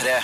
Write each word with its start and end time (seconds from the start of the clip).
P3. 0.00 0.20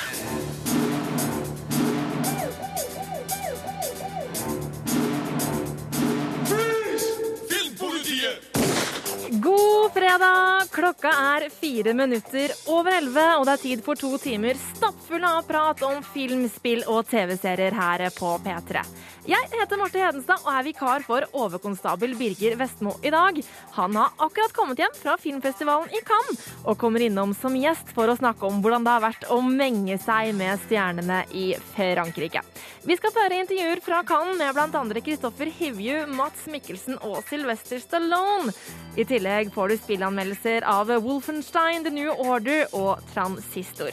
God 9.30 9.92
fredag! 9.92 10.68
Klokka 10.70 11.08
er 11.08 11.48
fire 11.50 11.92
minutter 11.94 12.52
over 12.66 12.96
elleve, 12.96 13.24
og 13.36 13.44
det 13.44 13.52
er 13.52 13.62
tid 13.62 13.82
for 13.84 14.00
to 14.00 14.16
timer 14.22 14.56
stappfulle 14.56 15.28
av 15.28 15.44
prat 15.44 15.82
om 15.84 16.00
film, 16.14 16.46
spill 16.48 16.80
og 16.88 17.04
TV-serier 17.10 17.76
her 17.76 18.08
på 18.16 18.32
P3. 18.44 18.84
Jeg 19.26 19.48
heter 19.58 19.78
Marte 19.80 19.98
Hedenstad 19.98 20.44
og 20.44 20.52
er 20.52 20.64
vikar 20.68 21.02
for 21.02 21.24
overkonstabel 21.34 22.12
Birger 22.14 22.54
Vestmo 22.60 22.92
i 23.02 23.10
dag. 23.10 23.40
Han 23.74 23.96
har 23.98 24.12
akkurat 24.22 24.52
kommet 24.54 24.78
hjem 24.78 24.92
fra 24.94 25.16
filmfestivalen 25.18 25.90
i 25.90 26.02
Cannes 26.06 26.44
og 26.62 26.78
kommer 26.78 27.02
innom 27.02 27.32
som 27.34 27.56
gjest 27.58 27.90
for 27.96 28.06
å 28.06 28.14
snakke 28.14 28.46
om 28.46 28.60
hvordan 28.62 28.86
det 28.86 28.94
har 28.94 29.02
vært 29.02 29.26
å 29.34 29.40
menge 29.42 29.98
seg 30.04 30.30
med 30.38 30.62
stjernene 30.68 31.24
i 31.34 31.48
Frankrike. 31.72 32.44
Vi 32.86 32.94
skal 33.00 33.14
føre 33.16 33.40
intervjuer 33.42 33.82
fra 33.82 34.04
Cannes 34.06 34.38
med 34.38 34.54
bl.a. 34.54 35.02
Kristoffer 35.08 35.50
Hivju, 35.58 36.04
Mats 36.14 36.46
Mikkelsen 36.46 37.00
og 37.02 37.18
Sylvester 37.26 37.82
Stallone. 37.82 38.54
I 38.94 39.08
tillegg 39.10 39.50
får 39.56 39.74
du 39.74 39.80
spillanmeldelser 39.80 40.70
av 40.70 40.94
Wolfenstein, 41.02 41.82
The 41.82 41.90
New 41.98 42.14
Order 42.14 42.70
og 42.78 43.02
Transistor. 43.10 43.90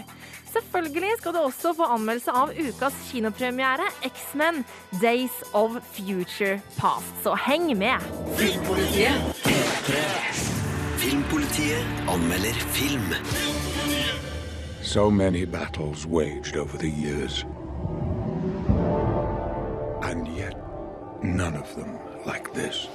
Selvfølgelig 0.53 1.13
skal 1.17 1.33
du 1.33 1.37
også 1.37 1.73
få 1.73 1.83
anmeldelse 1.95 2.31
av 2.31 2.51
ukas 2.53 2.93
kinopremiere, 3.09 3.87
X-Men 4.05 4.65
Days 5.01 5.31
of 5.53 5.71
Future 5.95 6.59
Past. 6.77 7.23
Så 7.23 7.35
heng 7.47 7.77
med! 7.77 7.97
Filmpolitiet 10.97 11.85
anmelder 12.09 12.53
film. 12.53 13.13
So 14.83 15.09
many 15.09 15.45
battles 15.45 16.05
waged 16.05 16.57
over 16.57 16.77
the 16.77 16.89
years. 16.89 17.45
And 20.03 20.27
yet, 20.27 20.55
none 21.23 21.57
of 21.57 21.67
them 21.75 21.97
like 22.25 22.53
this. 22.53 22.89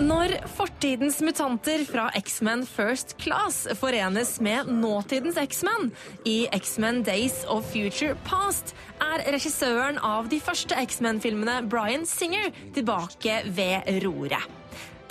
Når 0.00 0.32
fortidens 0.56 1.18
mutanter 1.20 1.82
fra 1.84 2.06
X-Men 2.16 2.62
First 2.64 3.12
Class 3.20 3.66
forenes 3.76 4.38
med 4.40 4.70
nåtidens 4.72 5.36
X-Men 5.36 5.90
i 6.24 6.46
X-Men 6.56 7.02
Days 7.04 7.42
of 7.44 7.66
Future 7.72 8.16
Past, 8.24 8.72
er 9.04 9.24
regissøren 9.34 9.98
av 10.00 10.30
de 10.32 10.40
første 10.40 10.78
X-Men-filmene, 10.80 11.68
Bryan 11.68 12.06
Singer, 12.08 12.48
tilbake 12.72 13.42
ved 13.52 13.84
roret. 14.06 14.48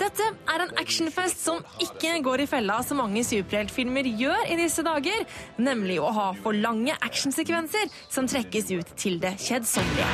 Dette 0.02 0.26
er 0.50 0.64
en 0.64 0.74
actionfest 0.82 1.44
som 1.44 1.62
ikke 1.78 2.16
går 2.26 2.42
i 2.42 2.50
fella 2.50 2.80
så 2.82 2.98
mange 2.98 3.22
superheltfilmer 3.22 4.08
gjør 4.18 4.50
i 4.50 4.58
disse 4.58 4.82
dager, 4.82 5.22
nemlig 5.62 6.00
å 6.02 6.10
ha 6.10 6.32
for 6.42 6.58
lange 6.58 6.98
actionsekvenser 7.06 7.86
som 8.10 8.26
trekkes 8.26 8.74
ut 8.74 8.96
til 8.98 9.22
det 9.22 9.36
kjedsommelige. 9.46 10.10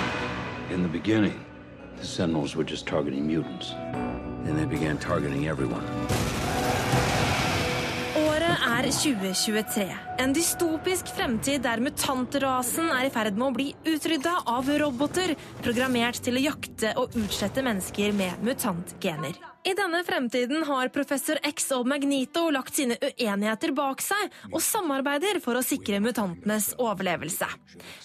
Then 4.44 4.56
they 4.56 4.66
began 4.66 4.98
targeting 4.98 5.46
everyone. 5.46 5.84
Året 8.18 8.64
er 8.66 8.88
2023. 8.90 9.84
En 10.18 10.32
dystopisk 10.34 11.10
fremtid 11.16 11.62
der 11.62 11.82
mutantrasen 11.82 12.90
er 12.94 13.08
i 13.08 13.12
ferd 13.14 13.38
med 13.38 13.48
å 13.48 13.54
bli 13.56 13.68
utrydda 13.86 14.40
av 14.50 14.70
roboter 14.82 15.34
programmert 15.62 16.22
til 16.24 16.38
å 16.38 16.46
jakte 16.50 16.94
og 16.98 17.14
utslette 17.18 17.64
mennesker 17.66 18.16
med 18.16 18.42
mutantgener. 18.46 19.47
I 19.64 19.74
denne 19.74 20.04
fremtiden 20.04 20.62
har 20.62 20.88
professor 20.94 21.38
X 21.42 21.64
og 21.74 21.88
Magnito 21.90 22.44
lagt 22.54 22.76
sine 22.78 22.94
uenigheter 23.02 23.72
bak 23.74 24.00
seg 24.04 24.30
og 24.52 24.60
samarbeider 24.62 25.40
for 25.42 25.58
å 25.58 25.62
sikre 25.66 25.98
mutantenes 26.00 26.70
overlevelse. 26.78 27.48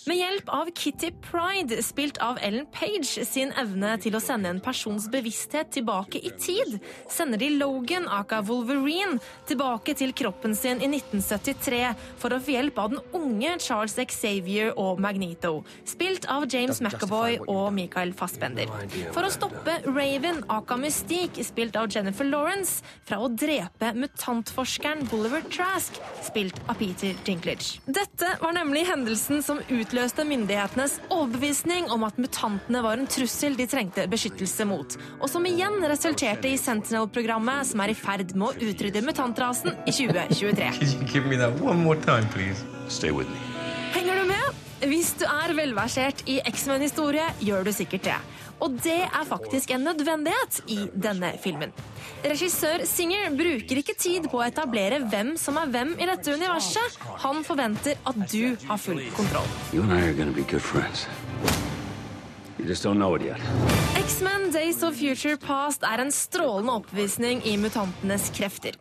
Med 0.10 0.18
hjelp 0.18 0.50
av 0.50 0.72
Kitty 0.76 1.12
Pride, 1.24 1.78
spilt 1.86 2.18
av 2.26 2.40
Ellen 2.44 2.66
Page, 2.74 3.22
sin 3.30 3.54
evne 3.60 3.94
til 4.02 4.18
å 4.18 4.22
sende 4.24 4.50
en 4.50 4.62
persons 4.66 5.06
bevissthet 5.14 5.70
tilbake 5.78 6.24
i 6.26 6.32
tid, 6.42 6.80
sender 7.12 7.40
de 7.40 7.52
Logan, 7.60 8.10
aka 8.10 8.42
Wolverine, 8.48 9.22
tilbake 9.48 9.96
til 10.00 10.16
kroppen 10.18 10.58
sin 10.58 10.82
i 10.82 10.90
1973 10.90 11.84
for 12.22 12.34
å 12.34 12.42
få 12.42 12.58
hjelp 12.58 12.82
av 12.82 12.96
den 12.96 13.04
unge 13.14 13.56
Charles 13.64 13.96
Xavier 14.02 14.74
og 14.74 15.00
Magnito, 15.06 15.60
spilt 15.86 16.26
av 16.34 16.50
James 16.50 16.82
McAvoy 16.82 17.40
og 17.46 17.70
Michael 17.78 18.16
Fassbender, 18.18 18.74
for 19.14 19.30
å 19.30 19.32
stoppe 19.32 19.80
Raven, 19.86 20.44
aka 20.52 20.82
Mystique, 20.82 21.43
spilt 21.48 21.78
av 21.80 21.90
Jennifer 21.92 22.28
Lawrence, 22.28 22.84
fra 23.08 23.20
å 23.22 23.30
drepe 23.30 23.92
mutantforskeren 23.98 25.06
Bolivar 25.12 25.46
Trask, 25.54 26.00
spilt 26.26 26.60
av 26.68 26.80
Peter 26.82 27.16
Dinklage. 27.28 27.80
Dette 27.86 28.34
var 28.42 28.56
nemlig 28.58 28.86
hendelsen 28.90 29.44
som 29.46 29.62
utløste 29.68 30.26
myndighetenes 30.28 31.00
overbevisning 31.10 31.90
om 31.94 32.06
at 32.08 32.20
mutantene 32.22 32.84
var 32.86 33.00
en 33.00 33.10
trussel 33.10 33.58
de 33.60 33.68
trengte 33.70 34.08
beskyttelse 34.12 34.68
mot, 34.70 34.98
og 35.20 35.28
som 35.32 35.46
igjen 35.50 35.80
resulterte 35.90 36.52
i 36.52 36.60
Sentinel-programmet, 36.60 37.70
som 37.72 37.84
er 37.84 37.94
i 37.94 37.98
ferd 37.98 38.36
med 38.36 38.50
å 38.50 38.72
utrydde 38.72 39.06
mutantrasen 39.06 39.76
i 39.86 39.94
2023. 39.94 40.72
Could 40.80 40.94
you 40.94 41.08
give 41.12 41.26
me 41.28 41.38
that 41.38 41.60
one 41.62 41.84
more 41.84 42.00
time, 42.00 42.28
please? 42.34 42.64
Stay 42.88 43.12
with 43.12 43.30
me. 43.30 43.40
Henger 43.94 44.22
du 44.22 44.28
med? 44.30 44.64
Hvis 44.84 45.14
du 45.16 45.24
er 45.24 45.54
velversert 45.56 46.26
i 46.28 46.42
X-Men-historie, 46.44 47.30
gjør 47.40 47.70
du 47.70 47.72
sikkert 47.72 48.04
det. 48.10 48.18
Og 48.64 48.78
det 48.84 49.02
er 49.04 49.26
faktisk 49.28 49.74
en 49.76 49.84
nødvendighet 49.84 50.62
i 50.72 50.80
denne 51.04 51.34
filmen. 51.44 51.74
Regissør 52.24 52.86
Singer 52.88 53.34
bruker 53.36 53.82
ikke 53.82 53.96
tid 54.00 54.30
på 54.32 54.40
å 54.40 54.46
etablere 54.46 55.02
hvem 55.12 55.34
som 55.40 55.60
er 55.60 55.72
hvem 55.74 55.92
i 56.00 56.08
dette 56.08 56.38
universet. 56.38 56.96
Han 57.26 57.44
forventer 57.44 58.00
at 58.08 58.24
du 58.32 58.56
har 58.70 58.80
full 58.80 59.04
kontroll. 59.18 59.50
X-Men 64.00 64.52
Days 64.54 64.84
of 64.88 64.96
Future 64.96 65.36
Past 65.42 65.84
er 65.84 66.00
en 66.00 66.14
strålende 66.16 66.78
oppvisning 66.80 67.42
i 67.50 67.58
mutantenes 67.60 68.30
krefter. 68.38 68.78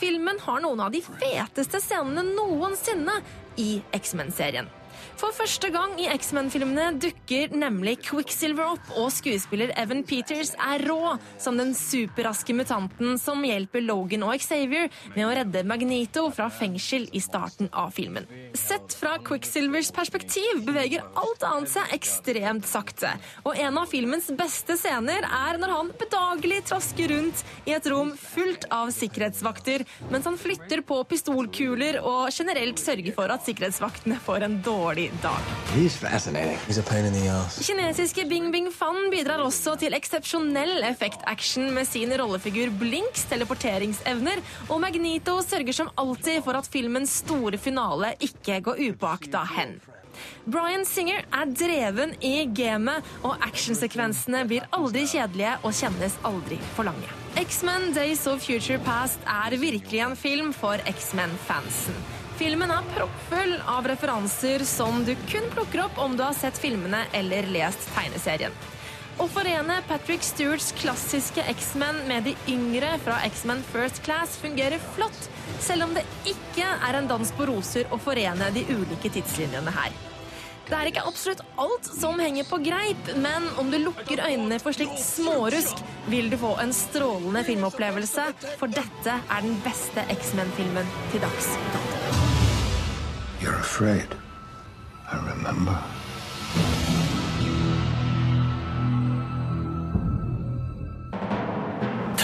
Filmen 0.00 0.40
har 0.46 0.64
noen 0.64 0.80
av 0.86 0.94
de 0.94 1.02
feteste 1.04 1.82
scenene 1.84 2.24
noensinne 2.30 3.20
i 3.60 3.82
X-Men-serien. 3.98 4.70
For 5.16 5.32
første 5.32 5.70
gang 5.72 5.94
i 5.96 6.10
X-Men-filmene 6.12 6.98
dukker 7.00 7.54
nemlig 7.56 7.94
Quicksilver 8.04 8.74
opp, 8.74 8.90
og 9.00 9.08
skuespiller 9.14 9.70
Evan 9.80 10.02
Peters 10.04 10.50
er 10.60 10.84
rå 10.84 11.14
som 11.40 11.56
den 11.56 11.72
superraske 11.76 12.52
mutanten 12.56 13.16
som 13.20 13.40
hjelper 13.48 13.80
Logan 13.86 14.26
og 14.28 14.36
Xavier 14.44 14.90
med 15.14 15.24
å 15.24 15.32
redde 15.38 15.64
Magnito 15.64 16.26
fra 16.36 16.50
fengsel 16.52 17.08
i 17.16 17.22
starten 17.24 17.72
av 17.72 17.94
filmen. 17.96 18.28
Sett 18.56 18.94
fra 18.94 19.18
Quicksilvers 19.24 19.90
perspektiv 19.92 20.62
beveger 20.64 21.04
alt 21.20 21.42
annet 21.44 21.70
seg 21.70 21.90
ekstremt 21.92 22.64
sakte, 22.68 23.10
og 23.44 23.58
en 23.60 23.76
av 23.76 23.90
filmens 23.90 24.30
beste 24.38 24.78
scener 24.80 25.26
er 25.26 25.58
når 25.60 25.72
han 25.74 25.90
bedagelig 26.00 26.62
trasker 26.70 27.10
rundt 27.12 27.42
i 27.68 27.74
et 27.76 27.88
rom 27.92 28.14
fullt 28.16 28.64
av 28.72 28.88
sikkerhetsvakter, 28.96 29.84
mens 30.12 30.28
han 30.28 30.38
flytter 30.40 30.80
på 30.88 31.02
pistolkuler 31.10 31.98
og 32.00 32.30
generelt 32.32 32.80
sørger 32.80 33.12
for 33.16 33.34
at 33.34 33.44
sikkerhetsvaktene 33.44 34.16
får 34.24 34.46
en 34.48 34.56
dårlig 34.64 35.10
dag. 35.24 35.52
He's 35.74 35.98
fascinating. 36.00 36.56
He's 36.64 36.80
a 36.80 36.86
pain 36.86 37.04
in 37.04 37.12
the 37.12 37.28
ass. 37.28 37.60
Kinesiske 37.66 38.24
Bing 38.30 38.48
Bing 38.54 38.70
Fan 38.72 39.10
bidrar 39.12 39.44
også 39.44 39.76
til 39.82 39.96
eksepsjonell 39.98 40.80
effektaction 40.88 41.68
med 41.76 41.88
sin 41.90 42.14
rollefigur 42.16 42.72
Blinks 42.80 43.28
teleporteringsevner, 43.28 44.40
og 44.70 44.80
Magnito 44.80 45.36
sørger 45.44 45.76
som 45.82 45.92
alltid 46.00 46.40
for 46.46 46.56
at 46.56 46.70
filmens 46.72 47.18
store 47.20 47.60
finale 47.60 48.14
ikke 48.24 48.45
går 48.46 48.80
upåakta 48.90 49.44
hen. 49.56 49.78
Bryan 50.44 50.86
Singer 50.88 51.24
er 51.34 51.50
dreven 51.52 52.14
i 52.24 52.46
gamet, 52.56 53.04
og 53.26 53.42
actionsekvensene 53.44 54.44
blir 54.48 54.66
aldri 54.76 55.04
kjedelige 55.10 55.56
og 55.62 55.74
kjennes 55.76 56.16
aldri 56.24 56.58
for 56.76 56.88
lange. 56.88 57.10
X-Men 57.36 57.90
Days 57.96 58.24
of 58.30 58.40
Future 58.44 58.78
Past 58.86 59.20
er 59.28 59.58
virkelig 59.60 60.00
en 60.06 60.16
film 60.16 60.54
for 60.56 60.80
X-Men-fansen. 60.88 61.98
Filmen 62.36 62.72
er 62.72 62.88
proppfull 62.92 63.54
av 63.72 63.86
referanser 63.88 64.64
som 64.68 65.02
du 65.04 65.14
kun 65.28 65.46
plukker 65.54 65.86
opp 65.86 66.00
om 66.00 66.16
du 66.16 66.24
har 66.24 66.36
sett 66.36 66.58
filmene 66.60 67.06
eller 67.16 67.48
lest 67.52 67.88
tegneserien. 67.96 68.52
Å 69.16 69.24
forene 69.32 69.78
Patrick 69.88 70.20
Stewarts 70.26 70.74
klassiske 70.76 71.40
X-Men 71.48 72.02
med 72.08 72.26
de 72.28 72.34
yngre 72.52 72.90
fra 73.00 73.16
X-Men 73.24 73.62
First 73.64 74.02
Class 74.04 74.34
fungerer 74.36 74.82
flott, 74.92 75.30
selv 75.64 75.86
om 75.86 75.94
det 75.96 76.02
ikke 76.28 76.66
er 76.84 76.98
en 76.98 77.08
dans 77.08 77.30
på 77.38 77.46
roser 77.48 77.88
å 77.88 77.96
forene 77.96 78.50
de 78.52 78.66
ulike 78.68 79.08
tidslinjene 79.14 79.72
her. 79.72 79.96
Det 80.66 80.74
er 80.76 80.90
ikke 80.90 81.06
absolutt 81.08 81.40
alt 81.62 81.88
som 81.88 82.20
henger 82.20 82.44
på 82.50 82.58
greip, 82.66 83.08
men 83.22 83.46
om 83.56 83.70
du 83.72 83.78
lukker 83.80 84.20
øynene 84.20 84.58
for 84.60 84.76
slikt 84.76 85.00
smårusk, 85.00 85.80
vil 86.12 86.28
du 86.28 86.36
få 86.42 86.52
en 86.60 86.74
strålende 86.76 87.44
filmopplevelse, 87.46 88.28
for 88.60 88.68
dette 88.68 89.16
er 89.16 89.46
den 89.46 89.56
beste 89.64 90.04
X-Men-filmen 90.12 90.92
til 91.14 91.24
dags 91.24 91.52
dato. 91.72 92.04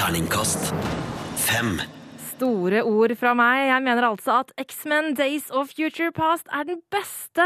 Terningkast 0.03 0.73
fem. 1.39 1.77
Store 2.33 2.81
ord 2.83 3.13
fra 3.21 3.37
meg. 3.39 3.69
Jeg 3.69 3.83
mener 3.85 4.03
altså 4.09 4.41
at 4.41 4.49
X-Men 4.59 5.13
Days 5.15 5.45
of 5.55 5.71
Future 5.71 6.11
Past 6.11 6.49
er 6.51 6.65
den 6.67 6.81
beste 6.91 7.45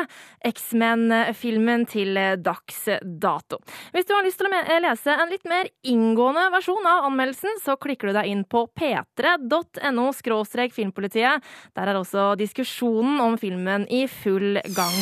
X-Men-filmen 0.48 1.84
til 1.92 2.16
dags 2.40 2.78
dato. 3.20 3.58
Hvis 3.92 4.08
du 4.08 4.14
har 4.16 4.24
lyst 4.24 4.40
til 4.40 4.48
å 4.48 4.78
lese 4.86 5.12
en 5.12 5.34
litt 5.34 5.44
mer 5.44 5.68
inngående 5.84 6.46
versjon 6.54 6.88
av 6.88 7.04
anmeldelsen, 7.10 7.60
så 7.60 7.76
klikker 7.76 8.08
du 8.08 8.16
deg 8.16 8.30
inn 8.32 8.46
på 8.48 8.64
p3.no 8.72 10.06
filmpolitiet. 10.16 11.44
Der 11.76 11.92
er 11.92 12.00
også 12.00 12.30
diskusjonen 12.40 13.20
om 13.20 13.36
filmen 13.36 13.84
i 13.92 14.06
full 14.08 14.62
gang. 14.72 14.96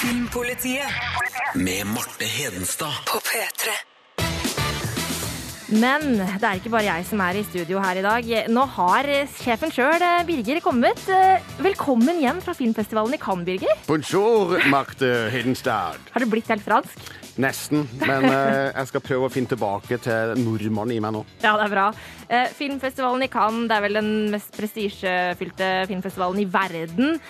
Filmpolitiet 0.00 1.54
med 1.54 1.86
Marte 1.94 2.26
Hedenstad 2.26 2.98
på 3.06 3.22
P3. 3.30 3.78
Men 5.70 6.16
det 6.18 6.42
er 6.42 6.58
ikke 6.58 6.72
bare 6.72 6.88
jeg 6.88 7.04
som 7.06 7.20
er 7.22 7.36
i 7.38 7.44
studio 7.46 7.78
her 7.78 8.00
i 8.00 8.02
dag. 8.02 8.30
Nå 8.50 8.64
har 8.74 9.06
sjefen 9.38 9.70
sjøl, 9.70 10.02
Birger, 10.26 10.58
kommet. 10.64 10.98
Velkommen 11.62 12.18
hjem 12.18 12.40
fra 12.42 12.56
filmfestivalen 12.58 13.14
i 13.14 13.20
Cannes, 13.22 13.46
Birger. 13.46 13.76
Bonjour, 13.86 14.56
Marte 14.72 15.28
Hedenstad. 15.30 16.00
Har 16.10 16.24
du 16.24 16.26
blitt 16.32 16.50
helt 16.50 16.66
fransk? 16.66 17.12
Nesten, 17.40 17.86
men 18.02 18.26
eh, 18.26 18.72
jeg 18.74 18.90
skal 18.90 19.04
prøve 19.04 19.28
å 19.28 19.32
finne 19.32 19.52
tilbake 19.52 20.00
til 20.02 20.34
nordmannen 20.42 20.96
i 20.96 20.98
meg 21.00 21.14
nå. 21.14 21.22
Ja, 21.44 21.54
det 21.54 21.68
er 21.68 21.72
bra. 21.76 21.86
Eh, 22.26 22.50
filmfestivalen 22.58 23.24
i 23.24 23.30
Cannes 23.30 23.70
det 23.70 23.78
er 23.78 23.86
vel 23.86 24.00
den 24.00 24.10
mest 24.34 24.50
prestisjefylte 24.58 25.70
filmfestivalen 25.88 26.42
i 26.42 26.48
verden. 26.50 27.20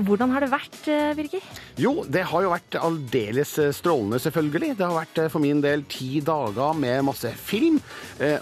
Hvordan 0.00 0.32
har 0.32 0.44
det 0.44 0.50
vært, 0.52 0.78
eh, 0.88 1.12
Birger? 1.16 1.44
Jo, 1.80 2.04
det 2.08 2.24
har 2.30 2.44
jo 2.44 2.52
vært 2.52 2.76
aldeles 2.80 3.52
eh, 3.58 3.72
strålende, 3.74 4.20
selvfølgelig. 4.22 4.76
Det 4.78 4.86
har 4.86 4.96
vært 4.96 5.20
eh, 5.22 5.28
for 5.32 5.42
min 5.42 5.60
del 5.64 5.84
ti 5.90 6.20
dager 6.24 6.74
med 6.78 7.04
masse 7.04 7.32
film. 7.36 7.80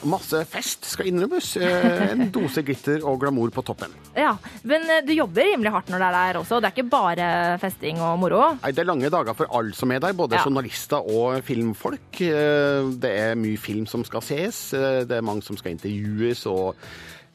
Masse 0.04 0.42
fest, 0.50 0.84
skal 0.84 1.08
innrømmes. 1.08 1.54
En 1.60 2.26
dose 2.34 2.62
glitter 2.66 3.04
og 3.06 3.20
glamour 3.22 3.52
på 3.54 3.64
toppen. 3.64 3.94
Ja, 4.16 4.34
Men 4.62 4.84
du 5.06 5.12
jobber 5.14 5.46
rimelig 5.46 5.72
hardt 5.72 5.92
når 5.92 6.02
det 6.02 6.08
er 6.08 6.16
der 6.16 6.40
også? 6.40 6.58
Det 6.60 6.68
er 6.68 6.74
ikke 6.74 6.92
bare 6.92 7.28
festing 7.62 8.00
og 8.04 8.18
moro? 8.20 8.42
Nei, 8.60 8.72
det 8.76 8.84
er 8.84 8.90
lange 8.90 9.12
dager 9.12 9.36
for 9.38 9.50
alle 9.56 9.76
som 9.76 9.92
er 9.94 10.02
der, 10.02 10.16
både 10.16 10.36
ja. 10.36 10.44
journalister 10.44 11.00
og 11.00 11.40
filmfolk. 11.46 12.20
Det 12.20 13.14
er 13.14 13.38
mye 13.40 13.60
film 13.60 13.88
som 13.88 14.04
skal 14.04 14.24
ses, 14.24 14.60
det 14.74 15.16
er 15.16 15.24
mange 15.24 15.46
som 15.46 15.58
skal 15.60 15.74
intervjues. 15.76 16.44
og 16.50 16.76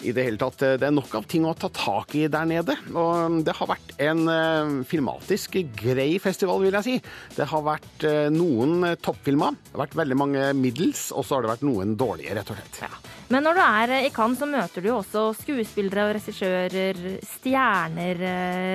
i 0.03 0.11
det 0.15 0.25
hele 0.27 0.39
tatt. 0.41 0.59
Det 0.79 0.87
er 0.87 0.93
nok 0.93 1.13
av 1.17 1.27
ting 1.29 1.45
å 1.47 1.55
ta 1.57 1.69
tak 1.73 2.15
i 2.17 2.25
der 2.31 2.47
nede. 2.49 2.75
Og 2.91 3.39
det 3.45 3.55
har 3.57 3.71
vært 3.71 3.95
en 4.03 4.23
uh, 4.27 4.83
filmatisk 4.87 5.59
grei 5.79 6.09
festival, 6.23 6.63
vil 6.65 6.77
jeg 6.81 6.87
si. 6.87 6.95
Det 7.37 7.47
har 7.51 7.65
vært 7.65 8.07
uh, 8.07 8.27
noen 8.33 8.95
toppfilmer, 9.03 9.55
det 9.55 9.75
har 9.77 9.85
vært 9.85 9.99
veldig 10.03 10.19
mange 10.19 10.47
middels, 10.57 11.07
og 11.15 11.25
så 11.25 11.37
har 11.37 11.45
det 11.45 11.53
vært 11.55 11.67
noen 11.67 11.95
dårlige, 11.99 12.35
rett 12.37 12.51
og 12.51 12.59
slett. 12.59 12.81
Ja. 12.85 12.91
Men 13.33 13.41
når 13.41 13.57
du 13.57 13.61
er 13.63 13.93
i 14.05 14.11
Cannes, 14.13 14.37
så 14.37 14.45
møter 14.45 14.83
du 14.83 14.89
jo 14.91 14.99
også 14.99 15.23
skuespillere 15.39 16.03
og 16.05 16.13
regissører, 16.19 16.99
stjerner, 17.25 18.19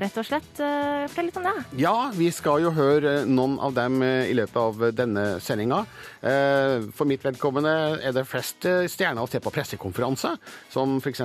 rett 0.03 0.19
og 0.19 0.27
slett. 0.27 0.51
Fortell 0.59 1.29
litt 1.29 1.39
om 1.39 1.47
det. 1.47 1.55
Ja, 1.79 1.95
vi 2.17 2.33
skal 2.35 2.65
jo 2.65 2.73
høre 2.75 3.21
noen 3.31 3.59
av 3.63 3.77
dem 3.77 4.03
i 4.03 4.35
løpet 4.35 4.59
av 4.59 4.83
denne 4.97 5.27
sendinga. 5.45 5.85
For 6.21 7.09
mitt 7.09 7.23
vedkommende 7.25 7.75
er 8.03 8.17
det 8.17 8.27
flest 8.29 8.67
stjerner 8.91 9.23
å 9.23 9.31
se 9.31 9.39
på 9.43 9.53
pressekonferanse, 9.55 10.35
som 10.73 10.99
f.eks. 10.99 11.23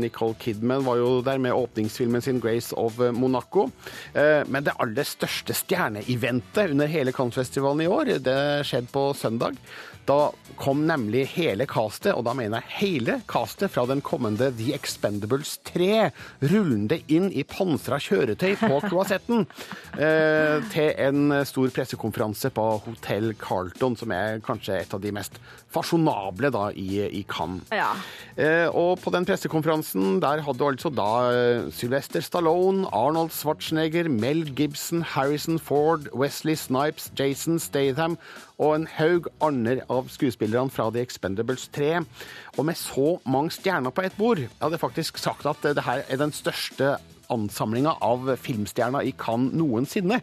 Nicole 0.00 0.34
Kidman 0.42 0.84
var 0.84 0.98
jo 0.98 1.22
der 1.24 1.38
med 1.38 1.54
åpningsfilmen 1.54 2.22
sin 2.24 2.40
'Grace 2.42 2.74
of 2.74 2.98
Monaco'. 2.98 3.70
Eh, 4.14 4.42
men 4.46 4.64
det 4.64 4.74
aller 4.78 5.06
største 5.06 5.54
stjerneeventet 5.54 6.70
under 6.70 6.90
hele 6.90 7.12
Cannes-festivalen 7.12 7.86
i 7.86 7.90
år, 7.90 8.18
det 8.18 8.66
skjedde 8.66 8.92
på 8.92 9.12
søndag. 9.14 9.58
Da 10.08 10.32
kom 10.60 10.84
nemlig 10.86 11.24
hele 11.32 11.66
castet, 11.66 12.12
og 12.14 12.26
da 12.26 12.34
mener 12.36 12.60
jeg 12.60 12.76
hele 12.78 13.16
castet 13.30 13.72
fra 13.72 13.86
den 13.88 14.02
kommende 14.04 14.50
The 14.54 14.74
Expendables 14.76 15.56
3, 15.70 16.10
rullende 16.44 17.00
inn 17.12 17.30
i 17.32 17.44
pansra 17.48 17.98
kjøretøy 18.02 18.54
på 18.60 18.80
kloasetten 18.88 19.46
eh, 19.96 20.60
til 20.74 20.90
en 21.06 21.38
stor 21.48 21.72
pressekonferanse 21.74 22.52
på 22.54 22.66
Hotell 22.84 23.32
Carlton, 23.40 23.96
som 23.98 24.14
er 24.14 24.42
kanskje 24.44 24.82
et 24.82 24.94
av 24.94 25.02
de 25.02 25.14
mest 25.14 25.40
fasjonable 25.74 26.52
da 26.54 26.68
i, 26.78 27.02
i 27.08 27.24
Cannes. 27.28 27.66
Ja. 27.74 27.90
Eh, 28.36 28.68
og 28.70 29.00
på 29.02 29.12
den 29.14 29.26
pressekonferansen 29.26 30.20
der 30.22 30.44
hadde 30.46 30.68
altså 30.68 30.92
da 30.92 31.10
eh, 31.32 31.66
Sylvester 31.74 32.22
Stallone, 32.24 32.86
Arnold 32.94 33.34
Schwarzenegger, 33.34 34.08
Mel 34.12 34.44
Gibson, 34.54 35.02
Harrison 35.14 35.58
Ford, 35.58 36.10
Wesley 36.14 36.54
Snipes, 36.58 37.10
Jason 37.18 37.58
Statham 37.58 38.18
og 38.58 38.74
en 38.76 38.86
haug 38.98 39.28
andre 39.42 39.80
av 39.90 40.10
skuespillerne 40.12 40.70
fra 40.70 40.86
The 40.94 41.02
Expendables 41.02 41.66
3. 41.74 42.04
Og 42.56 42.66
med 42.68 42.78
så 42.78 43.16
mange 43.26 43.54
stjerner 43.56 43.94
på 43.94 44.04
ett 44.06 44.18
bord, 44.18 44.42
jeg 44.44 44.60
hadde 44.60 44.78
faktisk 44.82 45.18
sagt 45.18 45.46
at 45.50 45.64
det 45.74 45.86
her 45.86 46.04
er 46.06 46.20
den 46.20 46.34
største 46.34 46.96
ansamlinga 47.32 47.96
av 48.04 48.28
filmstjerner 48.38 49.06
i 49.08 49.14
Cannes 49.18 49.56
noensinne 49.56 50.20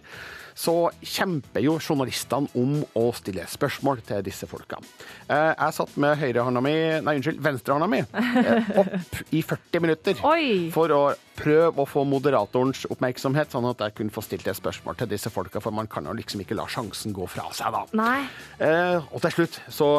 så 0.62 0.76
kjemper 1.02 1.64
jo 1.66 1.78
journalistene 1.82 2.52
om 2.60 2.82
å 2.98 3.08
stille 3.18 3.48
spørsmål 3.50 4.04
til 4.06 4.22
disse 4.26 4.48
folka. 4.50 4.78
Eh, 5.26 5.52
jeg 5.56 5.78
satt 5.78 5.98
med 6.02 6.20
høyrehånda 6.22 6.62
mi, 6.64 6.76
nei 7.02 7.18
unnskyld, 7.18 7.42
venstrehånda 7.42 7.90
mi 7.90 8.04
eh, 8.04 8.72
opp 8.82 9.22
i 9.34 9.42
40 9.42 9.84
minutter 9.84 10.22
Oi. 10.28 10.46
for 10.74 10.94
å 10.94 11.02
prøve 11.42 11.82
å 11.82 11.88
få 11.90 12.04
moderatorens 12.06 12.84
oppmerksomhet, 12.94 13.50
sånn 13.54 13.66
at 13.72 13.82
jeg 13.82 13.96
kunne 13.98 14.14
få 14.14 14.22
stilt 14.26 14.46
et 14.52 14.60
spørsmål 14.60 15.00
til 15.00 15.10
disse 15.10 15.32
folka, 15.34 15.62
for 15.64 15.74
man 15.74 15.90
kan 15.90 16.06
jo 16.06 16.14
liksom 16.14 16.44
ikke 16.44 16.58
la 16.60 16.68
sjansen 16.70 17.16
gå 17.18 17.26
fra 17.32 17.48
seg, 17.58 17.74
da. 17.74 17.86
Nei. 17.98 18.20
Eh, 18.62 19.00
og 19.10 19.24
til 19.26 19.38
slutt 19.40 19.62
så, 19.72 19.90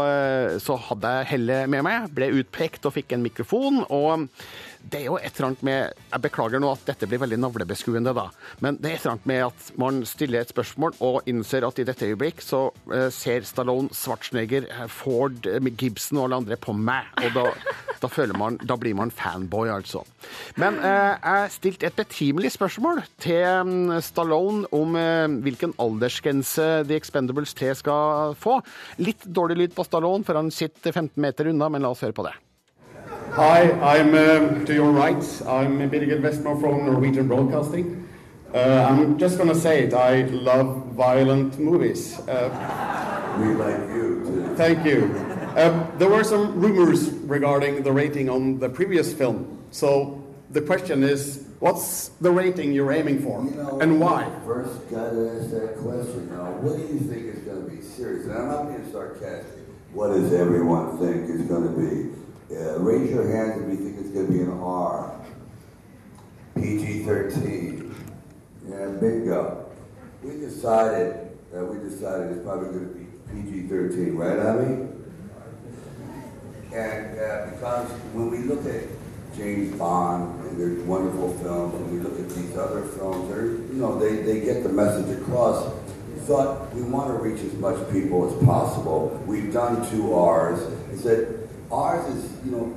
så 0.63 0.79
hadde 0.91 1.17
jeg 1.17 1.31
hellet 1.33 1.73
med 1.73 1.83
meg, 1.89 2.13
ble 2.15 2.31
utpekt 2.39 2.87
og 2.87 2.95
fikk 2.95 3.17
en 3.17 3.27
mikrofon. 3.27 3.83
og 3.91 4.29
det 4.91 5.01
er 5.01 5.07
jo 5.07 5.19
et 5.19 5.31
eller 5.37 5.49
annet 5.51 5.63
med 5.67 6.03
Jeg 6.13 6.23
beklager 6.25 6.63
nå 6.63 6.71
at 6.75 6.85
dette 6.89 7.09
blir 7.09 7.21
veldig 7.23 7.39
navlebeskuende, 7.41 8.15
da. 8.17 8.27
Men 8.65 8.79
det 8.81 8.91
er 8.91 8.97
et 8.97 9.05
eller 9.05 9.15
annet 9.15 9.29
med 9.31 9.45
at 9.47 9.71
man 9.81 10.03
stiller 10.09 10.43
et 10.43 10.53
spørsmål 10.53 10.97
og 11.05 11.31
innser 11.31 11.67
at 11.67 11.79
i 11.81 11.87
dette 11.89 12.09
øyeblikk 12.09 12.43
så 12.45 12.65
uh, 12.91 13.09
ser 13.15 13.47
Stallone, 13.49 13.93
Schwarzenegger, 13.95 14.67
Ford, 14.93 15.39
uh, 15.47 15.71
Gibson 15.79 16.21
og 16.21 16.27
alle 16.27 16.43
andre 16.43 16.59
på 16.61 16.75
meg. 16.77 17.09
Og 17.23 17.37
da, 17.37 17.47
da 18.03 18.11
føler 18.11 18.39
man 18.39 18.59
Da 18.63 18.77
blir 18.81 18.97
man 18.99 19.13
fanboy, 19.15 19.71
altså. 19.73 20.03
Men 20.61 20.79
eh, 20.85 21.15
jeg 21.19 21.51
stilte 21.55 21.89
et 21.89 21.97
betimelig 21.99 22.53
spørsmål 22.55 23.03
til 23.23 23.43
um, 23.63 23.97
Stallone 24.05 24.69
om 24.75 24.95
hvilken 25.43 25.75
aldersgrense 25.83 26.69
The 26.89 26.99
Expendables 26.99 27.55
3 27.59 27.75
skal 27.83 28.37
få. 28.39 28.61
Litt 29.03 29.27
dårlig 29.27 29.59
lyd 29.61 29.77
på 29.77 29.87
Stallone, 29.87 30.27
for 30.27 30.39
han 30.39 30.53
sitter 30.55 30.95
15 30.95 31.21
meter 31.23 31.51
unna, 31.53 31.71
men 31.73 31.85
la 31.85 31.93
oss 31.95 32.05
høre 32.05 32.17
på 32.17 32.27
det. 32.27 32.37
Hi, 33.35 33.73
I'm 33.81 34.15
uh, 34.15 34.63
to 34.67 34.75
your 34.75 34.93
right. 34.93 35.17
I'm 35.47 35.79
Birgit 35.91 36.21
Westmo 36.21 36.61
from 36.61 36.85
Norwegian 36.85 37.29
Broadcasting. 37.29 38.07
Uh, 38.53 38.87
I'm 38.87 39.17
just 39.17 39.39
going 39.39 39.49
to 39.49 39.55
say 39.55 39.85
it. 39.85 39.95
I 39.95 40.25
love 40.25 40.93
violent 40.93 41.59
movies. 41.59 42.19
Uh, 42.29 42.51
we 43.41 43.55
like 43.55 43.89
you 43.89 44.23
too. 44.27 44.55
Thank 44.57 44.85
you. 44.85 45.05
Uh, 45.57 45.97
there 45.97 46.11
were 46.11 46.25
some 46.25 46.61
rumors 46.61 47.09
regarding 47.25 47.83
the 47.83 47.91
rating 47.91 48.29
on 48.29 48.59
the 48.59 48.69
previous 48.69 49.15
film. 49.15 49.65
So 49.71 50.23
the 50.51 50.61
question 50.61 51.03
is, 51.03 51.47
what's 51.61 52.09
the 52.21 52.31
rating 52.31 52.75
you're 52.75 52.93
aiming 52.93 53.23
for, 53.23 53.43
you 53.43 53.53
know, 53.53 53.81
and 53.81 53.99
why? 53.99 54.31
First, 54.45 54.91
got 54.91 55.09
to 55.09 55.41
ask 55.41 55.51
that 55.53 55.79
question. 55.79 56.29
Now, 56.37 56.53
what 56.61 56.77
do 56.77 56.83
you 56.83 57.01
think 57.01 57.35
is 57.35 57.39
going 57.39 57.65
to 57.65 57.71
be 57.71 57.81
serious? 57.81 58.27
And 58.27 58.37
I'm 58.37 58.49
not 58.49 58.69
being 58.69 58.93
sarcastic. 58.93 59.65
What 59.95 60.09
does 60.09 60.35
everyone 60.35 60.99
think 60.99 61.31
is 61.31 61.41
going 61.49 61.65
to 61.65 61.81
be? 61.81 62.22
Uh, 62.53 62.79
raise 62.81 63.11
your 63.11 63.27
hands 63.35 63.63
if 63.63 63.71
you 63.71 63.77
think 63.77 63.99
it's 63.99 64.11
going 64.11 64.27
to 64.27 64.33
be 64.33 64.41
an 64.41 64.51
R. 64.61 65.19
PG-13. 66.55 67.95
Yeah, 68.69 68.87
bingo. 69.01 69.71
We 70.23 70.33
decided 70.33 71.31
that 71.51 71.65
we 71.65 71.79
decided 71.89 72.33
it's 72.33 72.45
probably 72.45 72.69
going 72.69 72.89
to 72.89 72.95
be 72.95 73.51
PG-13, 73.51 74.19
right, 74.19 74.39
Abby? 74.39 74.87
And 76.77 77.19
uh, 77.19 77.47
because 77.53 77.91
when 78.13 78.31
we 78.31 78.39
look 78.39 78.67
at 78.67 78.83
James 79.35 79.75
Bond 79.79 80.45
and 80.45 80.61
their 80.61 80.85
wonderful 80.85 81.33
films, 81.39 81.75
and 81.75 81.91
we 81.91 82.01
look 82.01 82.21
at 82.21 82.29
these 82.37 82.55
other 82.59 82.83
films, 82.83 83.31
they're, 83.31 83.47
you 83.47 83.81
know, 83.81 83.99
they, 83.99 84.17
they 84.17 84.41
get 84.41 84.63
the 84.63 84.69
message 84.69 85.19
across. 85.23 85.73
We 86.15 86.21
thought 86.21 86.75
we 86.75 86.83
want 86.83 87.09
to 87.09 87.15
reach 87.15 87.41
as 87.41 87.55
much 87.55 87.91
people 87.91 88.31
as 88.31 88.45
possible. 88.45 89.23
We've 89.27 89.51
done 89.51 89.89
two 89.91 90.13
R's. 90.13 90.61
Is 90.93 91.03
that 91.05 91.42
Ours 91.73 92.07
is, 92.15 92.31
you 92.45 92.53
know, 92.53 92.77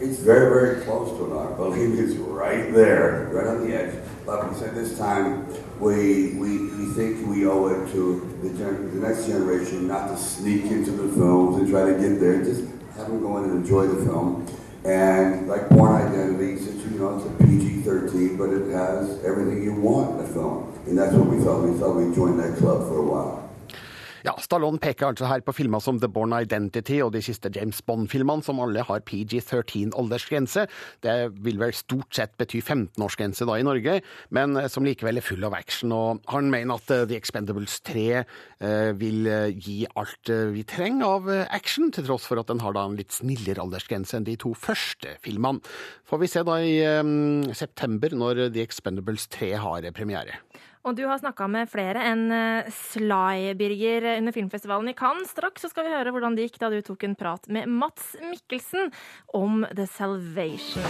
it's 0.00 0.18
very, 0.18 0.50
very 0.50 0.84
close 0.84 1.16
to 1.16 1.26
an 1.26 1.32
R. 1.32 1.54
Believe 1.54 1.98
it's 1.98 2.14
right 2.16 2.72
there, 2.74 3.30
right 3.32 3.46
on 3.46 3.66
the 3.66 3.74
edge. 3.74 3.94
But 4.26 4.50
we 4.50 4.58
said 4.58 4.74
this 4.74 4.98
time, 4.98 5.46
we, 5.80 6.34
we, 6.34 6.58
we 6.58 6.92
think 6.94 7.26
we 7.28 7.46
owe 7.46 7.68
it 7.68 7.92
to 7.92 8.38
the, 8.42 8.50
gen- 8.58 9.00
the 9.00 9.08
next 9.08 9.26
generation 9.26 9.86
not 9.86 10.08
to 10.08 10.16
sneak 10.16 10.64
into 10.64 10.90
the 10.90 11.14
films 11.14 11.58
and 11.58 11.70
try 11.70 11.84
to 11.84 11.92
get 11.92 12.18
there. 12.20 12.42
Just 12.42 12.62
have 12.96 13.06
them 13.06 13.20
go 13.20 13.38
in 13.38 13.44
and 13.44 13.64
enjoy 13.64 13.86
the 13.86 14.04
film. 14.04 14.46
And 14.84 15.48
like 15.48 15.68
Born 15.68 15.92
Identity, 16.02 16.54
it's, 16.54 16.66
you 16.66 16.98
know, 16.98 17.16
it's 17.16 17.26
a 17.26 17.46
PG-13, 17.46 18.36
but 18.36 18.50
it 18.50 18.70
has 18.72 19.22
everything 19.24 19.62
you 19.62 19.72
want 19.72 20.18
in 20.18 20.26
a 20.26 20.28
film. 20.28 20.72
And 20.86 20.98
that's 20.98 21.14
what 21.14 21.28
we 21.28 21.42
thought. 21.42 21.62
We 21.62 21.78
thought 21.78 21.94
we'd 21.96 22.14
join 22.14 22.36
that 22.38 22.58
club 22.58 22.88
for 22.88 22.98
a 22.98 23.02
while. 23.02 23.45
Ja, 24.26 24.32
Stallone 24.42 24.80
peker 24.82 25.12
altså 25.12 25.28
her 25.30 25.42
på 25.46 25.52
filmer 25.54 25.78
som 25.78 26.00
The 26.02 26.08
Born 26.10 26.32
Identity 26.34 26.96
og 27.04 27.12
de 27.14 27.20
siste 27.22 27.46
James 27.54 27.78
Bond-filmene, 27.86 28.42
som 28.42 28.58
alle 28.58 28.82
har 28.82 29.04
PG-13-aldersgrense. 29.06 30.64
Det 31.06 31.14
vil 31.46 31.60
vel 31.60 31.74
stort 31.78 32.10
sett 32.16 32.34
bety 32.40 32.58
15-årsgrense 32.58 33.46
da 33.46 33.54
i 33.60 33.66
Norge, 33.66 34.00
men 34.34 34.58
som 34.72 34.82
likevel 34.82 35.20
er 35.20 35.26
full 35.26 35.46
av 35.46 35.54
action. 35.54 35.94
Og 35.94 36.26
han 36.32 36.50
mener 36.50 36.74
at 36.74 36.90
The 36.90 37.14
Expendables 37.14 37.78
3 37.86 38.06
eh, 38.16 38.90
vil 38.98 39.30
gi 39.62 39.76
alt 39.94 40.32
vi 40.56 40.66
trenger 40.66 41.20
av 41.20 41.30
action, 41.46 41.92
til 41.94 42.08
tross 42.08 42.26
for 42.26 42.42
at 42.42 42.50
den 42.50 42.64
har 42.64 42.74
da 42.74 42.82
en 42.88 42.98
litt 42.98 43.14
snillere 43.14 43.62
aldersgrense 43.62 44.18
enn 44.18 44.26
de 44.26 44.34
to 44.42 44.56
første 44.58 45.14
filmene. 45.22 45.62
Får 46.10 46.24
vi 46.24 46.32
se 46.34 46.42
da 46.46 46.58
i 46.62 46.74
um, 46.98 47.46
september, 47.54 48.10
når 48.18 48.48
The 48.48 48.66
Expendables 48.66 49.30
3 49.38 49.54
har 49.62 49.86
premiere. 49.94 50.40
Og 50.86 50.94
du 50.94 51.02
har 51.10 51.18
snakka 51.18 51.48
med 51.50 51.66
flere 51.66 51.98
enn 52.12 52.28
Sly, 52.70 53.56
Birger, 53.58 54.06
under 54.20 54.36
filmfestivalen 54.36 54.92
i 54.92 54.94
Cannes. 54.94 55.32
Straks 55.34 55.66
så 55.66 55.72
skal 55.72 55.88
vi 55.88 55.96
høre 55.96 56.12
hvordan 56.14 56.38
det 56.38 56.46
gikk 56.46 56.60
da 56.62 56.70
du 56.70 56.78
tok 56.86 57.08
en 57.08 57.18
prat 57.18 57.50
med 57.50 57.66
Mats 57.66 58.14
Mikkelsen 58.22 58.94
om 59.34 59.66
The 59.74 59.88
Salvation. 59.90 60.86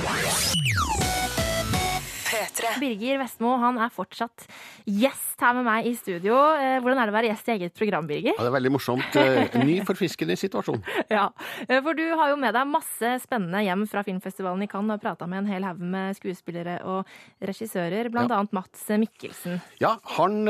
Birger 2.80 3.20
Vestmo 3.20 3.54
han 3.60 3.78
er 3.80 3.92
fortsatt 3.94 4.46
gjest 4.86 5.42
her 5.42 5.54
med 5.58 5.66
meg 5.66 5.86
i 5.88 5.92
studio. 5.98 6.36
Eh, 6.56 6.78
hvordan 6.82 7.00
er 7.00 7.08
det 7.08 7.12
å 7.12 7.16
være 7.16 7.30
gjest 7.30 7.48
i 7.50 7.54
eget 7.56 7.76
program, 7.76 8.06
Birger? 8.08 8.34
Ja, 8.34 8.42
Det 8.42 8.50
er 8.50 8.56
veldig 8.56 8.72
morsomt. 8.74 9.18
Eh, 9.20 9.56
ny, 9.62 9.78
forfriskende 9.86 10.36
situasjon. 10.38 10.82
Ja, 11.16 11.28
eh, 11.68 11.80
For 11.84 11.96
du 11.96 12.04
har 12.18 12.32
jo 12.32 12.38
med 12.40 12.54
deg 12.56 12.68
masse 12.68 13.12
spennende 13.22 13.62
hjem 13.64 13.84
fra 13.90 14.02
filmfestivalen 14.06 14.64
i 14.64 14.68
Cannes 14.70 14.98
og 14.98 15.02
prata 15.04 15.28
med 15.30 15.44
en 15.44 15.50
hel 15.50 15.66
haug 15.66 15.80
med 15.80 16.16
skuespillere 16.18 16.78
og 16.88 17.06
regissører, 17.44 18.10
bl.a. 18.12 18.26
Ja. 18.26 18.42
Mats 18.56 18.86
Mikkelsen. 18.90 19.60
Ja, 19.82 19.96
han 20.16 20.48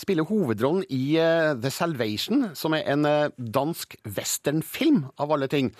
spiller 0.00 0.26
hovedrollen 0.28 0.84
i 0.92 1.16
The 1.60 1.70
Salvation, 1.72 2.50
som 2.58 2.74
er 2.76 2.86
en 2.92 3.06
dansk 3.36 3.96
westernfilm, 4.16 5.04
av 5.20 5.32
alle 5.34 5.48
ting. 5.50 5.70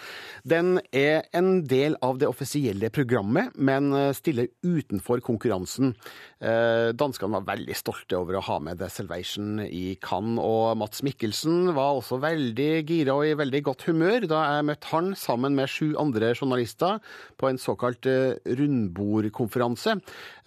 Den 0.48 0.78
er 0.96 1.24
en 1.36 1.64
del 1.70 1.96
av 2.04 2.20
det 2.20 2.28
offisielle 2.30 2.90
programmet, 2.94 3.54
men 3.56 3.92
stiller 4.16 4.50
utenfor 4.66 5.22
konkurransen. 5.24 5.39
Eh, 6.40 6.90
danskene 6.96 7.36
var 7.36 7.44
veldig 7.50 7.74
stolte 7.76 8.16
over 8.16 8.38
å 8.38 8.44
ha 8.46 8.54
med 8.64 8.78
The 8.80 8.86
Salvation 8.88 9.58
i 9.60 9.98
Cannes, 10.00 10.40
og 10.40 10.78
Mats 10.80 11.02
Mikkelsen 11.04 11.74
var 11.76 11.98
også 11.98 12.16
veldig 12.22 12.68
gira 12.88 13.12
og 13.12 13.26
i 13.28 13.34
veldig 13.36 13.60
godt 13.66 13.84
humør 13.90 14.24
da 14.30 14.38
jeg 14.46 14.66
møtte 14.70 14.88
han 14.88 15.10
sammen 15.20 15.58
med 15.58 15.68
sju 15.68 15.92
andre 16.00 16.30
journalister 16.32 16.96
på 17.36 17.50
en 17.50 17.60
såkalt 17.60 18.08
eh, 18.08 18.40
rundbordkonferanse. 18.56 19.98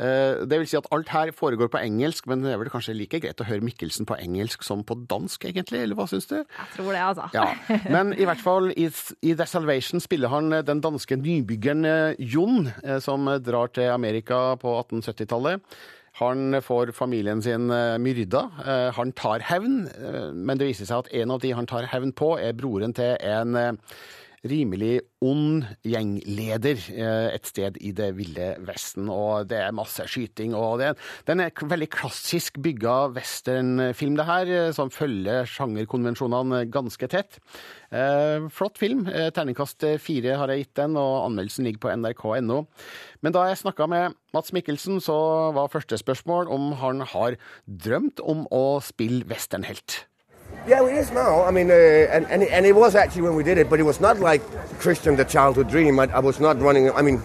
Eh, 0.02 0.42
det 0.50 0.60
vil 0.64 0.72
si 0.72 0.80
at 0.80 0.90
alt 0.98 1.14
her 1.14 1.34
foregår 1.38 1.70
på 1.70 1.84
engelsk, 1.84 2.26
men 2.32 2.42
det 2.42 2.56
er 2.56 2.64
vel 2.64 2.74
kanskje 2.74 2.98
like 2.98 3.22
greit 3.22 3.46
å 3.46 3.48
høre 3.52 3.62
Mikkelsen 3.62 4.10
på 4.10 4.18
engelsk 4.18 4.66
som 4.66 4.82
på 4.82 4.98
dansk, 4.98 5.46
egentlig, 5.52 5.84
eller 5.86 6.00
hva 6.00 6.10
syns 6.10 6.26
du? 6.32 6.40
Jeg 6.42 6.72
tror 6.74 6.90
det, 6.90 7.06
altså. 7.06 7.30
Ja. 7.38 7.78
Men 7.94 8.16
i 8.18 8.26
hvert 8.26 8.42
fall 8.42 8.72
i, 8.74 8.90
i 9.22 9.38
The 9.38 9.46
Salvation 9.50 10.02
spiller 10.02 10.34
han 10.34 10.50
den 10.66 10.82
danske 10.82 11.22
nybyggeren 11.22 12.18
Jon, 12.18 12.72
som 13.04 13.30
drar 13.46 13.70
til 13.76 13.94
Amerika 13.94 14.42
på 14.58 14.73
1870-tallet. 14.82 15.76
Han 16.22 16.62
får 16.62 16.92
familien 16.94 17.42
sin 17.42 17.72
eh, 17.72 17.98
myrda. 17.98 18.44
Eh, 18.66 18.90
han 18.94 19.12
tar 19.18 19.42
hevn, 19.50 19.88
eh, 19.88 20.30
men 20.34 20.60
det 20.60 20.68
viser 20.70 20.86
seg 20.86 21.06
at 21.06 21.14
en 21.24 21.34
av 21.34 21.42
de 21.42 21.54
han 21.58 21.70
tar 21.70 21.90
hevn 21.90 22.14
på, 22.14 22.36
er 22.38 22.54
broren 22.58 22.94
til 22.94 23.16
en 23.18 23.58
rimelig 24.50 25.02
ond 25.24 25.64
gjengleder 25.88 26.82
et 27.32 27.46
sted 27.48 27.78
i 27.80 27.94
det 27.96 28.10
ville 28.18 28.50
Vesten. 28.68 29.08
Og 29.12 29.48
det 29.48 29.62
er 29.64 29.76
masse 29.76 30.04
skyting. 30.10 30.56
og 30.56 30.80
det, 30.82 30.94
Den 31.26 31.40
er 31.40 31.52
veldig 31.56 31.90
klassisk 31.94 32.60
bygga 32.64 33.14
westernfilm, 33.16 34.18
det 34.20 34.28
her, 34.28 34.54
som 34.76 34.92
følger 34.92 35.48
sjangerkonvensjonene 35.48 36.66
ganske 36.72 37.08
tett. 37.08 37.40
Eh, 37.94 38.50
flott 38.50 38.80
film. 38.82 39.06
Eh, 39.08 39.30
terningkast 39.30 39.86
fire 40.02 40.38
har 40.40 40.50
jeg 40.50 40.66
gitt 40.66 40.80
den, 40.82 40.98
og 40.98 41.28
anmeldelsen 41.28 41.68
ligger 41.68 41.86
på 41.86 41.94
nrk.no. 41.94 42.64
Men 43.22 43.36
da 43.36 43.46
jeg 43.50 43.62
snakka 43.62 43.88
med 43.88 44.18
Mats 44.34 44.54
Mikkelsen, 44.56 45.00
så 45.04 45.54
var 45.54 45.70
første 45.74 46.00
spørsmål 46.02 46.50
om 46.50 46.72
han 46.82 47.06
har 47.14 47.38
drømt 47.68 48.24
om 48.26 48.48
å 48.50 48.82
spille 48.82 49.28
westernhelt. 49.30 50.04
Yeah, 50.66 50.86
it 50.88 50.96
is 50.96 51.12
now. 51.12 51.44
I 51.44 51.52
mean, 51.52 51.70
uh, 51.70 51.74
and, 51.74 52.26
and, 52.28 52.44
and 52.44 52.66
it 52.66 52.74
was 52.74 52.96
actually 52.96 53.24
when 53.24 53.36
we 53.36 53.44
did 53.44 53.58
it, 53.58 53.70
but 53.70 53.82
it 53.82 53.84
was 53.84 54.00
not 54.00 54.20
like 54.20 54.42
Christian, 54.80 55.18
the 55.18 55.26
childhood 55.26 55.70
dream. 55.70 56.00
I, 56.00 56.06
I 56.06 56.20
was 56.20 56.40
not 56.40 56.60
running. 56.62 56.90
I 56.92 57.02
mean, 57.02 57.22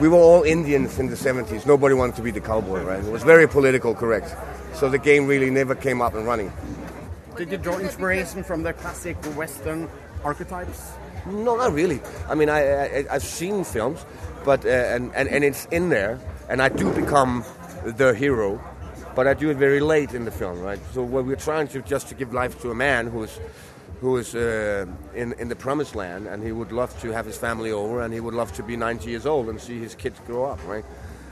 we 0.00 0.08
were 0.08 0.16
all 0.16 0.42
Indians 0.42 0.98
in 0.98 1.08
the 1.08 1.16
70s. 1.16 1.66
Nobody 1.66 1.94
wanted 1.94 2.16
to 2.16 2.22
be 2.22 2.30
the 2.30 2.40
cowboy, 2.40 2.82
right? 2.82 3.04
It 3.04 3.12
was 3.12 3.22
very 3.22 3.46
political 3.46 3.94
correct. 3.94 4.34
So 4.74 4.88
the 4.88 4.98
game 4.98 5.26
really 5.26 5.50
never 5.50 5.74
came 5.74 6.00
up 6.00 6.14
and 6.14 6.26
running. 6.26 6.50
Did 7.36 7.52
you 7.52 7.58
draw 7.58 7.78
inspiration 7.78 8.42
from 8.42 8.62
the 8.62 8.72
classic 8.72 9.16
Western 9.36 9.88
archetypes? 10.24 10.92
No, 11.26 11.56
not 11.56 11.72
really. 11.74 12.00
I 12.28 12.34
mean, 12.34 12.48
I, 12.48 13.06
I, 13.08 13.12
have 13.12 13.22
seen 13.22 13.64
films, 13.64 14.04
but 14.44 14.64
uh, 14.64 14.68
and, 14.68 15.14
and, 15.14 15.28
and 15.28 15.44
it's 15.44 15.66
in 15.66 15.90
there, 15.90 16.18
and 16.48 16.62
I 16.62 16.70
do 16.70 16.90
become 16.92 17.44
the 17.84 18.14
hero 18.14 18.60
but 19.14 19.26
I 19.26 19.34
do 19.34 19.50
it 19.50 19.56
very 19.56 19.80
late 19.80 20.14
in 20.14 20.24
the 20.24 20.30
film, 20.30 20.60
right? 20.60 20.80
So 20.92 21.02
what 21.02 21.24
we're 21.24 21.36
trying 21.36 21.68
to 21.68 21.82
just 21.82 22.08
to 22.08 22.14
give 22.14 22.32
life 22.32 22.60
to 22.62 22.70
a 22.70 22.74
man 22.74 23.06
who 23.06 23.22
is 23.22 23.40
who 24.00 24.16
is 24.16 24.34
uh, 24.34 24.86
in 25.14 25.32
in 25.34 25.48
the 25.48 25.56
promised 25.56 25.94
land, 25.94 26.26
and 26.26 26.42
he 26.42 26.52
would 26.52 26.72
love 26.72 26.98
to 27.00 27.12
have 27.12 27.26
his 27.26 27.36
family 27.36 27.70
over, 27.70 28.02
and 28.02 28.12
he 28.12 28.20
would 28.20 28.34
love 28.34 28.52
to 28.54 28.62
be 28.62 28.76
90 28.76 29.10
years 29.10 29.26
old 29.26 29.48
and 29.48 29.60
see 29.60 29.78
his 29.78 29.94
kids 29.94 30.20
grow 30.26 30.44
up, 30.44 30.60
right? 30.66 30.84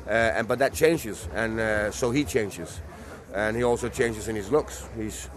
Uh, 0.07 0.11
and 0.11 0.49
but 0.49 0.59
that 0.59 0.73
changes, 0.75 1.29
and 1.35 1.61
uh, 1.61 1.91
so 1.91 2.11
he 2.11 2.25
changes, 2.25 2.81
and 3.35 3.57
he 3.57 3.63
also 3.63 3.89
changes 3.89 4.29
in 4.29 4.37
his 4.37 4.51
looks. 4.51 4.89
He's 4.97 5.29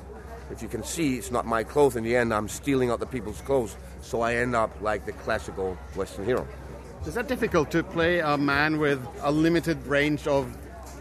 if 0.52 0.62
you 0.62 0.68
can 0.68 0.84
see, 0.84 1.18
it's 1.18 1.32
not 1.32 1.46
my 1.46 1.64
clothes. 1.64 1.96
In 1.96 2.04
the 2.04 2.16
end, 2.16 2.34
I'm 2.34 2.48
stealing 2.48 2.92
other 2.92 3.06
people's 3.06 3.42
clothes, 3.42 3.75
so 4.02 4.22
I 4.22 4.36
end 4.36 4.56
up 4.56 4.72
like 4.82 5.06
the 5.06 5.12
classical 5.12 5.75
Western 5.96 6.25
hero. 6.25 6.48
Is 7.06 7.16
that 7.16 7.28
difficult 7.28 7.72
to 7.72 7.84
play 7.84 8.20
a 8.20 8.38
man 8.38 8.80
with 8.80 9.00
a 9.22 9.32
limited 9.32 9.86
range 9.86 10.28
of 10.28 10.56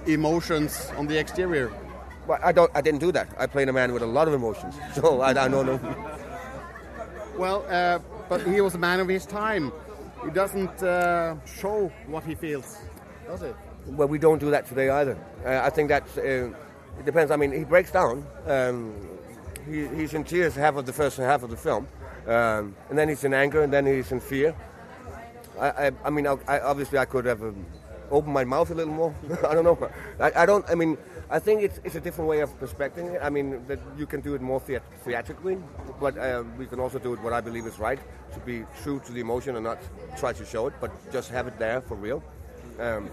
emotions 0.06 0.90
on 0.96 1.06
the 1.06 1.18
exterior? 1.18 1.72
Well, 2.26 2.38
I 2.42 2.52
don't. 2.52 2.70
I 2.74 2.80
didn't 2.80 3.00
do 3.00 3.12
that. 3.12 3.28
I 3.38 3.46
played 3.46 3.68
a 3.68 3.72
man 3.72 3.92
with 3.92 4.02
a 4.02 4.06
lot 4.06 4.28
of 4.28 4.34
emotions, 4.34 4.74
so 4.94 5.20
I, 5.20 5.30
I 5.30 5.48
don't 5.48 5.66
know. 5.66 5.80
Well, 7.36 7.66
uh, 7.68 7.98
but 8.28 8.46
he 8.46 8.60
was 8.60 8.74
a 8.74 8.78
man 8.78 9.00
of 9.00 9.08
his 9.08 9.26
time. 9.26 9.72
He 10.24 10.30
doesn't 10.30 10.82
uh, 10.82 11.36
show 11.44 11.92
what 12.06 12.24
he 12.24 12.34
feels, 12.34 12.78
does 13.26 13.42
it? 13.42 13.54
Well, 13.86 14.08
we 14.08 14.18
don't 14.18 14.38
do 14.38 14.50
that 14.50 14.66
today 14.66 14.88
either. 14.88 15.18
Uh, 15.44 15.60
I 15.62 15.68
think 15.68 15.88
that 15.88 16.04
uh, 16.16 16.22
it 16.22 17.04
depends. 17.04 17.30
I 17.30 17.36
mean, 17.36 17.52
he 17.52 17.64
breaks 17.64 17.90
down. 17.90 18.26
Um, 18.46 18.94
he, 19.66 19.86
he's 19.88 20.14
in 20.14 20.24
tears 20.24 20.54
half 20.54 20.76
of 20.76 20.86
the 20.86 20.92
first 20.92 21.18
half 21.18 21.42
of 21.42 21.50
the 21.50 21.56
film, 21.56 21.86
um, 22.26 22.74
and 22.88 22.98
then 22.98 23.08
he's 23.08 23.24
in 23.24 23.34
anger, 23.34 23.62
and 23.62 23.72
then 23.72 23.84
he's 23.84 24.12
in 24.12 24.20
fear. 24.20 24.54
I, 25.60 25.68
I, 25.68 25.90
I 26.04 26.10
mean, 26.10 26.26
I, 26.26 26.60
obviously, 26.60 26.98
I 26.98 27.04
could 27.04 27.26
have. 27.26 27.42
Um, 27.42 27.66
open 28.10 28.32
my 28.32 28.44
mouth 28.44 28.70
a 28.70 28.74
little 28.74 28.92
more. 28.92 29.14
I 29.48 29.54
don't 29.54 29.64
know. 29.64 29.90
I, 30.20 30.42
I, 30.42 30.46
don't. 30.46 30.64
I 30.68 30.74
mean, 30.74 30.96
I 31.30 31.38
think 31.38 31.62
it's, 31.62 31.80
it's 31.84 31.94
a 31.94 32.00
different 32.00 32.28
way 32.28 32.40
of 32.40 32.58
perspecting 32.58 33.06
it. 33.06 33.20
I 33.22 33.30
mean, 33.30 33.64
that 33.66 33.80
you 33.96 34.06
can 34.06 34.20
do 34.20 34.34
it 34.34 34.40
more 34.40 34.60
theatrically, 34.60 35.58
but 36.00 36.16
uh, 36.18 36.44
we 36.58 36.66
can 36.66 36.80
also 36.80 36.98
do 36.98 37.14
it 37.14 37.20
what 37.20 37.32
I 37.32 37.40
believe 37.40 37.66
is 37.66 37.78
right 37.78 37.98
to 38.32 38.40
be 38.40 38.64
true 38.82 39.00
to 39.06 39.12
the 39.12 39.20
emotion 39.20 39.56
and 39.56 39.64
not 39.64 39.78
try 40.18 40.32
to 40.32 40.44
show 40.44 40.66
it, 40.66 40.74
but 40.80 40.90
just 41.12 41.30
have 41.30 41.46
it 41.46 41.58
there 41.58 41.80
for 41.80 41.94
real. 41.94 42.22
Um, 42.78 43.08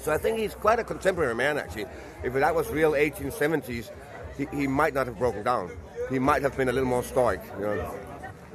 so 0.00 0.12
I 0.12 0.18
think 0.18 0.38
he's 0.38 0.54
quite 0.54 0.78
a 0.78 0.84
contemporary 0.84 1.34
man, 1.34 1.58
actually. 1.58 1.86
If 2.22 2.32
that 2.34 2.54
was 2.54 2.68
real 2.70 2.92
1870s, 2.92 3.90
he, 4.36 4.46
he 4.52 4.66
might 4.66 4.94
not 4.94 5.06
have 5.06 5.18
broken 5.18 5.42
down. 5.42 5.70
He 6.10 6.18
might 6.18 6.42
have 6.42 6.56
been 6.56 6.68
a 6.68 6.72
little 6.72 6.88
more 6.88 7.02
stoic. 7.02 7.40
You 7.58 7.66
know. 7.66 7.94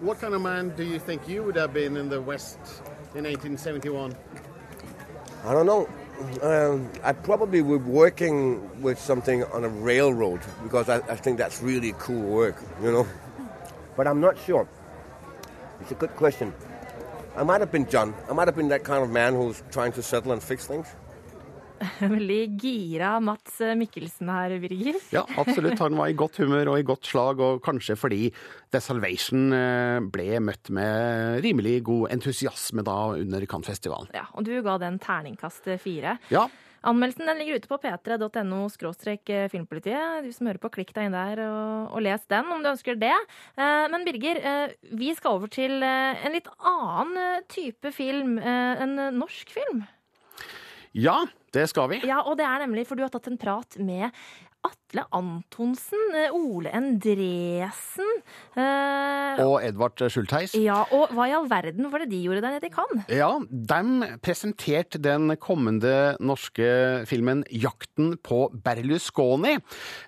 What 0.01 0.19
kind 0.19 0.33
of 0.33 0.41
man 0.41 0.73
do 0.75 0.83
you 0.83 0.99
think 0.99 1.27
you 1.27 1.43
would 1.43 1.55
have 1.55 1.73
been 1.73 1.95
in 1.97 2.09
the 2.09 2.21
West 2.21 2.57
in 3.15 3.23
1871? 3.23 4.15
I 5.45 5.53
don't 5.53 5.65
know. 5.65 5.89
Um, 6.41 6.89
I 7.03 7.11
probably 7.11 7.61
be 7.61 7.75
working 7.77 8.81
with 8.81 8.97
something 8.97 9.43
on 9.45 9.65
a 9.65 9.67
railroad 9.67 10.39
because 10.63 10.87
I, 10.87 10.97
I, 10.97 11.15
think 11.15 11.37
that's 11.37 11.61
really 11.61 11.93
cool 11.99 12.21
work, 12.21 12.55
you 12.81 12.91
know. 12.91 13.07
But 13.97 14.07
I'm 14.07 14.21
not 14.21 14.37
sure. 14.37 14.67
It's 15.81 15.91
a 15.91 15.95
good 15.95 16.15
question. 16.15 16.53
I 17.35 17.43
might 17.43 17.59
have 17.59 17.71
been 17.71 17.89
John. 17.89 18.13
I 18.29 18.33
might 18.33 18.47
have 18.47 18.55
been 18.55 18.69
that 18.69 18.83
kind 18.85 19.03
of 19.03 19.09
man 19.09 19.33
who's 19.33 19.61
trying 19.69 19.91
to 19.93 20.01
settle 20.01 20.31
and 20.31 20.41
fix 20.41 20.65
things. 20.65 20.87
Veldig 22.15 22.41
gira 22.61 23.17
Mats 23.23 23.59
Mikkelsen 23.77 24.29
her, 24.31 24.55
Birger. 24.63 24.97
Ja, 25.13 25.23
absolutt. 25.39 25.79
Han 25.81 25.97
var 25.99 26.11
i 26.11 26.17
godt 26.17 26.39
humør 26.41 26.73
og 26.73 26.81
i 26.81 26.87
godt 26.87 27.07
slag, 27.09 27.41
og 27.43 27.61
kanskje 27.65 27.97
fordi 27.99 28.27
The 28.73 28.81
Salvation 28.83 29.53
eh, 29.55 29.99
ble 30.13 30.41
møtt 30.43 30.71
med 30.73 31.41
rimelig 31.45 31.79
god 31.89 32.13
entusiasme 32.15 32.85
da 32.85 32.97
under 33.19 33.47
Cannes-festivalen. 33.49 34.11
Ja, 34.15 34.27
og 34.33 34.47
du 34.47 34.53
ga 34.65 34.77
den 34.81 34.99
terningkast 35.03 35.69
fire. 35.83 36.17
Ja. 36.33 36.47
Anmeldelsen 36.83 37.29
den 37.29 37.39
ligger 37.39 37.61
ute 37.61 37.69
på 37.71 37.79
p3.no 37.79 38.63
eh, 38.67 39.45
filmpolitiet. 39.51 40.25
Du 40.25 40.31
som 40.35 40.49
hører 40.49 40.61
på, 40.63 40.73
klikk 40.77 40.91
deg 40.95 41.07
inn 41.07 41.15
der 41.15 41.45
og, 41.45 41.93
og, 41.93 42.01
les 42.03 42.25
den 42.31 42.51
om 42.51 42.63
du 42.63 42.71
ønsker 42.73 42.99
det. 42.99 43.15
Eh, 43.55 43.85
men 43.93 44.07
Birger, 44.07 44.41
vi 44.91 45.13
skal 45.15 45.39
over 45.39 45.51
til 45.53 45.79
en 45.83 46.35
litt 46.35 46.49
annen 46.59 47.45
type 47.51 47.93
film. 47.95 48.35
En 48.39 48.97
norsk 49.15 49.53
film. 49.53 49.85
Ja, 50.93 51.23
Det 51.53 51.67
skal 51.69 51.91
vi. 51.91 52.01
Ja, 52.07 52.23
og 52.25 52.37
det 52.39 52.47
er 52.49 52.65
nemlig 52.65 52.87
for 52.89 52.97
du 52.97 53.05
har 53.05 53.13
tatt 53.13 53.29
en 53.29 53.39
prat 53.41 53.77
med 53.81 54.09
Atle 54.63 55.03
Antonsen, 55.11 55.99
eh, 56.15 56.31
Ole 56.31 56.71
Endresen 56.71 58.11
eh, 58.55 59.41
Og 59.43 59.57
Edvard 59.65 59.99
Schultheis. 60.07 60.53
Ja, 60.55 60.83
og 60.95 61.11
hva 61.15 61.27
i 61.27 61.33
all 61.35 61.49
verden 61.51 61.89
var 61.91 62.03
det 62.03 62.11
de 62.13 62.21
gjorde 62.23 62.43
der 62.43 62.55
nede 62.55 62.69
i 62.69 62.73
Cannes? 62.73 63.09
Ja, 63.11 63.31
de 63.41 64.09
presenterte 64.23 65.01
den 65.03 65.35
kommende 65.41 66.15
norske 66.23 67.03
filmen 67.09 67.43
'Jakten 67.49 68.15
på 68.23 68.45
Berlusconi'. 68.53 69.57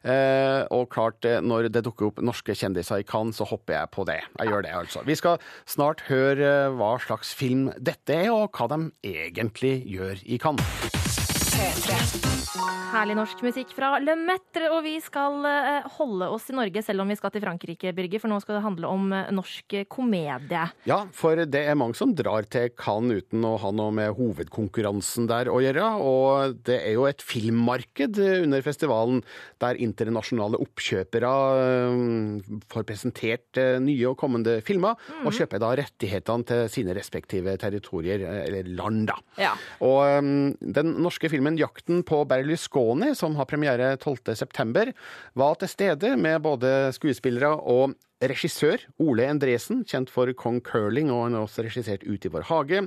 Eh, 0.03 0.61
og 0.71 0.87
klart, 0.93 1.25
eh, 1.25 1.41
når 1.41 1.69
det 1.73 1.83
dukker 1.83 2.11
opp 2.11 2.23
norske 2.23 2.55
kjendiser 2.55 3.03
i 3.03 3.07
Cannes, 3.07 3.35
så 3.35 3.47
hopper 3.49 3.79
jeg 3.81 3.91
på 3.91 4.07
det. 4.07 4.21
Jeg 4.39 4.53
gjør 4.53 4.63
det, 4.63 4.71
altså. 4.71 5.03
Vi 5.05 5.15
skal 5.19 5.39
snart 5.67 6.07
høre 6.07 6.71
hva 6.71 6.95
slags 7.01 7.33
film 7.35 7.71
dette 7.75 8.13
er, 8.13 8.31
og 8.31 8.55
hva 8.55 8.69
de 8.71 8.91
egentlig 9.03 9.81
gjør 9.83 10.23
i 10.23 10.39
Cannes. 10.39 11.14
head. 11.55 12.34
Herlig 12.55 13.15
norsk 13.17 13.41
musikk 13.43 13.71
fra 13.75 13.95
Le 13.99 14.13
Metre, 14.15 14.69
og 14.71 14.85
vi 14.85 14.93
skal 15.03 15.43
eh, 15.49 15.87
holde 15.97 16.29
oss 16.31 16.45
i 16.51 16.55
Norge 16.55 16.79
selv 16.85 17.03
om 17.03 17.09
vi 17.11 17.17
skal 17.19 17.33
til 17.33 17.43
Frankrike, 17.43 17.91
Birger, 17.97 18.21
for 18.23 18.31
nå 18.31 18.37
skal 18.39 18.55
det 18.57 18.63
handle 18.63 18.87
om 18.87 19.09
eh, 19.11 19.31
norsk 19.35 19.75
komedie. 19.91 20.61
Ja, 20.87 20.99
for 21.15 21.41
det 21.43 21.63
er 21.67 21.75
mange 21.75 21.97
som 21.99 22.13
drar 22.15 22.47
til 22.47 22.69
Cannes 22.79 23.25
uten 23.25 23.43
å 23.43 23.55
ha 23.59 23.71
noe 23.75 23.91
med 23.95 24.13
hovedkonkurransen 24.15 25.27
der 25.27 25.49
å 25.51 25.57
gjøre. 25.63 25.89
Og 25.99 26.55
det 26.67 26.77
er 26.85 26.95
jo 26.95 27.07
et 27.09 27.23
filmmarked 27.25 28.21
under 28.21 28.63
festivalen 28.63 29.19
der 29.63 29.81
internasjonale 29.83 30.61
oppkjøpere 30.63 31.33
eh, 31.65 32.55
får 32.71 32.87
presentert 32.87 33.59
eh, 33.59 33.75
nye 33.83 34.07
og 34.13 34.17
kommende 34.21 34.61
filmer, 34.65 34.95
og 35.25 35.35
kjøper 35.35 35.63
da 35.63 35.73
rettighetene 35.81 36.47
til 36.47 36.71
sine 36.71 36.95
respektive 36.95 37.57
territorier, 37.59 38.23
eh, 38.23 38.41
eller 38.47 38.71
land, 38.79 39.03
da. 39.11 39.19
Ja. 39.41 39.51
Og 39.83 40.23
um, 40.23 40.55
den 40.61 40.95
norske 41.03 41.27
filmen 41.31 41.59
'Jakten 41.59 42.05
på 42.07 42.23
Berlusconi', 42.45 43.15
som 43.15 43.35
har 43.35 43.45
premiere 43.45 43.95
12.9., 43.97 44.93
var 45.33 45.55
til 45.59 45.69
stede 45.69 46.15
med 46.17 46.41
både 46.45 46.91
skuespillere 46.93 47.57
og 47.57 47.95
regissør 48.23 48.79
Ole 49.03 49.25
Endresen, 49.27 49.83
kjent 49.87 50.11
for 50.11 50.31
Kong 50.39 50.61
Curling, 50.63 51.09
og 51.11 51.25
han 51.25 51.35
har 51.35 51.45
også 51.45 51.65
regissert 51.65 52.05
Ut 52.07 52.25
i 52.25 52.31
vår 52.31 52.47
hage. 52.47 52.83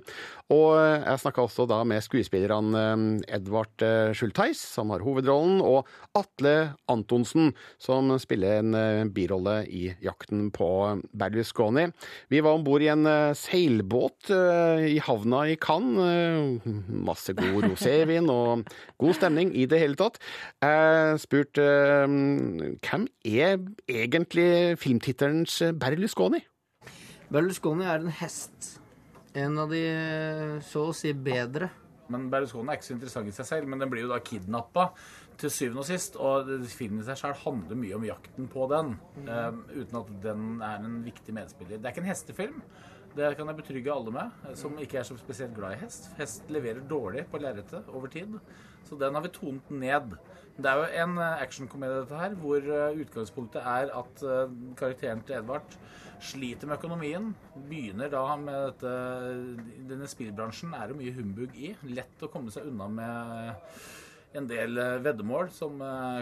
Og 0.54 0.70
jeg 0.78 1.20
snakka 1.20 1.44
også 1.44 1.66
da 1.68 1.82
med 1.84 2.00
skuespillerne 2.04 2.84
eh, 2.94 3.36
Edvard 3.36 3.84
eh, 3.84 4.14
Schultheis, 4.16 4.60
som 4.76 4.92
har 4.94 5.04
hovedrollen, 5.04 5.60
og 5.60 5.88
Atle 6.16 6.72
Antonsen, 6.88 7.52
som 7.82 8.14
spiller 8.20 8.62
en 8.62 8.78
eh, 8.78 9.04
birolle 9.12 9.60
i 9.68 9.90
Jakten 10.04 10.48
på 10.54 10.70
Berlusconi. 11.12 11.88
Vi 12.32 12.40
var 12.44 12.56
om 12.56 12.64
bord 12.64 12.84
i 12.84 12.90
en 12.92 13.04
eh, 13.08 13.36
seilbåt 13.36 14.32
i 14.32 14.96
havna 15.04 15.44
i 15.48 15.56
Cannes. 15.60 16.64
Masse 16.88 17.34
god 17.36 17.66
rosévin 17.68 18.28
og 18.32 18.64
god 19.00 19.16
stemning 19.16 19.52
i 19.56 19.66
det 19.68 19.80
hele 19.82 19.98
tatt. 19.98 20.18
Jeg 20.64 21.20
spurte 21.22 21.64
hvem 22.08 23.06
er 23.28 23.58
egentlig 23.88 24.78
filmtittelens 25.18 25.78
Berlusconi? 25.78 26.40
Berlusconi 27.28 27.84
er 27.84 28.02
en 28.02 28.12
hest. 28.20 28.78
En 29.34 29.58
av 29.58 29.70
de 29.70 29.82
så 30.64 30.88
å 30.88 30.94
si 30.96 31.12
bedre. 31.12 31.70
Men 32.08 32.28
Berlusconi 32.32 32.70
er 32.70 32.78
ikke 32.78 32.88
så 32.88 32.94
interessant 32.94 33.28
i 33.28 33.34
seg 33.34 33.48
selv, 33.48 33.68
men 33.68 33.82
den 33.82 33.90
blir 33.90 34.06
jo 34.06 34.12
da 34.12 34.20
kidnappa 34.24 34.88
til 35.38 35.50
syvende 35.52 35.82
og 35.82 35.88
sist. 35.88 36.16
Og 36.16 36.52
filmen 36.70 37.02
i 37.02 37.08
seg 37.08 37.18
selv 37.20 37.42
handler 37.44 37.80
mye 37.80 37.98
om 37.98 38.06
jakten 38.06 38.48
på 38.48 38.68
den, 38.70 38.94
eh, 39.26 39.50
uten 39.74 40.00
at 40.00 40.14
den 40.22 40.62
er 40.62 40.78
en 40.78 41.02
viktig 41.04 41.34
medspiller. 41.34 41.78
Det 41.78 41.84
er 41.84 41.92
ikke 41.92 42.04
en 42.06 42.12
hestefilm. 42.12 42.62
Det 43.16 43.36
kan 43.36 43.46
jeg 43.48 43.56
betrygge 43.56 43.92
alle 43.92 44.12
med, 44.12 44.30
eh, 44.46 44.54
som 44.54 44.78
ikke 44.78 44.98
er 45.00 45.02
så 45.02 45.18
spesielt 45.18 45.54
glad 45.54 45.72
i 45.72 45.84
hest. 45.84 46.10
Hest 46.16 46.48
leverer 46.48 46.80
dårlig 46.80 47.26
på 47.28 47.40
lerretet 47.40 47.88
over 47.88 48.06
tid, 48.06 48.38
så 48.84 48.98
den 48.98 49.14
har 49.14 49.22
vi 49.22 49.28
tonet 49.28 49.70
ned. 49.70 50.18
Det 50.58 50.66
er 50.66 50.80
jo 50.80 50.86
en 51.04 51.18
eh, 51.22 51.42
actionkomedie, 51.44 52.00
dette 52.02 52.18
her, 52.18 52.32
hvor 52.42 52.58
eh, 52.58 52.96
utgangspunktet 53.04 53.62
er 53.62 53.92
at 53.94 54.22
eh, 54.26 54.54
karakteren 54.78 55.20
til 55.22 55.36
Edvard 55.38 55.76
sliter 56.18 56.66
med 56.66 56.80
økonomien. 56.80 57.28
Begynner 57.68 58.10
da 58.10 58.24
med 58.42 58.64
dette 58.72 58.94
Denne 59.86 60.08
spillbransjen 60.10 60.74
er 60.74 60.90
det 60.90 60.96
mye 60.98 61.14
humbug 61.14 61.54
i. 61.54 61.70
Lett 61.94 62.24
å 62.26 62.30
komme 62.32 62.50
seg 62.50 62.66
unna 62.72 62.88
med 62.90 64.34
en 64.38 64.48
del 64.50 64.82
veddemål 65.04 65.52
som 65.54 65.78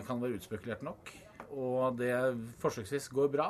kan 0.07 0.21
være 0.21 0.37
utspekulert 0.37 0.85
nok. 0.85 1.14
Og 1.57 1.96
det 1.96 2.12
forsøksvis 2.61 3.09
går 3.16 3.33
bra, 3.33 3.49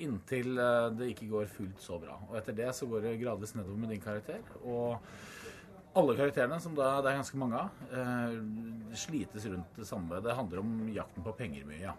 inntil 0.00 0.56
det 0.96 1.10
ikke 1.12 1.28
går 1.28 1.52
fullt 1.52 1.84
så 1.84 2.00
bra. 2.00 2.16
Og 2.30 2.38
etter 2.40 2.56
det 2.56 2.70
så 2.74 2.88
går 2.88 3.04
det 3.04 3.18
gradvis 3.20 3.52
nedover 3.58 3.84
med 3.84 3.92
din 3.92 4.02
karakter. 4.02 4.40
Og 4.64 4.96
alle 5.94 6.14
karakterene, 6.16 6.60
som 6.60 6.74
da 6.74 7.00
det 7.02 7.10
er 7.12 7.18
ganske 7.20 7.36
mange 7.40 7.58
av, 7.60 7.70
eh, 7.92 8.38
slites 8.96 9.44
rundt 9.52 9.76
det 9.76 9.86
samme. 9.86 10.22
Det 10.24 10.34
handler 10.36 10.58
om 10.62 10.88
jakten 10.94 11.22
på 11.24 11.36
penger 11.36 11.64
mye, 11.68 11.80
ja. 11.90 11.92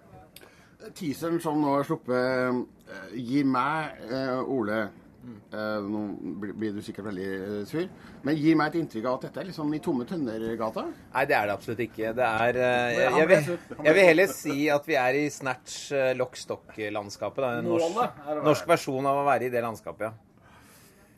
Teaseren 0.93 1.39
som 1.41 1.62
nå 1.63 1.77
er 1.79 1.86
sluppet, 1.88 2.65
eh, 2.89 3.13
gir 3.15 3.45
meg, 3.45 4.01
eh, 4.12 4.41
Ole 4.43 4.82
eh, 4.84 5.79
Nå 5.79 6.01
blir- 6.41 6.73
du 6.75 6.82
sikkert 6.82 7.06
veldig 7.06 7.65
sur, 7.65 7.88
men 8.23 8.36
gir 8.36 8.58
meg 8.58 8.73
et 8.75 8.82
inntrykk 8.82 9.06
av 9.08 9.13
at 9.13 9.21
dette 9.21 9.38
er 9.39 9.45
liksom 9.45 9.73
i 9.73 9.79
Tomme 9.79 10.03
tønner-gata. 10.06 10.84
Nei, 11.13 11.23
det 11.25 11.36
er 11.38 11.45
det 11.47 11.53
absolutt 11.56 11.79
ikke. 11.79 12.13
Det 12.13 12.25
er 12.27 12.53
jeg, 12.60 13.13
jeg, 13.19 13.27
vil, 13.29 13.60
jeg 13.86 13.93
vil 13.95 14.03
heller 14.10 14.27
si 14.27 14.67
at 14.69 14.86
vi 14.86 14.95
er 14.99 15.13
i 15.21 15.29
Snatch 15.29 15.93
lock-stock-landskapet. 16.19 17.38
da. 17.38 17.62
Norsk, 17.62 18.43
norsk 18.43 18.67
versjon 18.67 19.06
av 19.06 19.21
å 19.21 19.25
være 19.29 19.43
i 19.47 19.49
det 19.49 19.63
landskapet, 19.63 20.01
ja. 20.01 20.12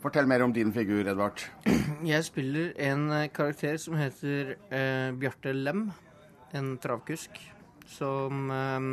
Fortell 0.05 0.27
mer 0.29 0.43
om 0.45 0.51
din 0.53 0.69
figur, 0.73 1.07
Edvard. 1.09 1.41
Jeg 2.05 2.25
spiller 2.27 2.73
en 2.91 3.07
eh, 3.15 3.27
karakter 3.33 3.77
som 3.81 3.95
heter 3.97 4.51
eh, 4.69 5.09
Bjarte 5.17 5.53
Lem. 5.55 5.87
En 6.55 6.75
travkusk 6.81 7.39
som 7.89 8.51
eh, 8.53 8.89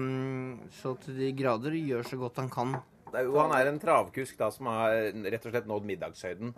så 0.81 0.94
til 1.05 1.18
de 1.20 1.29
grader 1.37 1.77
gjør 1.77 2.09
så 2.09 2.16
godt 2.22 2.40
han 2.40 2.48
kan. 2.53 2.79
Det 3.12 3.20
er 3.20 3.29
jo- 3.29 3.37
Han 3.42 3.53
er 3.59 3.68
en 3.68 3.81
travkusk 3.83 4.38
da, 4.40 4.48
som 4.55 4.70
har 4.72 4.94
rett 5.12 5.44
og 5.44 5.53
slett 5.53 5.68
nådd 5.68 5.85
middagshøyden. 5.90 6.55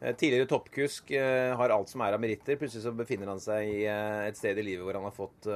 Eh, 0.00 0.14
Tidligere 0.16 0.48
toppkusk 0.54 1.12
eh, 1.12 1.52
har 1.60 1.74
alt 1.76 1.92
som 1.92 2.00
er 2.06 2.16
av 2.16 2.24
meritter. 2.24 2.56
Plutselig 2.56 2.86
så 2.86 2.94
befinner 2.96 3.28
han 3.28 3.44
seg 3.44 3.68
i 3.74 3.84
et 3.90 4.40
sted 4.40 4.56
i 4.56 4.64
livet 4.70 4.86
hvor 4.88 4.96
han 4.96 5.04
har 5.10 5.12
fått 5.18 5.50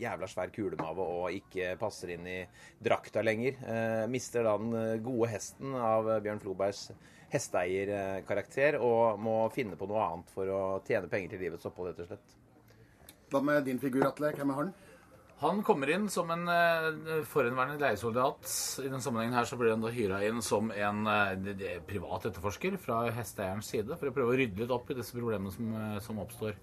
jævla 0.00 0.30
svær 0.32 0.48
kulemave 0.56 1.04
og 1.04 1.28
ikke 1.36 1.74
passer 1.84 2.16
inn 2.16 2.24
i 2.24 2.38
drakta 2.80 3.20
lenger. 3.20 3.60
Mister 4.08 4.48
da 4.48 4.56
den 4.64 5.04
gode 5.04 5.28
hesten 5.36 5.76
av 5.76 6.08
Bjørn 6.24 6.40
Flobergs 6.40 6.86
hesteeierkarakter 7.32 8.78
og 8.80 9.20
må 9.20 9.38
finne 9.54 9.76
på 9.78 9.88
noe 9.90 10.04
annet 10.04 10.34
for 10.34 10.50
å 10.52 10.60
tjene 10.86 11.10
penger 11.12 11.34
til 11.34 11.44
livets 11.46 11.68
opphold, 11.68 11.92
rett 11.92 12.04
og 12.04 12.12
slett. 12.12 12.36
Hva 13.28 13.42
med 13.44 13.66
din 13.68 13.80
figur, 13.80 14.06
Atle? 14.08 14.32
Hvem 14.36 14.52
er 14.54 14.62
han? 14.62 14.76
Han 15.38 15.60
kommer 15.62 15.90
inn 15.94 16.08
som 16.10 16.30
en 16.34 16.48
eh, 16.50 17.20
forhenværende 17.30 17.78
leiesoldat. 17.78 18.48
I 18.82 18.88
den 18.90 19.02
sammenhengen 19.04 19.36
her 19.38 19.46
så 19.46 19.58
blir 19.60 19.70
han 19.70 19.84
da 19.84 19.92
hyra 19.94 20.18
inn 20.26 20.40
som 20.42 20.72
en 20.74 21.04
eh, 21.06 21.76
privat 21.86 22.26
etterforsker 22.26 22.74
fra 22.82 23.04
hesteeierens 23.14 23.70
side 23.70 24.00
for 24.00 24.10
å 24.10 24.16
prøve 24.16 24.34
å 24.34 24.38
rydde 24.40 24.64
litt 24.64 24.74
opp 24.74 24.90
i 24.90 24.96
disse 24.98 25.14
problemene 25.14 25.54
som, 25.54 25.68
eh, 25.78 26.00
som 26.02 26.18
oppstår. 26.24 26.58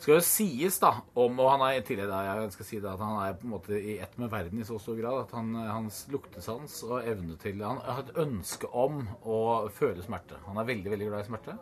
Skal 0.00 0.14
jo 0.14 0.20
sies 0.24 0.78
da 0.80 0.94
om, 1.12 1.34
og 1.42 1.50
han 1.52 1.62
er 1.66 1.82
da, 2.08 2.22
jeg 2.24 2.52
skal 2.54 2.66
si 2.66 2.78
det, 2.80 2.88
at 2.88 3.02
han 3.04 3.18
er 3.20 3.34
på 3.36 3.44
en 3.44 3.52
måte 3.52 3.76
i 3.76 3.98
ett 4.00 4.14
med 4.16 4.30
verden 4.32 4.62
i 4.62 4.64
så 4.64 4.78
stor 4.80 4.96
grad 4.96 5.26
at 5.26 5.34
han, 5.36 5.50
hans 5.54 6.06
luktesans 6.08 6.78
og 6.86 7.04
evne 7.04 7.36
til 7.36 7.60
Han 7.60 7.82
har 7.84 8.00
et 8.06 8.16
ønske 8.16 8.70
om 8.72 9.02
å 9.28 9.68
føle 9.68 10.00
smerte. 10.00 10.40
Han 10.46 10.56
er 10.56 10.70
veldig, 10.72 10.90
veldig 10.94 11.08
glad 11.10 11.20
i 11.20 11.28
smerte. 11.28 11.58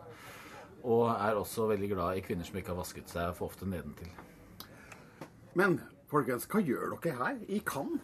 Og 0.87 1.09
er 1.11 1.35
også 1.35 1.67
veldig 1.67 1.89
glad 1.91 2.15
i 2.15 2.23
kvinner 2.23 2.47
som 2.47 2.55
ikke 2.55 2.71
har 2.71 2.79
vasket 2.79 3.11
seg 3.11 3.35
for 3.35 3.51
ofte 3.51 3.67
nedentil. 3.67 4.07
Men 5.59 5.81
folkens, 6.07 6.47
hva 6.47 6.63
gjør 6.63 6.95
dere 6.95 7.19
her 7.19 7.43
i 7.51 7.59
Cannes? 7.59 7.99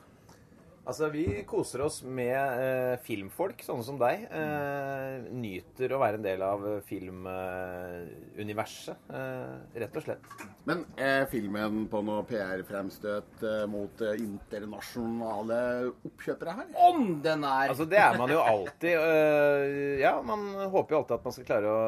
Altså, 0.86 1.08
Vi 1.10 1.24
koser 1.50 1.82
oss 1.82 2.04
med 2.06 2.38
eh, 2.62 3.00
filmfolk, 3.02 3.63
sånne 3.65 3.82
som 3.88 3.95
deg. 3.98 4.28
Eh, 4.30 5.24
nyter 5.34 5.89
å 5.95 5.98
være 6.02 6.19
en 6.19 6.26
del 6.28 6.41
av 6.45 6.62
filmuniverset, 6.86 8.93
eh, 9.10 9.56
rett 9.82 9.95
og 9.98 10.04
slett. 10.06 10.21
Men 10.69 10.84
er 11.02 11.26
filmen 11.32 11.88
på 11.89 12.04
noe 12.06 12.21
PR-fremstøt 12.30 13.41
eh, 13.50 13.63
mot 13.69 14.02
eh, 14.06 14.13
internasjonale 14.21 15.58
oppkjøpere 16.12 16.54
her? 16.60 16.67
Om 16.91 17.02
den 17.26 17.41
er 17.50 17.65
Altså, 17.74 17.86
Det 17.89 17.98
er 18.02 18.13
man 18.21 18.30
jo 18.36 18.41
alltid. 18.45 18.93
eh, 18.93 19.98
ja, 20.04 20.13
Man 20.21 20.41
håper 20.69 20.93
jo 20.93 20.98
alltid 21.02 21.17
at 21.17 21.26
man 21.26 21.34
skal 21.39 21.50
klare 21.50 21.67
å, 21.74 21.82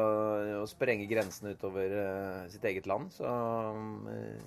å 0.62 0.64
sprenge 0.70 1.06
grensene 1.10 1.54
utover 1.54 1.86
eh, 2.02 2.42
sitt 2.50 2.64
eget 2.66 2.86
land. 2.90 3.06
Så 3.14 3.22
eh, 4.10 4.42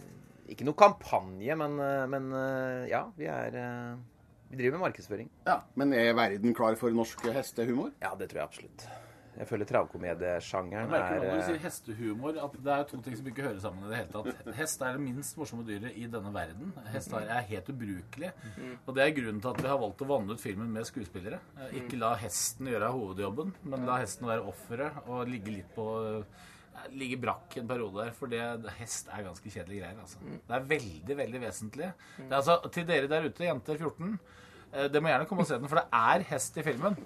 ikke 0.51 0.67
noe 0.67 0.75
kampanje, 0.75 1.55
men, 1.55 1.79
men 2.11 2.23
eh, 2.35 2.91
ja, 2.91 3.05
vi 3.15 3.23
er 3.31 3.55
eh, 3.55 3.95
Vi 4.51 4.57
driver 4.59 4.77
med 4.77 4.83
markedsføring. 4.89 5.29
Ja, 5.47 5.61
Men 5.79 5.93
er 5.95 6.11
verden 6.17 6.53
klar 6.57 6.75
for 6.79 6.91
norsk 6.91 7.23
hestehumor? 7.31 7.93
Ja, 8.03 8.11
det 8.19 8.27
tror 8.31 8.41
jeg 8.43 8.49
absolutt. 8.49 8.83
Jeg 9.31 9.47
føler 9.47 9.63
travkomediesjangeren 9.69 10.91
er 10.91 11.13
når 11.15 11.21
du 11.23 11.37
eh, 11.37 11.45
sier 11.47 11.59
hestehumor 11.63 12.35
at 12.43 12.57
det 12.65 12.73
er 12.75 12.83
to 12.89 12.97
ting 13.05 13.15
som 13.15 13.29
ikke 13.31 13.45
hører 13.45 13.61
sammen 13.63 13.85
i 13.87 13.93
det 13.93 14.01
hele 14.01 14.11
tatt. 14.11 14.41
Hest 14.57 14.83
er 14.83 14.97
det 14.97 15.03
minst 15.05 15.37
morsomme 15.39 15.63
dyret 15.65 15.95
i 15.95 16.03
denne 16.11 16.33
verden. 16.35 16.73
Hest 16.91 17.15
er 17.15 17.31
helt 17.47 17.71
ubrukelig. 17.71 18.33
Og 18.83 18.91
det 18.97 19.05
er 19.05 19.15
grunnen 19.15 19.39
til 19.41 19.53
at 19.53 19.61
vi 19.63 19.71
har 19.71 19.79
valgt 19.81 20.03
å 20.03 20.09
vanne 20.11 20.35
ut 20.35 20.43
filmen 20.43 20.73
med 20.75 20.87
skuespillere. 20.89 21.39
Eh, 21.55 21.77
Ikke 21.79 21.99
la 22.01 22.11
hesten 22.19 22.67
gjøre 22.73 22.91
hovedjobben, 22.91 23.55
men 23.71 23.87
la 23.87 24.01
hesten 24.03 24.27
være 24.27 24.43
offeret 24.51 24.99
og 25.07 25.23
ligge 25.31 25.55
litt 25.61 25.71
på 25.79 25.87
ligge 26.97 27.17
brakk 27.21 27.57
en 27.59 27.67
periode 27.69 27.99
der, 27.99 28.13
for 28.15 28.31
det, 28.31 28.41
hest 28.79 29.09
er 29.13 29.25
ganske 29.27 29.51
kjedelige 29.53 29.83
greier. 29.83 29.99
Altså. 30.01 30.21
Det 30.47 30.55
er 30.55 30.63
veldig, 30.69 31.17
veldig 31.19 31.41
vesentlig. 31.43 31.89
Det 32.17 32.29
er 32.31 32.37
altså, 32.39 32.55
til 32.73 32.87
dere 32.89 33.09
der 33.11 33.27
ute, 33.27 33.45
jenter 33.45 33.77
14, 33.77 34.15
eh, 34.73 34.87
det 34.91 35.01
må 35.01 35.11
gjerne 35.11 35.27
komme 35.29 35.45
og 35.45 35.49
se 35.49 35.59
den, 35.59 35.69
for 35.71 35.81
det 35.81 35.85
er 35.93 36.25
hest 36.31 36.57
i 36.57 36.65
filmen. 36.65 36.97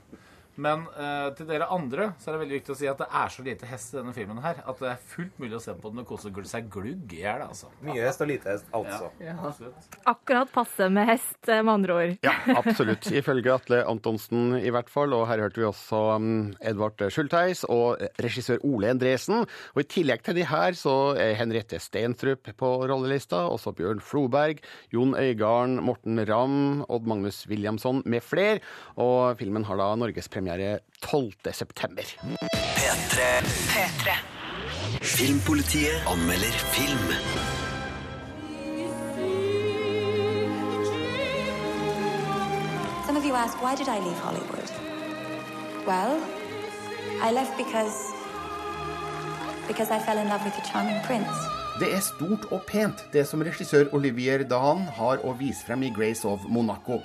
Men 0.61 0.85
uh, 0.95 1.33
til 1.35 1.49
dere 1.49 1.67
andre 1.73 2.11
så 2.19 2.29
er 2.29 2.35
det 2.35 2.41
veldig 2.45 2.57
viktig 2.59 2.73
å 2.73 2.77
si 2.79 2.87
at 2.87 3.01
det 3.01 3.07
er 3.19 3.33
så 3.33 3.43
lite 3.45 3.67
hest 3.67 3.93
i 3.93 3.97
denne 3.99 4.13
filmen 4.15 4.39
her 4.43 4.61
at 4.63 4.79
det 4.81 4.87
er 4.93 5.01
fullt 5.11 5.41
mulig 5.41 5.57
å 5.57 5.61
se 5.63 5.75
på 5.75 5.91
den 5.91 6.03
og 6.03 6.07
kose 6.07 6.31
seg 6.47 6.69
glugg 6.71 7.11
i 7.15 7.21
hjel. 7.23 7.43
Altså. 7.43 7.69
Mye 7.85 8.05
hest 8.05 8.23
og 8.23 8.29
lite 8.29 8.51
hest, 8.53 8.69
altså. 8.75 9.09
Ja, 9.19 9.35
ja. 9.35 9.71
Akkurat 10.07 10.51
passe 10.53 10.87
med 10.93 11.09
hest, 11.09 11.37
eh, 11.49 11.61
med 11.61 11.73
andre 11.73 11.97
ord. 11.97 12.13
Ja, 12.25 12.35
absolutt. 12.55 13.09
Ifølge 13.19 13.55
Atle 13.55 13.81
Antonsen 13.89 14.55
i 14.59 14.71
hvert 14.73 14.91
fall. 14.91 15.13
Og 15.17 15.25
her 15.29 15.43
hørte 15.43 15.61
vi 15.61 15.67
også 15.67 16.01
um, 16.15 16.29
Edvard 16.63 17.03
Schultheis 17.11 17.65
og 17.67 18.01
regissør 18.23 18.63
Ole 18.67 18.93
Endresen. 18.93 19.43
Og 19.75 19.83
i 19.83 19.87
tillegg 19.97 20.23
til 20.25 20.39
de 20.39 20.47
her 20.47 20.77
så 20.79 20.95
er 21.19 21.35
Henriette 21.39 21.81
Stenstrup 21.83 22.47
på 22.57 22.71
rollelista. 22.87 23.45
Også 23.51 23.75
Bjørn 23.75 24.03
Floberg, 24.03 24.63
Jon 24.95 25.15
Øigarden, 25.19 25.81
Morten 25.83 26.23
Ramm, 26.29 26.85
Odd 26.87 27.09
Magnus 27.09 27.43
Williamson 27.51 28.03
med 28.05 28.23
fler. 28.23 28.63
Og 29.01 29.35
filmen 29.39 29.67
har 29.67 29.81
da 29.81 29.91
norgespremiere 29.99 30.44
12. 31.01 31.33
september. 31.51 32.03
P3. 32.03 34.15
Filmpolitiet 35.01 36.01
anmelder 36.05 36.51
film. 36.73 36.99
Some 43.05 43.15
of 43.17 43.25
you 43.25 43.33
ask, 43.33 43.61
why 43.61 43.75
did 43.75 43.87
I 43.87 43.99
leave 43.99 44.17
Hollywood? 44.19 44.69
Well, 45.85 46.21
I 47.21 47.31
left 47.31 47.55
because. 47.57 48.11
because 49.67 49.91
I 49.91 49.99
fell 49.99 50.17
in 50.17 50.27
love 50.27 50.43
with 50.43 50.57
a 50.57 50.61
charming 50.69 51.01
prince. 51.03 51.54
Det 51.75 51.89
er 51.91 51.99
stort 51.99 52.45
og 52.55 52.61
pent, 52.69 53.01
det 53.11 53.25
som 53.27 53.41
regissør 53.43 53.89
Olivier 53.97 54.45
Dahan 54.47 54.85
har 54.95 55.19
å 55.27 55.33
vise 55.35 55.65
frem 55.67 55.81
i 55.83 55.89
Grace 55.91 56.23
of 56.23 56.45
Monaco. 56.47 57.01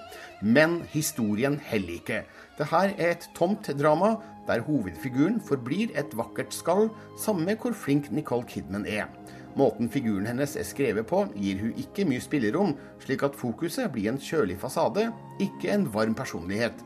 Men 0.47 0.77
historien 0.93 1.57
heller 1.67 1.97
ikke. 1.97 2.21
Dette 2.55 2.83
er 2.85 2.93
et 3.03 3.27
tomt 3.35 3.67
drama 3.81 4.13
der 4.47 4.63
hovedfiguren 4.63 5.41
forblir 5.43 5.91
et 5.99 6.15
vakkert 6.15 6.55
skall, 6.55 6.87
samme 7.19 7.57
hvor 7.59 7.75
flink 7.75 8.13
Nicole 8.15 8.47
Kidman 8.47 8.87
er. 8.87 9.09
Måten 9.59 9.91
figuren 9.91 10.29
hennes 10.31 10.55
er 10.55 10.69
skrevet 10.69 11.09
på, 11.11 11.25
gir 11.35 11.59
hun 11.65 11.75
ikke 11.75 12.07
mye 12.07 12.23
spillerom, 12.23 12.77
slik 13.03 13.27
at 13.27 13.35
fokuset 13.35 13.91
blir 13.91 14.13
en 14.13 14.23
kjølig 14.23 14.61
fasade, 14.63 15.09
ikke 15.43 15.75
en 15.75 15.89
varm 15.91 16.15
personlighet. 16.15 16.79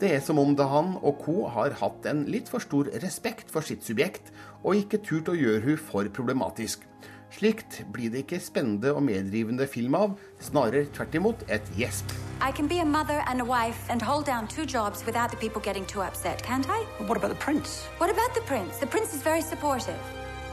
Det 0.00 0.12
er 0.12 0.20
som 0.24 0.36
om 0.40 0.52
Dahan 0.56 0.98
og 1.00 1.24
co. 1.24 1.48
har 1.48 1.72
hatt 1.80 2.04
en 2.12 2.26
litt 2.28 2.52
for 2.52 2.60
stor 2.60 2.92
respekt 3.00 3.48
for 3.48 3.64
sitt 3.64 3.80
subjekt, 3.80 4.28
og 4.60 4.76
ikke 4.76 5.00
turt 5.08 5.32
å 5.32 5.40
gjøre 5.40 5.64
hun 5.64 5.80
for 5.88 6.12
problematisk. 6.12 6.84
Slikt 7.30 7.84
blir 7.94 8.10
det 8.10 8.24
ikke 8.24 8.40
spennende 8.42 8.90
og 8.94 9.04
medrivende 9.06 9.66
film 9.70 9.94
av, 9.94 10.16
snarere 10.42 10.88
tvert 10.94 11.14
imot 11.14 11.44
et 11.48 11.66
gjesp. 11.78 12.10
I 12.42 12.50
can 12.50 12.66
be 12.68 12.80
a 12.80 12.84
mother 12.84 13.22
and 13.26 13.40
a 13.40 13.44
wife 13.44 13.88
and 13.88 14.02
hold 14.02 14.26
down 14.26 14.48
two 14.48 14.66
jobs 14.66 15.04
without 15.06 15.30
the 15.30 15.36
people 15.36 15.62
getting 15.62 15.86
too 15.86 16.02
upset, 16.02 16.42
can't 16.42 16.66
I? 16.68 16.84
What 17.06 17.16
about 17.16 17.30
the 17.30 17.38
prince? 17.38 17.86
What 17.98 18.10
about 18.10 18.34
the 18.34 18.42
prince? 18.42 18.78
The 18.78 18.86
prince 18.86 19.14
is 19.14 19.22
very 19.22 19.42
supportive. 19.42 20.00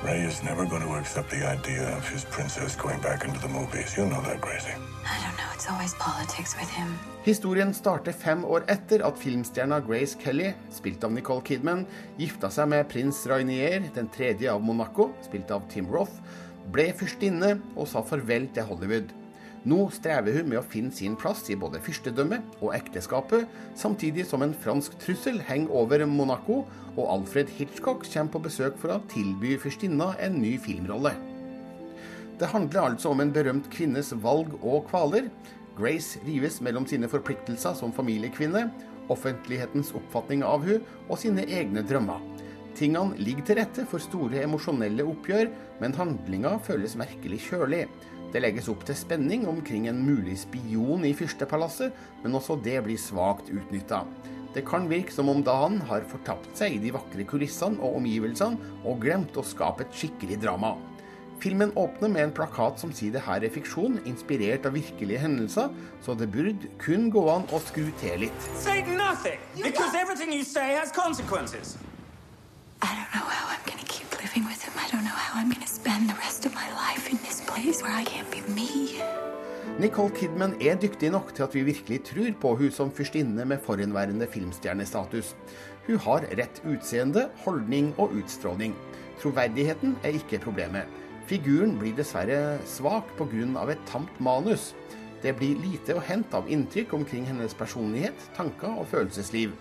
Ray 0.04 0.22
is 0.22 0.44
never 0.44 0.66
going 0.66 0.84
to 0.84 0.94
accept 0.94 1.32
the 1.32 1.44
idea 1.44 1.98
of 1.98 2.08
his 2.08 2.24
princess 2.26 2.76
going 2.76 3.02
back 3.02 3.26
into 3.26 3.40
the 3.40 3.48
movies. 3.48 3.98
You 3.98 4.06
know 4.06 4.22
that, 4.22 4.40
Gracie. 4.42 4.78
I 5.08 5.18
don't 5.24 5.38
know, 5.38 5.50
it's 5.56 5.68
always 5.68 5.96
politics 5.96 6.56
with 6.60 6.70
him. 6.70 7.00
Historien 7.24 7.74
starter 7.74 8.14
fem 8.14 8.46
år 8.46 8.64
etter 8.68 9.02
at 9.04 9.18
filmstjerna 9.18 9.80
Grace 9.80 10.16
Kelly, 10.24 10.54
spilt 10.70 11.04
av 11.04 11.12
Nicole 11.12 11.42
Kidman, 11.42 11.88
gifta 12.20 12.52
seg 12.54 12.70
med 12.70 12.86
prins 12.92 13.26
Rainier, 13.28 13.90
den 13.96 14.12
tredje 14.14 14.54
av 14.54 14.62
Monaco, 14.62 15.10
spilt 15.26 15.52
av 15.52 15.66
Tim 15.72 15.90
Roth, 15.92 16.22
ble 16.74 16.90
fyrstinne 16.98 17.56
og 17.76 17.88
sa 17.90 18.04
farvel 18.06 18.50
til 18.56 18.68
Hollywood. 18.68 19.14
Nå 19.68 19.88
strever 19.92 20.38
hun 20.38 20.52
med 20.52 20.62
å 20.62 20.66
finne 20.66 20.94
sin 20.96 21.18
plass 21.20 21.42
i 21.52 21.58
både 21.60 21.82
fyrstedømmet 21.84 22.62
og 22.62 22.76
ekteskapet, 22.78 23.48
samtidig 23.76 24.24
som 24.30 24.46
en 24.46 24.56
fransk 24.56 24.96
trussel 25.02 25.42
henger 25.44 25.74
over 25.76 26.06
Monaco, 26.08 26.62
og 26.96 27.10
Alfred 27.14 27.52
Hitchcock 27.58 28.06
kommer 28.08 28.34
på 28.34 28.44
besøk 28.48 28.78
for 28.80 28.96
å 28.96 29.02
tilby 29.12 29.58
fyrstinna 29.60 30.14
en 30.24 30.40
ny 30.42 30.56
filmrolle. 30.62 31.14
Det 32.38 32.52
handler 32.54 32.94
altså 32.94 33.12
om 33.12 33.22
en 33.24 33.34
berømt 33.34 33.68
kvinnes 33.74 34.14
valg 34.24 34.54
og 34.62 34.86
kvaler. 34.92 35.32
Grace 35.78 36.22
rives 36.26 36.62
mellom 36.62 36.86
sine 36.90 37.10
forpliktelser 37.10 37.76
som 37.78 37.94
familiekvinne, 37.94 38.68
offentlighetens 39.14 39.92
oppfatning 39.98 40.46
av 40.46 40.66
hun 40.68 40.84
og 41.08 41.18
sine 41.22 41.48
egne 41.50 41.84
drømmer. 41.86 42.37
Tingene 42.78 43.18
ligger 43.18 43.46
til 43.48 43.58
rette 43.58 43.84
for 43.90 44.04
store 44.04 44.44
emosjonelle 44.46 45.06
oppgjør, 45.10 45.48
men 45.82 45.96
handlinga 45.98 46.58
føles 46.62 46.94
merkelig 47.00 47.40
kjølig. 47.48 47.88
Det 48.34 48.42
legges 48.44 48.68
opp 48.70 48.84
til 48.86 48.98
spenning 49.00 49.48
omkring 49.50 49.88
en 49.90 50.02
mulig 50.06 50.36
spion 50.44 51.06
i 51.08 51.14
fyrstepalasset, 51.18 51.96
men 52.22 52.38
også 52.38 52.60
det 52.62 52.78
blir 52.86 53.00
svakt 53.02 53.50
utnytta. 53.50 54.04
Det 54.54 54.62
kan 54.68 54.86
virke 54.90 55.14
som 55.14 55.32
om 55.32 55.42
Dan 55.46 55.80
har 55.90 56.06
fortapt 56.12 56.54
seg 56.58 56.76
i 56.76 56.84
de 56.84 56.94
vakre 56.94 57.26
kulissene 57.26 57.82
og 57.82 57.98
omgivelsene, 58.02 58.62
og 58.86 59.02
glemt 59.02 59.38
å 59.38 59.46
skape 59.46 59.88
et 59.88 59.98
skikkelig 59.98 60.38
drama. 60.46 60.76
Filmen 61.42 61.74
åpner 61.78 62.10
med 62.14 62.24
en 62.28 62.34
plakat 62.34 62.82
som 62.82 62.94
sier 62.94 63.14
det 63.14 63.26
her 63.26 63.44
er 63.46 63.54
fiksjon, 63.54 64.00
inspirert 64.10 64.66
av 64.66 64.78
virkelige 64.78 65.22
hendelser, 65.22 65.74
så 66.06 66.18
det 66.18 66.30
burde 66.34 66.72
kun 66.82 67.12
gå 67.14 67.26
an 67.34 67.46
å 67.54 67.62
skru 67.72 67.90
til 68.02 68.26
litt. 68.26 68.50
Say 68.58 68.82
nothing, 68.86 69.42
because 69.62 69.98
everything 69.98 70.34
you 70.34 70.46
say 70.46 70.74
has 70.78 70.92
consequences. 70.92 71.78
I 72.82 72.94
don't 72.94 73.14
know 73.14 73.26
how 73.26 73.54
I'm 73.54 73.64
gonna 73.66 73.86
keep 73.88 74.10
him. 74.68 74.76
I 74.78 74.88
don't 74.92 75.04
know 75.04 75.20
how 75.26 75.40
I'm 75.40 75.50
gonna 75.50 75.68
spend 75.68 76.10
the 76.10 76.16
rest 76.26 76.46
of 76.46 76.54
my 76.54 76.68
life 76.84 77.10
in 77.12 77.18
this 77.26 77.42
place 77.42 77.82
where 77.84 77.94
I 77.94 78.04
can't 78.04 78.30
be 78.32 78.42
me. 78.54 79.02
Nicole 79.80 80.10
Kidman 80.10 80.56
er 80.62 80.78
dyktig 80.82 81.12
nok 81.12 81.34
til 81.36 81.44
at 81.44 81.56
vi 81.56 81.64
virkelig 81.68 82.04
tror 82.04 82.32
på 82.42 82.54
hun 82.62 82.72
som 82.72 82.92
fyrstinne 82.92 83.46
med 83.46 83.62
forhenværende 83.66 84.28
filmstjernestatus. 84.34 85.36
Hun 85.88 86.00
har 86.06 86.26
rett 86.40 86.62
utseende, 86.66 87.28
holdning 87.46 87.94
og 87.98 88.16
utstråling. 88.18 88.74
Troverdigheten 89.22 89.98
er 90.04 90.18
ikke 90.18 90.40
problemet. 90.40 90.88
Figuren 91.28 91.76
blir 91.80 91.96
dessverre 91.96 92.58
svak 92.66 93.04
pga. 93.18 93.72
et 93.72 93.86
tamt 93.86 94.20
manus. 94.20 94.74
Det 95.22 95.36
blir 95.36 95.58
lite 95.62 95.96
å 95.96 96.02
hente 96.02 96.38
av 96.38 96.50
inntrykk 96.50 96.94
omkring 96.94 97.26
hennes 97.26 97.54
personlighet, 97.54 98.16
tanker 98.36 98.80
og 98.80 98.88
følelsesliv. 98.88 99.52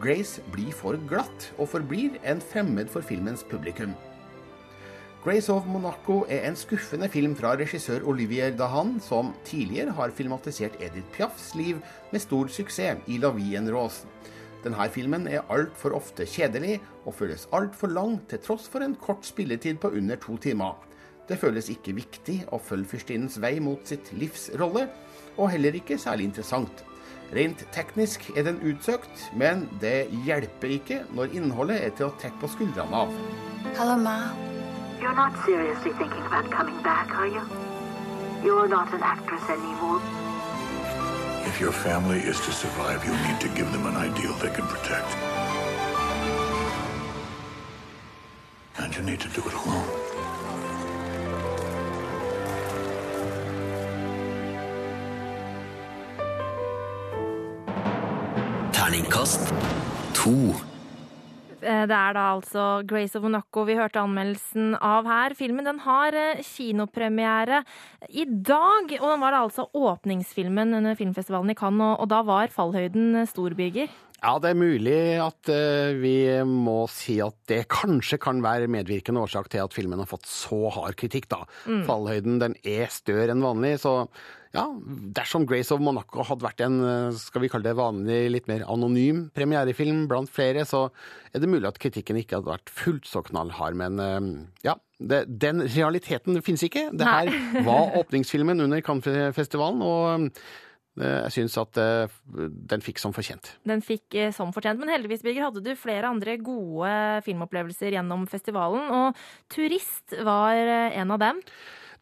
Grace 0.00 0.42
blir 0.52 0.72
for 0.72 0.96
glatt, 1.08 1.52
og 1.58 1.68
forblir 1.68 2.18
en 2.24 2.40
fremmed 2.40 2.88
for 2.88 3.00
filmens 3.00 3.42
publikum. 3.42 3.94
Grace 5.28 5.52
of 5.52 5.66
Monaco 5.68 6.22
er 6.32 6.46
en 6.48 6.54
skuffende 6.56 7.04
film 7.12 7.34
fra 7.36 7.50
regissør 7.60 8.06
Olivier 8.08 8.54
Dahan, 8.56 8.94
som 9.04 9.34
tidligere 9.44 9.92
har 9.92 10.14
filmatisert 10.16 10.78
Edith 10.80 11.10
Piafs 11.12 11.50
liv 11.58 11.82
med 12.14 12.22
stor 12.24 12.48
suksess 12.48 13.02
i 13.12 13.18
La 13.20 13.28
Vie 13.36 13.58
en 13.60 13.68
Rose. 13.68 14.08
Denne 14.64 14.86
filmen 14.88 15.28
er 15.28 15.44
altfor 15.52 15.98
ofte 15.98 16.24
kjedelig, 16.24 16.78
og 17.04 17.18
føles 17.18 17.44
altfor 17.52 17.92
lang 17.92 18.16
til 18.30 18.40
tross 18.40 18.70
for 18.72 18.80
en 18.80 18.96
kort 18.96 19.28
spilletid 19.28 19.76
på 19.82 19.92
under 20.00 20.16
to 20.16 20.38
timer. 20.40 20.78
Det 21.28 21.36
føles 21.36 21.68
ikke 21.76 21.98
viktig 21.98 22.38
å 22.48 22.56
følge 22.56 22.94
fyrstinnens 22.94 23.36
vei 23.36 23.58
mot 23.60 23.84
sitt 23.84 24.08
livs 24.16 24.48
rolle, 24.56 24.86
og 25.36 25.52
heller 25.52 25.76
ikke 25.76 26.00
særlig 26.00 26.30
interessant. 26.30 26.86
Rent 27.36 27.66
teknisk 27.76 28.30
er 28.32 28.48
den 28.48 28.62
utsøkt, 28.64 29.28
men 29.36 29.68
det 29.84 30.08
hjelper 30.24 30.78
ikke 30.80 31.02
når 31.12 31.36
innholdet 31.36 31.82
er 31.84 31.92
til 32.00 32.08
å 32.08 32.14
trekke 32.16 32.40
på 32.46 32.56
skuldrene 32.56 33.04
av. 33.04 33.12
Hello, 33.74 34.00
Ma. 34.00 34.22
You're 35.00 35.14
not 35.14 35.44
seriously 35.44 35.92
thinking 35.92 36.22
about 36.26 36.50
coming 36.50 36.82
back, 36.82 37.14
are 37.14 37.28
you? 37.28 37.42
You're 38.44 38.66
not 38.66 38.92
an 38.92 39.00
actress 39.02 39.42
anymore. 39.48 40.02
If 41.46 41.60
your 41.60 41.70
family 41.70 42.18
is 42.18 42.40
to 42.40 42.52
survive, 42.52 43.04
you 43.04 43.12
need 43.26 43.40
to 43.40 43.48
give 43.48 43.70
them 43.70 43.86
an 43.86 43.96
ideal 43.96 44.32
they 44.34 44.50
can 44.50 44.66
protect. 44.66 45.06
And 48.78 48.94
you 48.96 49.02
need 49.02 49.20
to 49.20 49.28
do 49.28 49.42
it 49.46 49.54
alone. 49.54 49.88
Terningkast 58.72 60.14
to. 60.14 60.67
Eh, 61.62 61.84
Det 61.88 61.94
er 61.96 62.14
da 62.14 62.24
altså 62.36 62.86
Grace 62.86 63.16
of 63.18 63.24
Monaco 63.24 63.64
vi 63.68 63.76
hørte 63.78 64.00
anmeldelsen 64.00 64.76
av 64.80 65.06
her. 65.06 65.34
Filmen 65.38 65.64
den 65.64 65.80
har 65.84 66.14
eh, 66.14 66.42
kinopremiere 66.42 67.62
i 68.08 68.24
dag, 68.24 68.92
og 69.00 69.08
den 69.12 69.20
var 69.24 69.38
altså 69.38 69.68
åpningsfilmen 69.74 70.74
under 70.78 70.98
filmfestivalen 70.98 71.50
i 71.50 71.58
Cannes, 71.58 71.96
og, 71.98 72.08
da 72.08 72.22
var 72.22 72.48
fallhøyden 72.54 73.26
storbygger. 73.26 73.28
stor, 73.28 73.54
Birger. 73.54 73.88
Ja, 74.18 74.32
det 74.42 74.50
er 74.50 74.58
mulig 74.58 74.96
at 75.22 75.50
eh, 75.52 75.94
vi 76.00 76.16
må 76.42 76.80
si 76.90 77.20
at 77.22 77.36
det 77.50 77.68
kanskje 77.70 78.18
kan 78.18 78.40
være 78.42 78.66
medvirkende 78.70 79.22
årsak 79.22 79.46
til 79.52 79.62
at 79.62 79.74
filmen 79.76 80.00
har 80.02 80.10
fått 80.10 80.26
så 80.26 80.72
hard 80.74 80.98
kritikk, 80.98 81.28
da. 81.30 81.44
Mm. 81.70 81.84
Fallhøyden 81.86 82.40
den 82.42 82.56
er 82.66 82.90
større 82.90 83.30
enn 83.30 83.44
vanlig, 83.44 83.76
så 83.84 84.08
ja, 84.56 84.64
dersom 85.16 85.44
Grace 85.48 85.74
of 85.74 85.82
Monaco 85.84 86.24
hadde 86.24 86.46
vært 86.46 86.62
en 86.64 86.78
eh, 86.80 87.16
skal 87.20 87.44
vi 87.44 87.50
kalle 87.52 87.68
det 87.68 87.76
vanlig, 87.78 88.20
litt 88.32 88.46
mer 88.48 88.64
anonym 88.70 89.26
premierefilm 89.36 90.06
blant 90.08 90.30
flere, 90.32 90.64
så 90.68 90.86
er 91.32 91.42
det 91.42 91.50
mulig 91.50 91.68
at 91.68 91.80
kritikken 91.80 92.20
ikke 92.20 92.38
hadde 92.38 92.54
vært 92.54 92.72
fullt 92.72 93.08
så 93.08 93.22
knallhard. 93.26 93.76
Men 93.78 94.00
eh, 94.00 94.30
ja, 94.64 94.78
det, 94.98 95.26
den 95.42 95.66
realiteten 95.66 96.40
finnes 96.44 96.64
ikke. 96.64 96.88
Det 96.96 97.10
her 97.10 97.28
Nei. 97.28 97.66
var 97.66 97.98
åpningsfilmen 98.00 98.64
under 98.64 98.80
Cannes-festivalen, 98.84 99.84
og 99.84 100.30
eh, 100.32 101.18
jeg 101.28 101.34
syns 101.36 101.58
at 101.60 101.78
den 102.72 102.82
fikk 102.82 103.02
som 103.02 103.12
fortjent. 103.14 103.52
Den 103.68 103.84
fikk 103.84 104.16
som 104.34 104.54
fortjent. 104.56 104.80
Men 104.80 104.90
heldigvis, 104.96 105.20
Birger, 105.26 105.50
hadde 105.50 105.62
du 105.62 105.74
flere 105.78 106.08
andre 106.08 106.38
gode 106.40 106.88
filmopplevelser 107.28 107.94
gjennom 107.98 108.24
festivalen, 108.32 108.88
og 108.90 109.52
Turist 109.52 110.16
var 110.24 110.56
en 110.56 111.14
av 111.14 111.22
dem. 111.22 111.44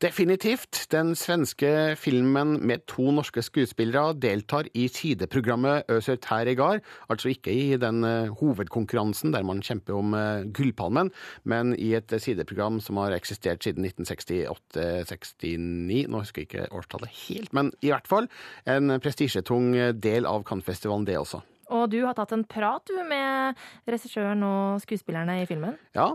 Definitivt. 0.02 0.90
Den 0.92 1.14
svenske 1.16 1.96
filmen 1.96 2.58
med 2.68 2.82
to 2.84 3.08
norske 3.16 3.40
skuespillere 3.40 4.12
deltar 4.20 4.68
i 4.76 4.90
sideprogrammet 4.92 5.88
Øser 5.88 6.18
Terregard, 6.20 6.84
altså 7.08 7.32
ikke 7.32 7.54
i 7.54 7.78
den 7.80 8.04
eh, 8.04 8.28
hovedkonkurransen 8.28 9.32
der 9.32 9.46
man 9.48 9.64
kjemper 9.64 9.96
om 9.96 10.12
eh, 10.12 10.44
Gullpalmen, 10.52 11.08
men 11.48 11.72
i 11.80 11.94
et 11.96 12.12
eh, 12.12 12.20
sideprogram 12.20 12.76
som 12.84 13.00
har 13.00 13.16
eksistert 13.16 13.64
siden 13.64 13.88
1968-69. 13.88 16.12
Nå 16.12 16.20
husker 16.20 16.44
jeg 16.44 16.50
ikke 16.50 16.68
årstallet 16.76 17.08
helt, 17.24 17.56
men 17.56 17.72
i 17.80 17.88
hvert 17.94 18.08
fall 18.10 18.28
en 18.68 19.00
prestisjetung 19.00 19.72
del 19.96 20.28
av 20.28 20.44
Cannes-festivalen, 20.44 21.08
det 21.08 21.16
også. 21.24 21.40
Og 21.74 21.88
du 21.90 21.98
har 22.04 22.14
tatt 22.18 22.34
en 22.36 22.44
prat 22.46 22.84
du, 22.86 22.94
med 23.08 23.58
regissøren 23.90 24.42
og 24.46 24.82
skuespillerne 24.84 25.40
i 25.42 25.46
filmen. 25.48 25.76
Ja, 25.96 26.12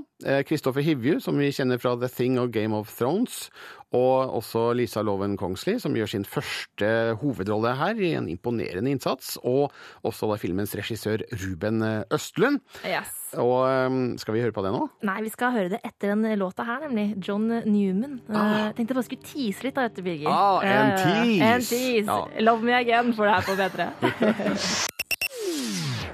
Kristoffer 0.48 0.86
Hivju, 0.86 1.20
som 1.24 1.40
vi 1.42 1.52
kjenner 1.56 1.82
fra 1.82 1.96
The 2.00 2.10
Thing 2.12 2.40
og 2.40 2.54
Game 2.56 2.78
of 2.78 2.92
Thrones, 2.96 3.50
og 3.92 4.38
også 4.40 4.70
Lisa 4.78 5.04
Loven 5.04 5.36
Kongsli, 5.40 5.76
som 5.82 5.96
gjør 5.98 6.14
sin 6.14 6.28
første 6.28 6.92
hovedrolle 7.20 7.74
her 7.76 8.00
i 8.00 8.14
en 8.16 8.30
imponerende 8.32 8.94
innsats, 8.94 9.36
og 9.44 9.74
også 10.08 10.30
da 10.32 10.38
filmens 10.40 10.76
regissør 10.80 11.26
Ruben 11.44 11.84
Østlund. 12.14 12.62
Yes. 12.88 13.18
Og 13.40 13.64
um, 13.68 14.18
skal 14.20 14.36
vi 14.36 14.44
høre 14.44 14.56
på 14.56 14.64
det 14.64 14.72
nå? 14.76 14.86
Nei, 15.08 15.20
vi 15.26 15.32
skal 15.32 15.54
høre 15.56 15.74
det 15.76 15.82
etter 15.88 16.14
den 16.14 16.40
låta 16.40 16.66
her, 16.68 16.82
nemlig. 16.86 17.16
John 17.28 17.48
Newman. 17.48 18.20
Ah. 18.30 18.36
Uh, 18.36 18.72
tenkte 18.76 18.92
jeg 18.92 19.00
bare 19.00 19.08
skulle 19.08 19.28
tease 19.28 19.68
litt 19.68 19.78
da, 19.78 19.88
vet 19.88 20.00
du, 20.00 20.04
Birger. 20.08 20.32
Ah, 20.32 20.64
en 20.64 20.96
tease! 20.98 21.22
tease. 21.22 21.52
En 21.52 21.68
tease. 21.68 22.08
Ja. 22.08 22.48
Love 22.48 22.68
me 22.68 22.76
again 22.80 23.14
for 23.16 23.28
det 23.28 23.38
her 23.40 23.48
på 23.48 23.60
P3. 23.60 24.90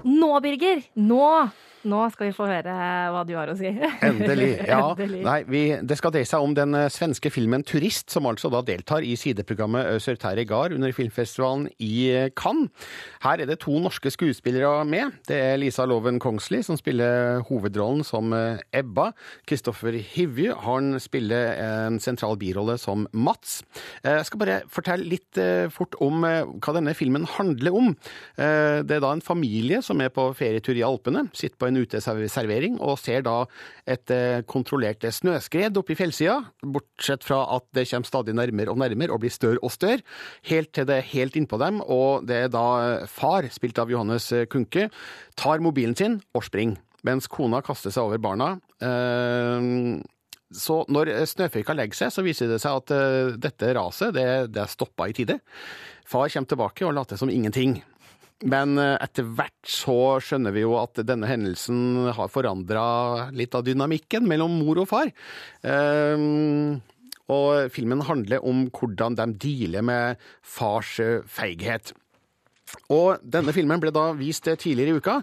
Nå, 0.04 0.40
Birger. 0.40 0.82
Nå. 0.94 1.50
Nå 1.88 2.00
skal 2.12 2.28
vi 2.32 2.34
få 2.36 2.48
høre 2.50 2.74
hva 3.14 3.22
du 3.28 3.36
har 3.38 3.52
å 3.52 3.56
si. 3.56 3.70
Endelig. 4.08 4.48
Ja. 4.68 4.80
Endelig. 4.96 5.22
Nei, 5.24 5.38
vi, 5.48 5.62
det 5.88 5.98
skal 6.00 6.12
dreie 6.16 6.28
seg 6.28 6.42
om 6.44 6.56
den 6.58 6.74
eh, 6.76 6.88
svenske 6.92 7.30
filmen 7.32 7.62
'Turist', 7.64 8.10
som 8.12 8.26
altså 8.28 8.50
da 8.52 8.64
deltar 8.66 9.06
i 9.06 9.14
sideprogrammet 9.20 9.92
Øser 9.94 10.18
Terregar 10.20 10.74
under 10.76 10.92
filmfestivalen 10.96 11.68
i 11.80 12.10
eh, 12.12 12.30
Cannes. 12.36 12.72
Her 13.24 13.44
er 13.44 13.48
det 13.52 13.60
to 13.62 13.78
norske 13.80 14.10
skuespillere 14.12 14.82
med. 14.90 15.14
Det 15.30 15.38
er 15.38 15.60
Lisa 15.62 15.86
Loven 15.88 16.18
Kongsli, 16.24 16.64
som 16.66 16.80
spiller 16.82 17.44
hovedrollen 17.48 18.04
som 18.08 18.34
eh, 18.36 18.58
Ebba. 18.76 19.12
Kristoffer 19.48 19.96
Hivju, 20.02 20.56
han 20.66 20.98
spiller 21.04 21.54
en 21.62 22.02
sentral 22.04 22.36
birolle 22.42 22.76
som 22.82 23.06
Mats. 23.14 23.62
Eh, 24.04 24.18
Jeg 24.18 24.26
skal 24.32 24.44
bare 24.44 24.60
fortelle 24.74 25.08
litt 25.14 25.38
eh, 25.40 25.70
fort 25.72 25.96
om 26.04 26.26
eh, 26.28 26.42
hva 26.58 26.76
denne 26.82 26.98
filmen 26.98 27.30
handler 27.38 27.78
om. 27.80 27.94
Eh, 28.36 28.82
Det 28.88 28.98
er 28.98 29.06
da 29.06 29.14
en 29.16 29.24
familie 29.24 29.80
som 29.86 30.02
er 30.04 30.10
på 30.12 30.28
ferietur 30.36 30.76
i 30.76 30.84
Alpene, 30.84 31.28
sitter 31.38 31.56
på 31.62 31.67
en 31.68 31.80
uteservering 31.82 32.80
og 32.84 32.98
ser 33.02 33.24
da 33.28 33.38
et 33.90 34.14
eh, 34.14 34.42
kontrollert 34.48 35.04
snøskred 35.04 35.78
oppe 35.80 35.94
i 35.94 36.00
fjellsida, 36.00 36.40
bortsett 36.64 37.26
fra 37.28 37.44
at 37.58 37.68
det 37.76 37.88
kommer 37.92 38.10
stadig 38.10 38.36
nærmere 38.38 38.74
og 38.74 38.82
nærmere 38.82 39.16
og 39.16 39.22
blir 39.24 39.34
større 39.34 39.62
og 39.62 39.74
større, 39.74 40.04
helt 40.50 40.74
til 40.76 40.88
det 40.90 41.00
er 41.02 41.10
helt 41.14 41.38
innpå 41.40 41.60
dem, 41.62 41.82
og 41.84 42.28
det 42.28 42.44
er 42.46 42.52
da 42.54 42.68
eh, 42.84 43.08
far, 43.12 43.48
spilt 43.54 43.80
av 43.82 43.94
Johannes 43.94 44.32
eh, 44.36 44.48
Kunke, 44.52 44.90
tar 45.38 45.64
mobilen 45.64 45.98
sin 45.98 46.22
og 46.38 46.46
springer, 46.48 46.82
mens 47.08 47.30
kona 47.32 47.62
kaster 47.66 47.94
seg 47.94 48.10
over 48.10 48.22
barna. 48.22 48.56
Eh, 48.84 50.00
så 50.56 50.80
når 50.88 51.12
snøføyka 51.28 51.76
legger 51.76 52.06
seg, 52.06 52.14
så 52.14 52.24
viser 52.24 52.52
det 52.52 52.62
seg 52.64 52.80
at 52.80 52.96
eh, 52.96 53.36
dette 53.42 53.74
raset 53.76 54.16
det, 54.16 54.28
det 54.56 54.68
stoppa 54.72 55.10
i 55.10 55.16
tide. 55.16 55.42
Far 56.08 56.32
kommer 56.32 56.48
tilbake 56.48 56.88
og 56.88 56.96
later 56.96 57.20
som 57.20 57.32
ingenting. 57.32 57.82
Men 58.46 58.78
eh, 58.78 58.96
etter 59.02 59.26
hvert 59.26 59.72
så 59.72 60.18
skjønner 60.22 60.54
vi 60.54 60.62
jo 60.62 60.76
at 60.78 61.00
denne 61.08 61.30
hendelsen 61.30 62.12
har 62.14 62.30
forandra 62.30 63.30
litt 63.34 63.56
av 63.58 63.66
dynamikken 63.66 64.28
mellom 64.30 64.60
mor 64.62 64.84
og 64.84 64.90
far. 64.92 65.10
Um, 65.66 66.78
og 67.34 67.74
filmen 67.74 68.06
handler 68.08 68.46
om 68.46 68.68
hvordan 68.72 69.18
de 69.18 69.32
dealer 69.42 69.86
med 69.86 70.28
fars 70.46 71.00
eh, 71.02 71.24
feighet. 71.26 71.96
Og 72.92 73.24
denne 73.24 73.54
filmen 73.56 73.80
ble 73.80 73.94
da 73.96 74.12
vist 74.16 74.46
tidligere 74.46 74.94
i 74.94 75.02
uka. 75.02 75.16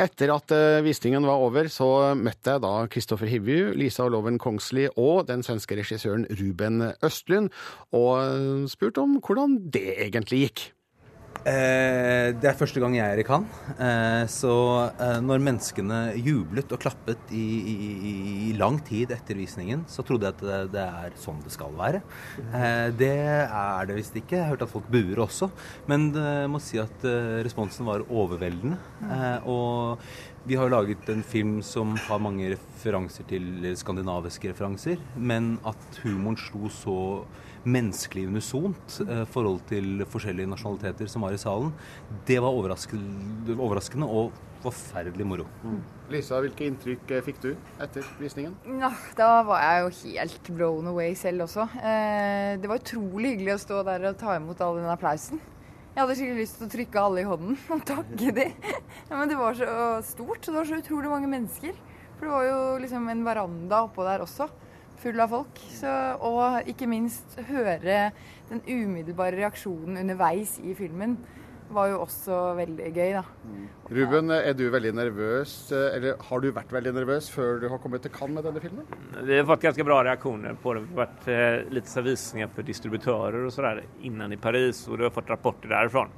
Etter 0.00 0.32
at 0.32 0.52
visningen 0.84 1.26
var 1.28 1.42
over, 1.44 1.68
så 1.72 2.16
møtte 2.16 2.54
jeg 2.54 2.62
da 2.64 2.72
Kristoffer 2.92 3.28
Hivju, 3.28 3.74
Lisa 3.76 4.08
Loven 4.08 4.40
Kongsli 4.40 4.86
og 4.96 5.26
den 5.28 5.44
svenske 5.44 5.76
regissøren 5.76 6.24
Ruben 6.40 6.80
Østlund, 7.04 7.52
og 7.96 8.72
spurte 8.72 9.04
om 9.04 9.18
hvordan 9.20 9.58
det 9.76 9.90
egentlig 10.08 10.46
gikk. 10.46 10.64
Eh, 11.44 12.32
det 12.38 12.48
er 12.48 12.56
første 12.58 12.80
gang 12.82 12.94
jeg 12.96 13.06
er 13.06 13.20
i 13.20 13.24
Cannes. 13.26 13.58
Eh, 13.76 14.24
så 14.32 14.54
eh, 14.90 15.18
når 15.22 15.42
menneskene 15.44 16.00
jublet 16.18 16.72
og 16.74 16.80
klappet 16.82 17.32
i, 17.34 17.44
i, 17.72 17.88
i 18.48 18.52
lang 18.58 18.78
tid 18.86 19.12
etter 19.14 19.38
visningen, 19.38 19.84
så 19.90 20.04
trodde 20.06 20.28
jeg 20.28 20.36
at 20.36 20.70
det, 20.72 20.84
er 20.86 21.18
sånn 21.20 21.42
det 21.44 21.52
skal 21.54 21.74
være. 21.76 22.02
Det 22.96 23.12
er 23.46 23.88
det 23.88 23.98
visst 23.98 24.16
ikke. 24.18 24.38
Jeg 24.38 24.44
har 24.44 24.54
hørt 24.54 24.64
at 24.66 24.72
folk 24.72 24.88
buer 24.92 25.22
også. 25.26 25.50
Men 25.90 26.08
jeg 26.14 26.50
må 26.52 26.60
si 26.62 26.80
at 26.82 27.04
responsen 27.46 27.88
var 27.88 28.06
overveldende. 28.06 28.78
Og 29.46 30.02
vi 30.46 30.54
har 30.54 30.70
laget 30.70 31.08
en 31.08 31.22
film 31.22 31.62
som 31.62 31.96
har 32.06 32.20
mange 32.22 32.52
referanser 32.52 33.26
til 33.26 33.64
skandinaviske 33.74 34.52
referanser, 34.52 35.00
men 35.18 35.56
at 35.66 35.98
humoren 36.04 36.38
slo 36.38 36.70
så 36.70 36.98
menneskelig 37.66 38.28
unisont 38.30 39.00
eh, 39.02 39.24
forhold 39.34 39.64
til 39.66 40.04
forskjellige 40.06 40.46
nasjonaliteter 40.52 41.10
som 41.10 41.26
var 41.26 41.34
i 41.34 41.40
salen, 41.42 41.72
det 42.28 42.38
var 42.42 42.54
overraskende, 42.54 43.56
overraskende 43.56 44.06
og 44.06 44.36
forferdelig 44.62 45.26
moro. 45.26 45.48
Lisa, 46.14 46.38
hvilke 46.44 46.70
inntrykk 46.70 47.10
eh, 47.16 47.24
fikk 47.26 47.42
du 47.42 47.50
etter 47.82 48.06
visningen? 48.22 48.54
Ja, 48.78 48.92
da 49.18 49.32
var 49.50 49.64
jeg 49.64 49.82
jo 49.82 49.92
helt 50.14 50.54
blown 50.54 50.92
away 50.92 51.18
selv 51.18 51.48
også. 51.48 51.66
Eh, 51.82 52.54
det 52.62 52.70
var 52.70 52.84
utrolig 52.84 53.34
hyggelig 53.34 53.56
å 53.56 53.62
stå 53.66 53.82
der 53.90 54.12
og 54.12 54.18
ta 54.22 54.38
imot 54.38 54.62
all 54.62 54.78
den 54.78 54.94
applausen. 54.94 55.42
Jeg 55.96 56.04
hadde 56.04 56.14
skikkelig 56.18 56.42
lyst 56.44 56.58
til 56.60 56.66
å 56.66 56.72
trykke 56.74 57.02
alle 57.06 57.20
i 57.22 57.24
hånden 57.24 57.54
og 57.72 57.84
takke 57.88 58.32
de. 58.36 58.44
Ja, 59.08 59.14
men 59.16 59.30
det 59.30 59.38
var 59.40 59.54
så 59.56 59.68
stort, 60.04 60.42
og 60.42 60.50
det 60.50 60.58
var 60.58 60.66
så 60.68 60.80
utrolig 60.82 61.08
mange 61.08 61.30
mennesker. 61.32 61.78
For 62.18 62.26
det 62.28 62.32
var 62.34 62.44
jo 62.44 62.58
liksom 62.82 63.06
en 63.08 63.22
veranda 63.24 63.78
oppå 63.86 64.04
der 64.04 64.20
også, 64.20 64.44
full 65.00 65.24
av 65.24 65.32
folk. 65.32 65.62
Så, 65.72 65.94
og 66.20 66.68
ikke 66.68 66.90
minst 66.92 67.38
høre 67.48 68.10
den 68.50 68.60
umiddelbare 68.68 69.38
reaksjonen 69.38 69.96
underveis 70.02 70.58
i 70.60 70.76
filmen 70.76 71.16
var 71.74 71.88
jo 71.90 71.98
også 72.04 72.36
veldig 72.58 72.90
gøy, 72.94 73.16
da. 73.16 73.22
Ruben, 73.96 74.32
er 74.34 74.54
du 74.56 74.64
veldig 74.70 74.92
nervøs, 74.96 75.54
eh, 75.74 75.96
eller 75.96 76.22
har 76.28 76.42
du 76.42 76.48
vært 76.54 76.72
veldig 76.74 76.92
nervøs 76.96 77.28
før 77.32 77.60
du 77.62 77.68
har 77.72 77.80
kommet 77.82 78.04
til 78.04 78.12
Cannes 78.14 78.36
med 78.38 78.46
denne 78.46 78.62
filmen? 78.62 78.86
Vi 79.26 79.36
har 79.38 79.46
fått 79.48 79.66
ganske 79.66 79.86
bra 79.86 80.02
reaksjoner 80.06 80.56
på 80.62 80.74
det. 80.76 80.84
Det 80.86 80.94
har 80.94 81.02
vært 81.02 81.28
eh, 81.32 81.74
lite 81.74 81.90
så 81.90 82.02
distributører 82.02 82.46
og 82.46 82.54
för 82.54 82.62
distributörer 82.62 83.46
och 83.46 84.04
innan 84.04 84.32
i 84.32 84.36
Paris 84.36 84.88
og 84.88 84.98
du 84.98 85.04
har 85.04 85.10
fått 85.10 85.30
rapporter 85.30 85.68
derfra. 85.68 86.08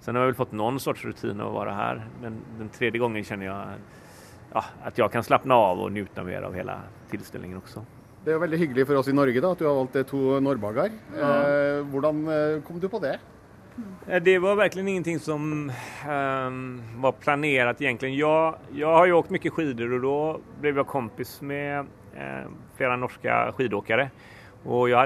Sen 0.00 0.14
har 0.14 0.22
jeg 0.22 0.34
vel 0.34 0.40
fått 0.44 0.52
noen 0.52 0.78
sorts 0.80 1.04
rutin 1.04 1.40
å 1.40 1.52
være 1.54 1.74
her, 1.74 2.02
men 2.22 2.40
den 2.58 2.68
tredje 2.68 2.98
gången 3.00 3.24
kjenner 3.24 3.46
jeg 3.46 3.78
ja, 4.54 4.62
at 4.84 4.98
jeg 4.98 5.10
kan 5.10 5.24
slappe 5.24 5.50
av 5.52 5.80
og 5.80 5.92
nyte 5.92 6.24
mer 6.24 6.46
av 6.46 6.54
hele 6.54 6.76
tilstillingen 7.10 7.58
også. 7.58 7.82
Det 8.24 8.32
er 8.32 8.38
jo 8.38 8.42
veldig 8.42 8.58
hyggelig 8.58 8.86
for 8.88 8.98
oss 8.98 9.08
i 9.08 9.14
Norge 9.14 9.40
da, 9.42 9.52
at 9.54 9.60
du 9.60 9.66
har 9.68 9.76
valgt 9.76 9.92
to 9.92 10.02
to 10.10 10.86
Ja. 11.16 11.30
Eh, 11.46 11.82
hvordan 11.92 12.28
eh, 12.28 12.62
kom 12.62 12.80
du 12.80 12.88
på 12.88 12.98
det? 12.98 13.18
Eh, 14.06 14.22
Det 14.22 14.38
var 14.38 14.54
verkligen 14.54 14.88
ingenting 14.88 15.18
som 15.18 15.72
um, 16.08 16.82
var 16.96 17.12
planerat 17.12 17.80
egentligen. 17.82 18.16
Jag, 18.16 18.54
jag 18.72 18.94
har 18.94 19.06
ju 19.06 19.12
åkt 19.12 19.30
mycket 19.30 19.52
skidor 19.52 19.92
och 19.92 20.00
då 20.00 20.40
blev 20.60 20.76
jag 20.76 20.86
kompis 20.86 21.40
med 21.40 21.78
eh, 22.14 22.50
flera 22.76 22.96
norska 22.96 23.52
skidåkare. 23.56 24.10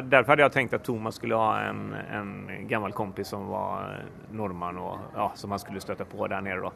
Därför 0.05 0.27
hade 0.27 0.43
jag 0.43 0.53
tänkt 0.53 0.75
att 0.75 0.85
Thomas 0.85 1.15
skulle 1.15 1.35
ha 1.35 1.61
en, 1.61 1.95
en 2.13 2.49
gammal 2.69 2.93
kompis 2.93 3.29
som 3.29 3.47
var 3.47 3.81
eh, 3.81 4.35
norrman 4.37 4.79
och 4.79 4.99
ja, 5.15 5.33
som 5.35 5.51
han 5.51 5.59
skulle 5.59 5.81
stöta 5.81 6.05
på 6.05 6.27
där 6.27 6.41
nere 6.41 6.61
då. 6.61 6.73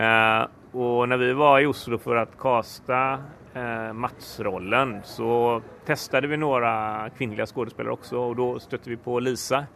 Eh, 0.00 0.46
och 0.82 1.08
när 1.08 1.16
vi 1.16 1.32
var 1.32 1.60
i 1.60 1.66
Oslo 1.66 1.98
för 1.98 2.16
att 2.16 2.38
kasta 2.38 3.18
eh, 3.54 3.92
Mats-rollen 3.92 5.00
så 5.04 5.62
testade 5.86 6.26
vi 6.26 6.36
några 6.36 7.06
kvinnliga 7.18 7.46
skådespelare 7.46 7.92
också 7.92 8.18
och 8.18 8.36
då 8.36 8.58
stötte 8.58 8.90
vi 8.90 8.96
på 8.96 9.20
Lisa. 9.20 9.66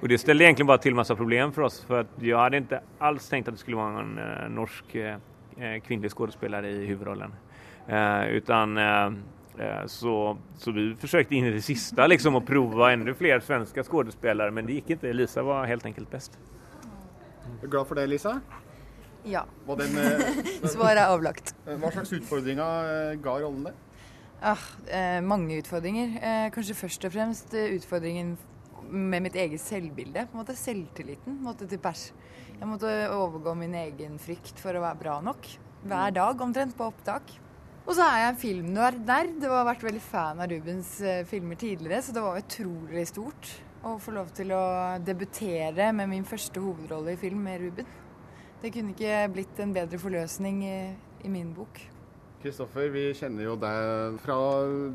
Och 0.00 0.08
det 0.08 0.18
ställde 0.18 0.44
egentligen 0.44 0.66
bara 0.66 0.78
till 0.78 0.94
massa 0.94 1.16
problem 1.16 1.52
för 1.52 1.62
oss 1.62 1.84
för 1.84 2.00
att 2.00 2.10
jag 2.20 2.38
hade 2.38 2.56
inte 2.56 2.80
alls 2.98 3.28
tänkt 3.28 3.48
att 3.48 3.54
det 3.54 3.60
skulle 3.60 3.76
vara 3.76 4.00
en 4.00 4.18
eh, 4.18 4.48
norsk 4.50 4.94
eh, 4.94 5.16
kvinnlig 5.86 6.10
skådespelare 6.10 6.70
i 6.70 6.86
huvudrollen. 6.86 7.34
Eh, 7.88 8.26
utan 8.28 8.78
eh, 8.78 9.10
Eh, 9.58 9.86
Så, 9.86 10.38
så 10.58 10.70
vi 10.72 10.94
försökte 10.94 11.34
in 11.34 11.44
i 11.44 11.50
det 11.50 11.62
sista 11.62 12.06
liksom 12.06 12.34
att 12.34 12.46
prova 12.46 12.92
ännu 12.92 13.14
fler 13.14 13.40
svenska 13.40 13.82
skådespelare 13.82 14.50
men 14.50 14.66
det 14.66 14.72
gick 14.72 14.90
inte. 14.90 15.12
Lisa 15.12 15.42
var 15.42 15.66
helt 15.66 15.84
enkelt 15.84 16.10
bäst. 16.10 16.38
Er 17.44 17.62
du 17.62 17.68
glad 17.68 17.86
for 17.86 17.94
det, 17.94 18.06
Lisa? 18.06 18.40
Ja. 19.24 19.46
Var 19.66 19.76
den, 19.76 19.98
eh, 19.98 20.68
Svaret 20.68 20.98
er 20.98 21.06
avlagt. 21.06 21.54
Hva 21.64 21.90
slags 21.90 22.12
utfordringer 22.12 23.12
eh, 23.12 23.18
ga 23.22 23.36
rollen 23.40 23.68
deg? 23.68 23.74
Ah, 24.42 24.64
eh, 24.90 25.20
mange 25.22 25.58
utfordringer. 25.62 26.18
Eh, 26.20 26.50
kanskje 26.52 26.74
først 26.74 27.04
og 27.04 27.14
fremst 27.14 27.54
eh, 27.54 27.70
utfordringen 27.78 28.34
med 28.90 29.24
mitt 29.26 29.36
eget 29.38 29.62
selvbilde. 29.62 30.26
På 30.28 30.36
en 30.36 30.42
måte 30.42 30.56
Selvtilliten 30.58 31.38
måtte 31.44 31.68
til 31.70 31.80
pers. 31.82 32.08
Jeg 32.54 32.68
måtte 32.70 32.90
overgå 33.14 33.54
min 33.58 33.74
egen 33.78 34.18
frykt 34.22 34.60
for 34.62 34.76
å 34.76 34.84
være 34.84 35.00
bra 35.00 35.16
nok. 35.24 35.48
Hver 35.84 36.14
dag 36.16 36.44
omtrent 36.44 36.76
på 36.78 36.86
opptak. 36.88 37.34
Og 37.84 37.92
så 37.98 38.06
er 38.06 38.22
jeg 38.22 38.32
en 38.32 38.40
filmnerd 38.40 39.02
der. 39.04 39.28
Det 39.40 39.50
har 39.50 39.66
vært 39.68 39.84
veldig 39.84 40.02
fan 40.04 40.40
av 40.40 40.48
Rubens 40.48 40.94
eh, 41.04 41.24
filmer 41.28 41.58
tidligere, 41.60 42.00
så 42.00 42.14
det 42.16 42.22
var 42.24 42.40
utrolig 42.40 43.04
stort 43.10 43.50
å 43.84 43.98
få 44.00 44.14
lov 44.16 44.30
til 44.32 44.54
å 44.56 44.64
debutere 45.04 45.90
med 45.92 46.08
min 46.08 46.24
første 46.24 46.62
hovedrolle 46.64 47.12
i 47.12 47.20
film 47.20 47.42
med 47.44 47.60
Ruben. 47.60 47.90
Det 48.62 48.70
kunne 48.72 48.94
ikke 48.94 49.18
blitt 49.34 49.60
en 49.60 49.74
bedre 49.76 50.00
forløsning 50.00 50.62
i, 50.64 50.78
i 51.26 51.32
min 51.32 51.50
bok. 51.52 51.82
Kristoffer, 52.40 52.88
vi 52.92 53.10
kjenner 53.16 53.50
jo 53.50 53.58
deg 53.60 54.16
fra 54.24 54.38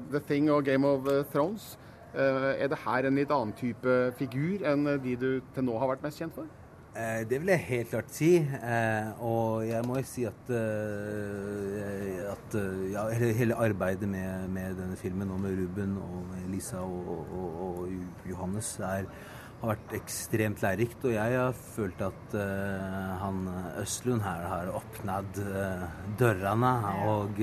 The 0.10 0.22
Thing 0.26 0.50
og 0.54 0.66
Game 0.66 0.90
of 0.90 1.06
Thrones. 1.30 1.76
Eh, 2.16 2.64
Er 2.64 2.68
det 2.72 2.80
her 2.86 3.06
en 3.06 3.16
litt 3.20 3.30
annen 3.32 3.54
type 3.54 3.98
figur 4.18 4.64
enn 4.66 4.88
de 5.04 5.16
du 5.20 5.30
til 5.54 5.64
nå 5.68 5.78
har 5.78 5.92
vært 5.92 6.06
mest 6.08 6.18
kjent 6.22 6.34
for? 6.34 6.48
Eh, 6.98 7.24
Det 7.30 7.38
vil 7.40 7.52
jeg 7.54 7.66
helt 7.68 7.90
klart 7.92 8.10
si. 8.10 8.32
Eh, 8.42 9.12
og 9.22 9.62
jeg 9.68 9.86
må 9.86 10.00
jo 10.00 10.06
si 10.10 10.26
at, 10.26 10.50
at 12.34 12.58
ja, 12.92 13.04
hele, 13.14 13.56
arbeidet 13.56 14.10
med, 14.10 14.50
med 14.50 14.80
denne 14.80 14.98
filmen 14.98 15.30
og 15.32 15.40
med 15.44 15.60
Ruben 15.60 15.98
og 16.02 16.24
med 16.32 16.50
Lisa 16.50 16.82
og, 16.82 17.28
og, 17.30 17.62
og 17.68 18.30
Johannes 18.30 18.72
er, 18.80 19.06
har 19.62 19.74
vært 19.76 19.94
ekstremt 20.00 20.64
lærerikt. 20.66 21.06
Og 21.06 21.14
jeg 21.14 21.38
har 21.38 21.54
følt 21.76 22.02
at 22.02 22.36
han 23.22 23.46
Østlund 23.84 24.26
her 24.26 24.48
har 24.50 24.74
åpnet 24.82 25.42
dørene 26.18 26.74
og 27.06 27.38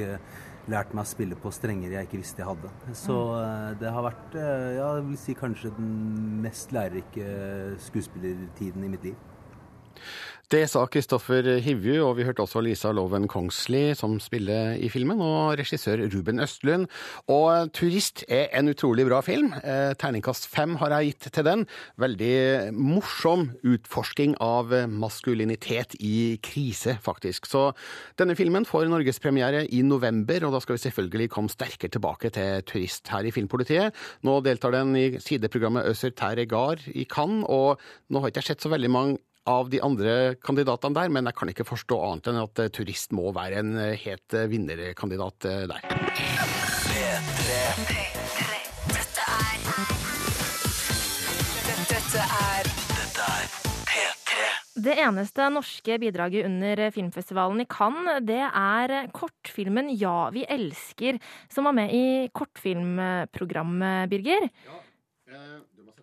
lært 0.70 0.92
meg 0.96 1.06
å 1.06 1.08
spille 1.08 1.38
på 1.38 1.52
strenger 1.54 1.94
jeg 1.94 2.08
ikke 2.08 2.20
visste 2.20 2.42
jeg 2.42 2.50
hadde. 2.50 2.72
Så 2.98 3.16
eh, 3.38 3.70
det 3.80 3.92
har 3.94 4.06
vært 4.06 4.36
eh, 4.38 4.68
ja, 4.78 4.90
jeg 4.98 5.06
vil 5.10 5.20
si 5.22 5.36
kanskje 5.38 5.72
den 5.78 5.94
mest 6.44 6.74
lærerike 6.74 7.26
skuespillertiden 7.86 8.86
i 8.86 8.92
mitt 8.96 9.10
liv. 9.10 9.35
Det 10.46 10.60
sa 10.70 10.84
Kristoffer 10.86 11.42
Hivju, 11.58 12.04
og 12.06 12.12
vi 12.20 12.22
hørte 12.22 12.44
også 12.44 12.60
Lisa 12.62 12.92
Loven 12.94 13.24
Kongsli 13.26 13.96
som 13.98 14.12
spiller 14.22 14.76
i 14.78 14.86
filmen, 14.86 15.18
og 15.18 15.56
regissør 15.58 16.04
Ruben 16.12 16.38
Østlund. 16.38 16.86
Og 17.26 17.72
'Turist' 17.74 18.22
er 18.28 18.54
en 18.54 18.70
utrolig 18.70 19.08
bra 19.08 19.18
film. 19.26 19.50
Eh, 19.58 19.98
Terningkast 19.98 20.46
fem 20.46 20.76
har 20.76 20.94
jeg 20.94 21.18
gitt 21.18 21.32
til 21.34 21.44
den. 21.44 21.66
Veldig 21.98 22.70
morsom 22.78 23.58
utforsking 23.64 24.36
av 24.38 24.70
maskulinitet 24.86 25.98
i 25.98 26.38
krise, 26.40 26.94
faktisk. 27.02 27.50
Så 27.50 27.74
denne 28.16 28.36
filmen 28.36 28.64
får 28.64 28.86
norgespremiere 28.86 29.66
i 29.66 29.82
november, 29.82 30.46
og 30.46 30.52
da 30.52 30.60
skal 30.60 30.76
vi 30.78 30.86
selvfølgelig 30.86 31.30
komme 31.30 31.50
sterkere 31.50 31.90
tilbake 31.90 32.30
til 32.30 32.62
'Turist' 32.62 33.10
her 33.10 33.26
i 33.26 33.34
Filmpolitiet. 33.34 33.92
Nå 34.22 34.40
deltar 34.44 34.70
den 34.70 34.94
i 34.94 35.18
sideprogrammet 35.18 35.90
Øser 35.90 36.14
Terre 36.14 36.46
Gard 36.46 36.86
i 36.94 37.02
Cannes, 37.02 37.44
og 37.48 37.80
nå 38.10 38.20
har 38.20 38.28
ikke 38.28 38.46
jeg 38.46 38.54
sett 38.54 38.62
så 38.62 38.70
veldig 38.70 38.90
mange 38.90 39.18
av 39.46 39.70
de 39.70 39.80
andre 39.84 40.34
kandidatene 40.42 40.96
der, 40.96 41.12
men 41.12 41.28
jeg 41.30 41.38
kan 41.38 41.50
ikke 41.52 41.66
forstå 41.66 41.98
annet 42.08 42.30
enn 42.30 42.40
at 42.42 42.62
eh, 42.62 42.72
turist 42.74 43.14
må 43.16 43.30
være 43.36 43.62
en 43.62 43.76
eh, 43.78 44.06
het 44.06 44.34
eh, 44.34 44.48
vinnerkandidat 44.50 45.46
eh, 45.46 45.66
der. 45.70 45.86
Dette 46.96 47.54
er 47.62 47.86
Dette 51.86 52.24
er 52.24 52.70
Dette 52.90 53.28
er 53.28 53.46
P3. 53.86 54.48
Det 54.86 54.96
eneste 55.06 55.46
norske 55.54 55.98
bidraget 56.02 56.48
under 56.48 56.82
filmfestivalen 56.94 57.62
i 57.62 57.68
Cannes, 57.70 58.20
det 58.26 58.42
er 58.42 58.96
kortfilmen 59.14 59.92
Ja, 59.94 60.28
vi 60.34 60.42
elsker, 60.48 61.20
som 61.52 61.70
var 61.70 61.78
med 61.78 61.94
i 61.94 62.04
kortfilmprogrammet, 62.34 64.10
Birger. 64.10 64.50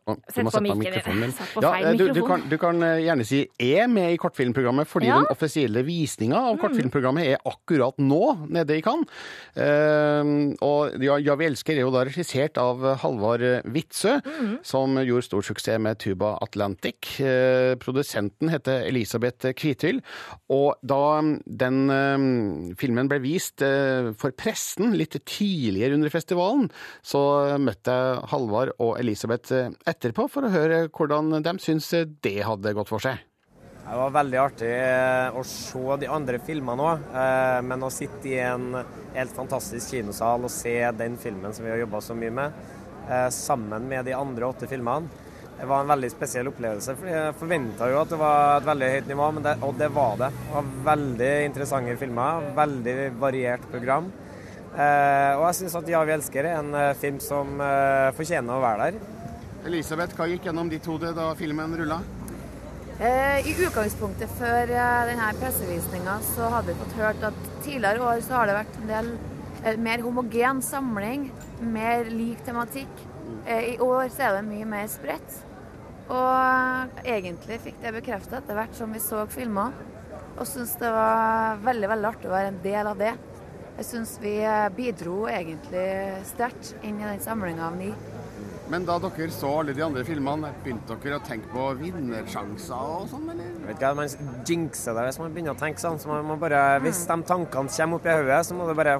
Å, 0.05 0.15
Du 0.35 0.41
må 0.43 0.49
på 0.49 0.51
sette 0.51 0.67
på 0.67 0.75
mikrofonen 0.81 1.19
min. 1.21 1.31
På 1.53 1.61
Ja, 1.63 1.69
eh, 1.79 1.93
du, 1.95 2.09
du, 2.11 2.21
kan, 2.27 2.41
du 2.49 2.57
kan 2.59 2.81
eh, 2.83 2.97
gjerne 3.05 3.23
si 3.25 3.47
'er 3.57 3.87
med 3.87 4.11
i 4.13 4.17
kortfilmprogrammet', 4.17 4.87
fordi 4.87 5.07
Ja. 5.07 5.19
den 5.21 5.27
offisielle 5.31 5.83
visninga 5.85 6.35
av 6.35 6.57
Mm. 6.57 6.59
kortfilmprogrammet 6.61 7.23
er 7.25 7.37
akkurat 7.45 7.95
nå 7.99 8.49
nede 8.49 8.75
i 8.77 8.81
Cannes. 8.81 9.07
Eh, 9.55 10.23
og 10.61 10.99
ja, 11.01 11.15
'Ja, 11.17 11.35
vi 11.35 11.45
elsker' 11.47 11.77
er 11.77 11.81
jo 11.85 11.91
da 11.91 12.03
regissert 12.03 12.57
av 12.57 12.81
Halvard 12.99 13.63
Witzøe, 13.65 14.21
Mm. 14.23 14.59
som 14.63 14.95
gjorde 14.97 15.23
stor 15.23 15.41
suksess 15.41 15.79
med 15.79 15.97
Tuba 15.99 16.37
Atlantic. 16.41 17.19
Eh, 17.21 17.75
produsenten 17.75 18.49
heter 18.49 18.83
Elisabeth 18.87 19.53
Kvithyll. 19.53 20.01
Og 20.49 20.75
da 20.85 21.21
den 21.47 21.89
eh, 21.89 22.75
filmen 22.75 23.07
ble 23.07 23.19
vist 23.19 23.59
for 24.17 24.31
pressen 24.31 24.93
litt 24.97 25.13
tidligere 25.25 25.93
under 25.93 26.09
festivalen, 26.09 26.69
så 27.03 27.57
møtte 27.59 27.85
jeg 27.93 28.29
Halvard 28.29 28.71
og 28.79 28.99
Elisabeth 28.99 29.51
etterpå 29.93 30.27
for 30.31 30.47
å 30.47 30.51
høre 30.53 30.87
hvordan 30.89 31.37
de 31.45 31.55
syns 31.63 31.87
det 32.25 32.39
hadde 32.43 32.75
gått 32.75 32.91
for 32.91 33.03
seg. 33.03 33.21
Det 33.83 33.97
var 33.99 34.13
veldig 34.15 34.39
artig 34.39 34.69
eh, 34.73 35.35
å 35.35 35.41
se 35.47 35.97
de 36.01 36.11
andre 36.11 36.39
filmene 36.43 36.85
òg, 36.91 37.09
men 37.67 37.83
å 37.83 37.91
sitte 37.93 38.31
i 38.31 38.37
en 38.41 38.77
helt 39.13 39.35
fantastisk 39.35 39.91
kinosal 39.93 40.47
og 40.47 40.53
se 40.53 40.77
den 40.97 41.19
filmen 41.21 41.53
som 41.53 41.67
vi 41.67 41.73
har 41.73 41.83
jobba 41.83 42.01
så 42.01 42.15
mye 42.17 42.33
med, 42.33 42.63
eh, 43.09 43.27
sammen 43.35 43.85
med 43.91 44.07
de 44.07 44.15
andre 44.17 44.49
åtte 44.49 44.71
filmene, 44.71 45.23
det 45.59 45.67
var 45.69 45.83
en 45.83 45.91
veldig 45.93 46.09
spesiell 46.11 46.49
opplevelse. 46.49 46.95
for 46.97 47.07
Jeg 47.07 47.35
forventa 47.39 47.89
jo 47.91 48.01
at 48.01 48.09
det 48.09 48.17
var 48.19 48.57
et 48.57 48.65
veldig 48.67 48.89
høyt 48.95 49.07
nivå, 49.07 49.27
det, 49.45 49.53
og 49.63 49.77
det 49.79 49.89
var 49.93 50.17
det. 50.19 50.29
Det 50.33 50.53
var 50.55 50.71
veldig 50.89 51.31
interessante 51.45 51.97
filmer, 52.01 52.49
veldig 52.57 52.95
variert 53.21 53.67
program. 53.71 54.11
Eh, 54.73 55.33
og 55.37 55.45
jeg 55.47 55.55
syns 55.61 55.75
at 55.77 55.87
'Ja, 55.87 56.03
vi 56.03 56.15
elsker' 56.17 56.45
er 56.45 56.57
en 56.59 56.73
eh, 56.73 56.93
film 56.95 57.19
som 57.19 57.61
eh, 57.61 58.11
fortjener 58.17 58.57
å 58.57 58.63
være 58.63 58.91
der. 58.91 58.99
Elisabeth, 59.63 60.17
hva 60.17 60.27
gikk 60.27 60.49
gjennom 60.49 60.67
ditt 60.71 60.87
hode 60.89 61.13
da 61.15 61.29
filmen 61.39 61.71
rulla? 61.79 62.01
Eh, 62.99 63.47
I 63.47 63.53
utgangspunktet 63.63 64.31
før 64.37 64.69
eh, 64.69 65.05
denne 65.09 65.29
pressevisninga 65.39 66.17
så 66.33 66.49
hadde 66.51 66.73
vi 66.73 66.81
fått 66.81 66.97
hørt 66.99 67.23
at 67.29 67.39
tidligere 67.63 68.03
år 68.03 68.19
så 68.25 68.35
har 68.37 68.49
det 68.49 68.57
vært 68.57 68.75
en 68.81 68.91
del 68.91 69.09
eh, 69.63 69.79
mer 69.79 70.03
homogen 70.03 70.59
samling, 70.65 71.29
mer 71.63 72.11
lik 72.11 72.43
tematikk. 72.45 72.91
I 73.47 73.77
år 73.81 74.09
så 74.11 74.27
er 74.27 74.37
det 74.37 74.45
mye 74.45 74.67
mer 74.67 74.87
spredt. 74.91 75.39
Og 76.11 76.99
egentlig 77.07 77.57
fikk 77.63 77.79
det 77.81 77.93
bekreftet 77.95 78.41
etter 78.41 78.55
hvert 78.55 78.75
som 78.75 78.91
vi 78.93 79.01
så 79.03 79.23
filmer. 79.31 79.75
Og 80.37 80.47
syns 80.47 80.75
det 80.79 80.91
var 80.91 81.61
veldig 81.63 81.89
veldig 81.91 82.09
artig 82.09 82.29
å 82.29 82.35
være 82.35 82.51
en 82.51 82.59
del 82.63 82.89
av 82.91 82.99
det. 82.99 83.13
Jeg 83.79 83.87
syns 83.89 84.17
vi 84.21 84.35
bidro 84.75 85.23
egentlig 85.31 85.87
sterkt 86.29 86.75
inn 86.83 86.99
i 86.99 87.07
den 87.07 87.23
samlinga 87.23 87.71
av 87.71 87.79
ni. 87.79 87.93
Men 88.73 88.87
da 88.87 88.95
dere 88.97 89.29
så 89.29 89.49
alle 89.59 89.73
de 89.77 89.83
andre 89.85 90.01
filmene, 90.07 90.49
begynte 90.63 90.95
dere 91.03 91.19
å 91.19 91.21
tenke 91.21 91.45
på 91.51 91.67
vinnersjanser 91.77 92.87
og 92.95 93.03
sånn, 93.11 93.27
eller? 93.29 93.51
Jeg 93.51 93.67
vet 93.67 93.75
ikke, 93.77 93.91
Man 93.99 94.39
jinxer 94.49 94.97
det 94.97 95.03
hvis 95.05 95.19
man 95.21 95.35
begynner 95.35 95.53
å 95.53 95.59
tenke 95.59 95.83
sånn. 95.83 95.99
Så 96.01 96.09
man 96.09 96.25
må 96.25 96.39
bare, 96.41 96.61
Hvis 96.81 97.03
de 97.05 97.19
tankene 97.29 97.51
kommer 97.53 97.99
opp 97.99 98.09
i 98.09 98.15
hodet, 98.17 98.39
så 98.47 98.57
må 98.57 98.65
du 98.65 98.73
bare 98.73 98.95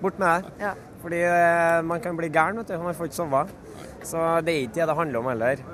bort 0.00 0.22
med 0.22 0.30
det. 0.46 0.54
Ja. 0.64 0.72
Fordi 1.02 1.20
eh, 1.26 1.82
man 1.84 2.00
kan 2.00 2.16
bli 2.16 2.32
gæren, 2.32 2.62
vet 2.62 2.72
du. 2.72 2.78
Man 2.80 2.96
får 2.96 3.10
ikke 3.10 3.18
sove. 3.20 3.44
Så 4.08 4.24
det 4.46 4.54
er 4.56 4.64
ikke 4.64 4.78
det 4.80 4.88
det 4.88 4.98
handler 5.02 5.20
om 5.20 5.30
heller. 5.34 5.64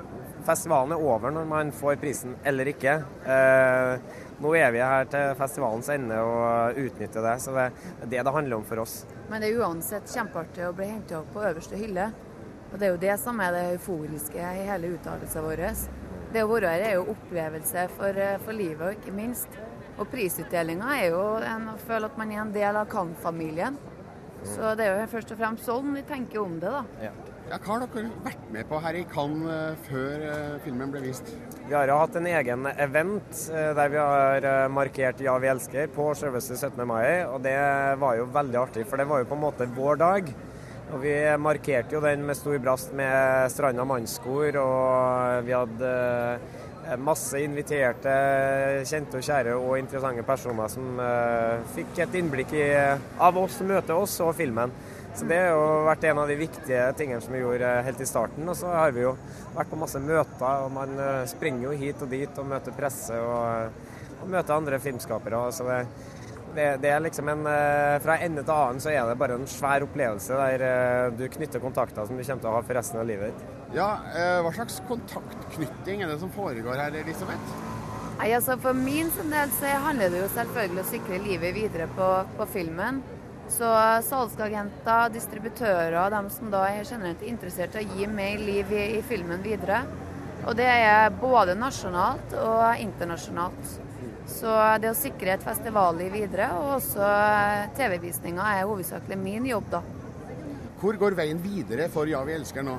Festivalen 0.47 0.97
er 0.97 1.07
over 1.15 1.31
når 1.39 1.47
man 1.47 1.71
får 1.71 2.03
prisen 2.03 2.35
eller 2.47 2.67
ikke. 2.75 2.99
Eh, 3.31 4.21
nå 4.43 4.55
er 4.59 4.75
vi 4.75 4.83
her 4.83 5.07
til 5.07 5.35
festivalens 5.39 5.87
ende 5.95 6.19
og 6.19 6.83
utnytter 6.83 7.23
det. 7.31 7.39
Så 7.47 7.55
det 7.55 7.69
er 7.71 8.11
det 8.11 8.27
det 8.27 8.39
handler 8.41 8.59
om 8.59 8.67
for 8.67 8.83
oss. 8.83 9.05
Men 9.31 9.39
det 9.39 9.53
er 9.53 9.63
uansett 9.63 10.11
kjempeartig 10.11 10.67
å 10.67 10.75
bli 10.75 10.91
hentet 10.91 11.21
opp 11.23 11.31
på 11.31 11.47
øverste 11.47 11.79
hylle. 11.79 12.11
Og 12.71 12.79
det 12.79 12.87
er 12.87 12.91
jo 12.91 12.99
det 13.01 13.15
som 13.21 13.39
er 13.39 13.55
det 13.55 13.63
euforiske 13.77 14.37
i 14.41 14.67
hele 14.67 14.91
uttalelsen 14.97 15.45
vår. 15.45 15.63
Det 16.33 16.43
å 16.43 16.49
være 16.51 16.73
her 16.73 16.83
er 16.89 16.97
jo 16.97 17.13
opplevelse 17.13 17.85
for, 17.95 18.17
eh, 18.19 18.39
for 18.43 18.55
livet, 18.55 18.81
og 18.83 18.97
ikke 18.97 19.15
minst. 19.15 19.47
Og 19.97 20.09
prisutdelinga 20.11 20.97
er 20.97 21.13
jo 21.13 21.21
en, 21.39 21.69
å 21.71 21.77
føle 21.87 22.09
at 22.11 22.17
man 22.19 22.31
er 22.31 22.41
en 22.43 22.51
del 22.51 22.75
av 22.75 22.89
Kang-familien. 22.91 23.77
Så 24.43 24.75
det 24.77 24.85
er 24.85 24.99
jo 24.99 25.07
først 25.15 25.31
og 25.33 25.39
fremst 25.39 25.65
sånn 25.65 25.95
vi 25.95 26.03
tenker 26.05 26.43
om 26.43 26.59
det, 26.59 26.69
da. 26.69 26.83
Ja. 27.07 27.15
Ja, 27.47 27.55
hva 27.63 27.77
har 27.77 27.85
dere 27.87 28.09
vært 28.25 28.47
med 28.51 28.67
på 28.67 28.79
her 28.83 28.97
i 28.99 29.05
Cannes 29.07 29.47
eh, 29.47 29.77
før 29.87 30.25
eh, 30.27 30.57
filmen 30.65 30.91
ble 30.91 30.99
vist? 31.05 31.31
Vi 31.63 31.71
har 31.71 31.87
jo 31.87 31.95
hatt 32.01 32.17
en 32.19 32.27
egen 32.27 32.67
event 32.75 33.39
der 33.47 33.89
vi 33.93 33.97
har 33.97 34.67
markert 34.67 35.23
'Ja, 35.23 35.37
vi 35.39 35.47
elsker' 35.47 35.87
på 35.95 36.11
selveste 36.13 36.57
17. 36.59 36.85
mai. 36.85 37.23
Og 37.23 37.41
det 37.41 37.55
var 38.03 38.19
jo 38.19 38.27
veldig 38.27 38.59
artig, 38.59 38.85
for 38.85 38.97
det 38.97 39.07
var 39.07 39.23
jo 39.23 39.31
på 39.31 39.39
en 39.39 39.45
måte 39.47 39.69
vår 39.79 39.95
dag. 39.95 40.35
Og 40.87 41.01
vi 41.03 41.11
markerte 41.43 41.97
jo 41.97 41.99
den 42.03 42.21
med 42.23 42.37
stor 42.39 42.55
brast 42.63 42.93
med 42.95 43.51
Stranda 43.51 43.83
mannskor, 43.87 44.55
og 44.61 45.43
vi 45.43 45.51
hadde 45.51 45.89
eh, 46.87 46.93
masse 47.03 47.41
inviterte 47.43 48.13
kjente 48.87 49.19
og 49.19 49.25
kjære 49.27 49.57
og 49.59 49.73
interessante 49.81 50.23
personer 50.27 50.71
som 50.71 51.01
eh, 51.03 51.65
fikk 51.75 51.99
et 52.05 52.15
innblikk 52.21 52.55
i, 52.55 52.69
av 53.19 53.39
oss, 53.41 53.59
møte 53.67 53.97
oss 53.99 54.15
og 54.23 54.31
filmen. 54.39 54.71
Så 55.17 55.27
det 55.27 55.41
har 55.41 55.57
jo 55.57 55.67
vært 55.89 56.05
en 56.07 56.21
av 56.21 56.31
de 56.31 56.37
viktige 56.39 56.85
tingene 56.95 57.19
som 57.25 57.35
vi 57.35 57.43
gjorde 57.43 57.67
eh, 57.67 57.83
helt 57.89 58.05
i 58.05 58.07
starten. 58.07 58.47
Og 58.47 58.55
så 58.55 58.71
har 58.71 58.95
vi 58.95 59.03
jo 59.03 59.17
vært 59.57 59.73
på 59.73 59.81
masse 59.83 59.99
møter, 59.99 60.63
og 60.63 60.71
man 60.71 60.95
springer 61.27 61.67
jo 61.67 61.79
hit 61.83 62.05
og 62.05 62.15
dit 62.15 62.39
og 62.39 62.47
møter 62.47 62.79
presse 62.79 63.19
og, 63.19 63.83
og 64.21 64.31
møter 64.31 64.55
andre 64.55 64.79
filmskapere. 64.79 65.49
Så 65.51 65.67
det, 65.67 65.81
det, 66.57 66.67
det 66.81 66.89
er 66.91 67.03
liksom 67.05 67.29
en 67.31 67.45
eh, 67.51 67.97
Fra 68.03 68.17
ende 68.25 68.43
til 68.45 68.53
annen 68.55 68.81
så 68.83 68.91
er 68.93 69.05
det 69.09 69.17
bare 69.21 69.37
en 69.37 69.47
svær 69.49 69.85
opplevelse 69.85 70.39
der 70.41 70.65
eh, 70.67 71.15
du 71.17 71.25
knytter 71.37 71.63
kontakter 71.63 72.07
som 72.07 72.17
du 72.17 72.23
kommer 72.23 72.43
til 72.43 72.51
å 72.51 72.55
ha 72.57 72.63
for 72.65 72.79
resten 72.79 73.01
av 73.01 73.07
livet 73.09 73.33
ditt. 73.33 73.57
Ja, 73.77 73.89
eh, 74.13 74.39
Hva 74.45 74.53
slags 74.55 74.79
kontaktknytting 74.89 76.03
er 76.03 76.13
det 76.13 76.19
som 76.23 76.31
foregår 76.33 76.79
her, 76.81 76.97
Elisabeth? 77.03 77.53
Nei, 78.17 78.31
altså 78.33 78.57
For 78.61 78.73
min 78.73 79.11
del 79.29 79.53
så 79.59 79.75
handler 79.85 80.09
det 80.13 80.23
jo 80.23 80.31
selvfølgelig 80.33 80.83
å 80.83 80.89
sikre 80.89 81.21
livet 81.21 81.55
videre 81.57 81.87
på, 81.97 82.09
på 82.39 82.49
filmen. 82.55 83.03
Så 83.47 83.67
salgsagenter, 84.03 85.13
distributører, 85.13 85.95
og 86.01 86.11
dem 86.11 86.25
som 86.33 86.49
da 86.51 86.65
er 86.67 86.87
generelt 86.87 87.21
interessert 87.23 87.77
i 87.77 87.85
å 87.85 87.95
gi 87.95 88.09
mer 88.11 88.41
liv 88.43 88.73
i, 88.75 88.83
i 88.97 89.03
filmen 89.07 89.39
videre. 89.45 89.85
Og 90.47 90.57
det 90.57 90.67
er 90.67 91.13
både 91.21 91.55
nasjonalt 91.59 92.33
og 92.41 92.81
internasjonalt. 92.83 93.77
Så 94.27 94.51
det 94.83 94.91
å 94.91 94.97
sikre 94.97 95.33
et 95.37 95.45
festivalliv 95.45 96.11
videre, 96.13 96.49
og 96.59 96.77
også 96.81 97.07
TV-visninga, 97.77 98.51
er 98.57 98.67
hovedsakelig 98.67 99.17
min 99.21 99.47
jobb, 99.49 99.71
da. 99.71 99.81
Hvor 100.77 100.99
går 100.99 101.15
veien 101.17 101.39
videre 101.41 101.87
for 101.89 102.09
Ja, 102.09 102.19
vi 102.27 102.35
elsker 102.37 102.65
nå? 102.65 102.75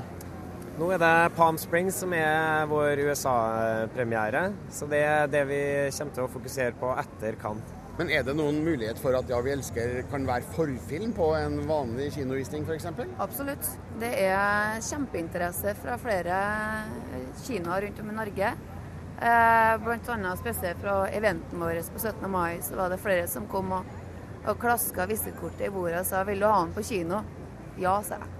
Nå 0.78 0.92
er 0.94 1.00
det 1.02 1.14
Palm 1.34 1.56
Springs 1.58 1.96
som 2.04 2.12
er 2.14 2.68
vår 2.70 3.00
USA-premiere. 3.08 4.44
Så 4.70 4.86
det 4.86 5.00
er 5.02 5.32
det 5.32 5.40
vi 5.48 5.58
kommer 5.96 6.14
til 6.14 6.22
å 6.28 6.30
fokusere 6.30 6.76
på 6.78 6.92
etter 7.02 7.40
Cannes. 7.40 7.74
Men 7.98 8.12
er 8.14 8.22
det 8.22 8.36
noen 8.38 8.60
mulighet 8.62 9.00
for 9.02 9.18
at 9.18 9.26
Ja, 9.26 9.40
vi 9.42 9.50
elsker 9.56 10.04
kan 10.12 10.22
være 10.28 10.46
forfilm 10.54 11.10
på 11.16 11.32
en 11.34 11.58
vanlig 11.66 12.12
kinovisning 12.14 12.62
f.eks.? 12.62 12.86
Absolutt. 13.18 13.72
Det 13.98 14.12
er 14.28 14.78
kjempeinteresse 14.86 15.74
fra 15.82 15.98
flere 15.98 16.36
kinoer 17.42 17.88
rundt 17.88 18.04
om 18.04 18.12
i 18.12 18.18
Norge. 18.20 18.52
Eh, 19.20 19.78
blant 19.84 20.08
annet 20.08 20.38
spesielt 20.38 20.78
fra 20.78 21.08
eventen 21.08 21.60
vår 21.60 21.82
på 21.92 21.98
17. 21.98 22.30
mai, 22.30 22.62
så 22.62 22.76
var 22.76 22.90
det 22.90 22.98
flere 23.02 23.26
som 23.26 23.46
kom 23.50 23.72
og, 23.72 23.84
og 24.46 24.60
klaska 24.62 25.06
visittkortet 25.10 25.66
i 25.66 25.70
bordet 25.74 26.00
og 26.00 26.06
sa 26.06 26.24
'vil 26.24 26.40
du 26.40 26.46
ha 26.46 26.60
den 26.64 26.74
på 26.74 26.80
kino'? 26.80 27.24
Ja, 27.78 28.02
sa 28.02 28.14
jeg. 28.14 28.37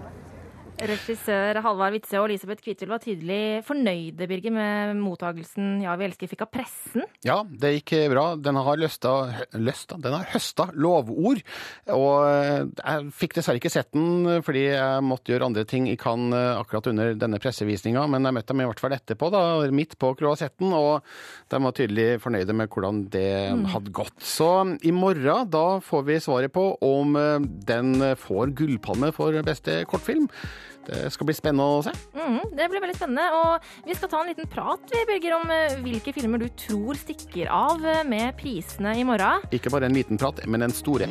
Regissør 0.79 1.59
Halvard 1.64 1.97
Witzøe 1.97 2.20
og 2.20 2.29
Elisabeth 2.29 2.62
Kvitvild 2.62 2.93
var 2.93 3.01
tydelig 3.03 3.64
fornøyde 3.66 4.29
Birger, 4.31 4.53
med 4.55 5.01
mottagelsen 5.01 5.81
Ja, 5.83 5.97
vi 5.99 6.07
elsker 6.07 6.31
fikk 6.31 6.45
av 6.47 6.51
pressen. 6.55 7.03
Ja, 7.26 7.41
det 7.43 7.72
gikk 7.81 7.95
bra. 8.12 8.24
Den 8.39 8.61
har 8.62 8.79
løsta, 8.79 9.14
løsta 9.59 9.99
Den 9.99 10.14
har 10.14 10.29
høsta 10.31 10.68
lovord. 10.79 11.43
Og 11.95 12.14
jeg 12.29 13.11
fikk 13.18 13.35
dessverre 13.39 13.59
ikke 13.59 13.72
sett 13.74 13.91
den 13.97 14.39
fordi 14.47 14.68
jeg 14.68 15.03
måtte 15.07 15.35
gjøre 15.35 15.49
andre 15.51 15.66
ting 15.68 15.89
i 15.91 15.97
Cannes 15.99 16.61
akkurat 16.61 16.91
under 16.93 17.12
denne 17.18 17.43
pressevisninga, 17.43 18.07
men 18.11 18.29
jeg 18.29 18.39
møtte 18.39 18.55
dem 18.55 18.62
i 18.62 18.68
hvert 18.70 18.83
fall 18.83 18.95
etterpå, 18.95 19.33
da, 19.35 19.43
midt 19.74 19.99
på 19.99 20.12
kroasetten, 20.18 20.72
og 20.76 21.03
de 21.51 21.62
var 21.64 21.76
tydelig 21.76 22.09
fornøyde 22.22 22.55
med 22.57 22.70
hvordan 22.70 23.03
det 23.12 23.29
hadde 23.74 23.95
gått. 23.95 24.16
Så 24.22 24.51
i 24.87 24.95
morgen 24.95 25.51
da 25.51 25.66
får 25.85 26.07
vi 26.07 26.22
svaret 26.22 26.55
på 26.55 26.70
om 26.87 27.18
den 27.66 27.95
får 28.20 28.55
gullpalme 28.59 29.11
for 29.16 29.35
beste 29.47 29.83
kortfilm. 29.91 30.31
Det 30.89 31.11
skal 31.12 31.28
bli 31.28 31.34
spennende 31.36 31.64
å 31.68 31.82
se. 31.84 31.93
Mm, 32.16 32.39
det 32.57 32.68
blir 32.72 32.80
veldig 32.80 32.97
spennende. 32.97 33.26
Og 33.36 33.66
vi 33.84 33.97
skal 33.99 34.09
ta 34.09 34.22
en 34.22 34.30
liten 34.30 34.49
prat 34.49 34.80
vi, 34.95 35.03
Birger, 35.11 35.34
om 35.36 35.51
eh, 35.53 35.76
hvilke 35.84 36.14
filmer 36.16 36.41
du 36.41 36.49
tror 36.57 36.97
stikker 36.97 37.51
av 37.53 37.84
eh, 37.84 38.01
med 38.09 38.32
prisene 38.41 38.95
i 38.97 39.05
morgen. 39.05 39.45
Ikke 39.53 39.72
bare 39.74 39.91
en 39.91 39.97
liten 39.99 40.20
prat, 40.20 40.41
men 40.49 40.64
en 40.64 40.72
stor 40.72 41.05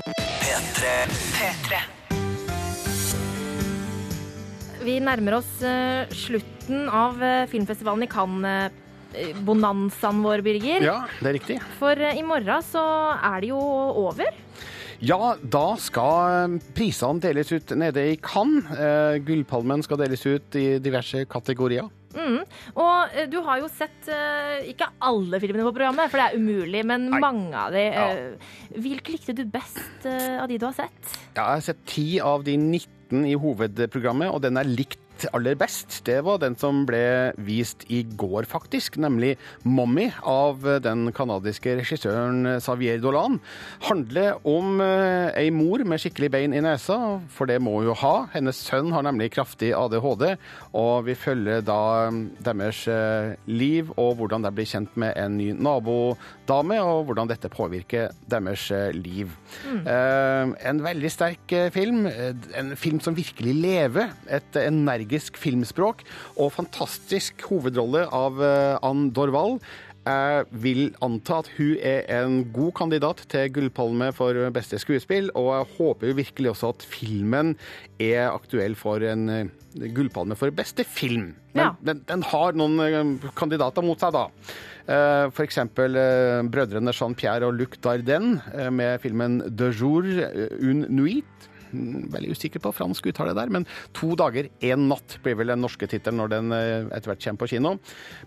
P3. 1.38 1.84
Vi 4.88 4.98
nærmer 5.04 5.38
oss 5.42 5.62
eh, 5.68 6.08
slutten 6.16 6.88
av 6.90 7.22
eh, 7.24 7.46
filmfestivalen 7.52 8.08
i 8.08 8.12
Cannes. 8.12 8.72
eh, 9.14 9.36
Bonanzaen 9.46 10.24
vår, 10.24 10.42
Birger. 10.46 10.84
Ja, 10.86 10.98
det 11.22 11.30
er 11.30 11.38
riktig. 11.38 11.58
For 11.78 11.94
eh, 12.00 12.18
i 12.18 12.26
morgen 12.26 12.64
så 12.66 12.82
er 13.20 13.44
det 13.44 13.52
jo 13.54 13.60
over. 14.08 14.32
Ja, 15.04 15.36
da 15.38 15.68
skal 15.78 16.58
prisene 16.74 17.22
deles 17.22 17.52
ut 17.54 17.74
nede 17.78 18.02
i 18.14 18.18
Cannes. 18.18 18.66
Eh, 18.74 19.20
Gullpalmen 19.26 19.84
skal 19.86 20.02
deles 20.02 20.26
ut 20.26 20.58
i 20.58 20.66
diverse 20.82 21.22
kategorier. 21.30 21.86
Mm. 22.18 22.40
Og 22.74 23.14
eh, 23.14 23.28
du 23.30 23.38
har 23.46 23.62
jo 23.62 23.70
sett 23.70 24.10
eh, 24.10 24.72
ikke 24.72 24.90
alle 25.06 25.40
filmene 25.44 25.68
på 25.68 25.76
programmet, 25.76 26.10
for 26.10 26.18
det 26.18 26.28
er 26.32 26.42
umulig, 26.42 26.82
men 26.90 27.10
mange 27.14 27.54
av 27.54 27.76
de. 27.76 27.84
Ja. 27.94 28.08
Hvilke 28.74 29.14
likte 29.14 29.38
du 29.38 29.44
best 29.46 30.08
eh, 30.10 30.40
av 30.42 30.50
de 30.50 30.58
du 30.58 30.66
har 30.66 30.78
sett? 30.80 30.98
Ja, 31.36 31.44
jeg 31.44 31.60
har 31.60 31.68
sett 31.70 31.84
ti 31.90 32.08
av 32.24 32.48
de 32.48 32.58
19 32.58 33.28
i 33.30 33.38
hovedprogrammet, 33.38 34.34
og 34.34 34.42
den 34.48 34.58
er 34.58 34.68
likt 34.68 35.04
aller 35.34 35.58
best. 35.58 36.02
Det 36.06 36.20
var 36.26 36.38
den 36.42 36.56
som 36.60 36.84
ble 36.86 37.34
vist 37.42 37.86
i 37.90 38.04
går, 38.04 38.46
faktisk, 38.46 38.98
nemlig 39.02 39.38
'Mommy' 39.66 40.14
av 40.24 40.62
den 40.84 41.12
canadiske 41.12 41.78
regissøren 41.80 42.60
Xavier 42.60 43.02
Dolan. 43.02 43.40
Handler 43.90 44.38
om 44.46 44.82
eh, 44.82 45.32
ei 45.36 45.50
mor 45.50 45.84
med 45.84 46.00
skikkelig 46.00 46.32
bein 46.32 46.54
i 46.54 46.62
nesa, 46.62 47.20
for 47.30 47.50
det 47.50 47.62
må 47.62 47.80
hun 47.80 47.90
jo 47.90 47.98
ha. 48.04 48.28
Hennes 48.34 48.60
sønn 48.62 48.92
har 48.94 49.06
nemlig 49.08 49.32
kraftig 49.34 49.74
ADHD, 49.74 50.38
og 50.74 51.08
vi 51.08 51.16
følger 51.16 51.62
da 51.66 52.10
mm, 52.12 52.24
deres 52.46 52.84
eh, 52.92 53.36
liv 53.48 53.92
og 53.98 54.18
hvordan 54.20 54.46
de 54.46 54.54
blir 54.54 54.70
kjent 54.70 54.94
med 55.00 55.18
en 55.18 55.38
ny 55.40 55.54
nabodame, 56.48 56.78
og 56.82 57.06
hvordan 57.08 57.28
dette 57.30 57.50
påvirker 57.52 58.12
deres 58.30 58.70
liv. 58.96 59.04
liv. 59.08 59.32
Uh, 59.86 60.54
en 60.68 60.80
veldig 60.84 61.10
sterk 61.12 61.52
eh, 61.52 61.70
film. 61.72 62.06
eh, 62.08 62.34
En 62.56 62.76
film 62.76 63.00
som 63.00 63.16
virkelig 63.16 63.54
lever. 63.56 64.10
Et 64.30 64.56
energisk 64.56 65.38
filmspråk 65.38 66.04
og 66.38 66.52
fantastisk 66.54 67.42
hovedrolle 67.50 68.06
av 68.12 68.40
eh, 68.42 68.78
Ann 68.84 69.10
Dorvald. 69.12 69.60
Jeg 70.08 70.46
vil 70.64 70.94
anta 71.04 71.42
at 71.42 71.50
hun 71.58 71.74
er 71.84 72.06
en 72.22 72.38
god 72.56 72.72
kandidat 72.78 73.26
til 73.28 73.50
Gullpalme 73.52 74.14
for 74.16 74.32
beste 74.56 74.80
skuespill, 74.80 75.28
og 75.36 75.50
jeg 75.52 75.68
håper 75.78 76.14
virkelig 76.16 76.54
også 76.54 76.70
at 76.72 76.86
filmen 76.88 77.58
er 78.00 78.30
aktuell 78.32 78.76
for 78.80 79.04
en 79.04 79.28
eh, 79.30 79.90
Gullpalme 79.92 80.38
for 80.40 80.50
beste 80.56 80.86
film. 80.88 81.34
Men 81.54 81.64
Ja. 81.66 81.74
den, 81.84 82.04
den 82.08 82.24
har 82.24 82.54
noen 82.56 82.80
eh, 82.80 83.30
kandidater 83.36 83.84
mot 83.84 84.00
seg, 84.00 84.14
da. 84.16 84.28
Eh, 84.88 85.42
eksempel 85.44 86.00
eh, 86.00 86.46
brødrene 86.48 86.94
Jean-Pierre 86.96 87.50
og 87.50 87.58
Luc 87.60 87.76
Dardenne 87.84 88.40
eh, 88.56 88.70
med 88.72 89.02
filmen 89.04 89.42
De 89.52 89.68
jour 89.76 90.08
une 90.08 90.88
nuit. 90.88 91.48
Mm, 91.74 92.08
Veldig 92.14 92.32
usikker 92.32 92.64
på 92.64 92.72
fransk 92.72 93.10
uttale 93.12 93.34
der, 93.36 93.52
men 93.52 93.68
To 93.98 94.14
dager, 94.16 94.48
én 94.64 94.88
natt 94.88 95.18
blir 95.26 95.36
vel 95.36 95.52
den 95.52 95.60
norske 95.66 95.90
tittelen 95.92 96.22
når 96.22 96.32
den 96.32 96.56
etter 96.56 97.12
hvert 97.12 97.26
kommer 97.26 97.42
på 97.44 97.52
kino. 97.52 97.74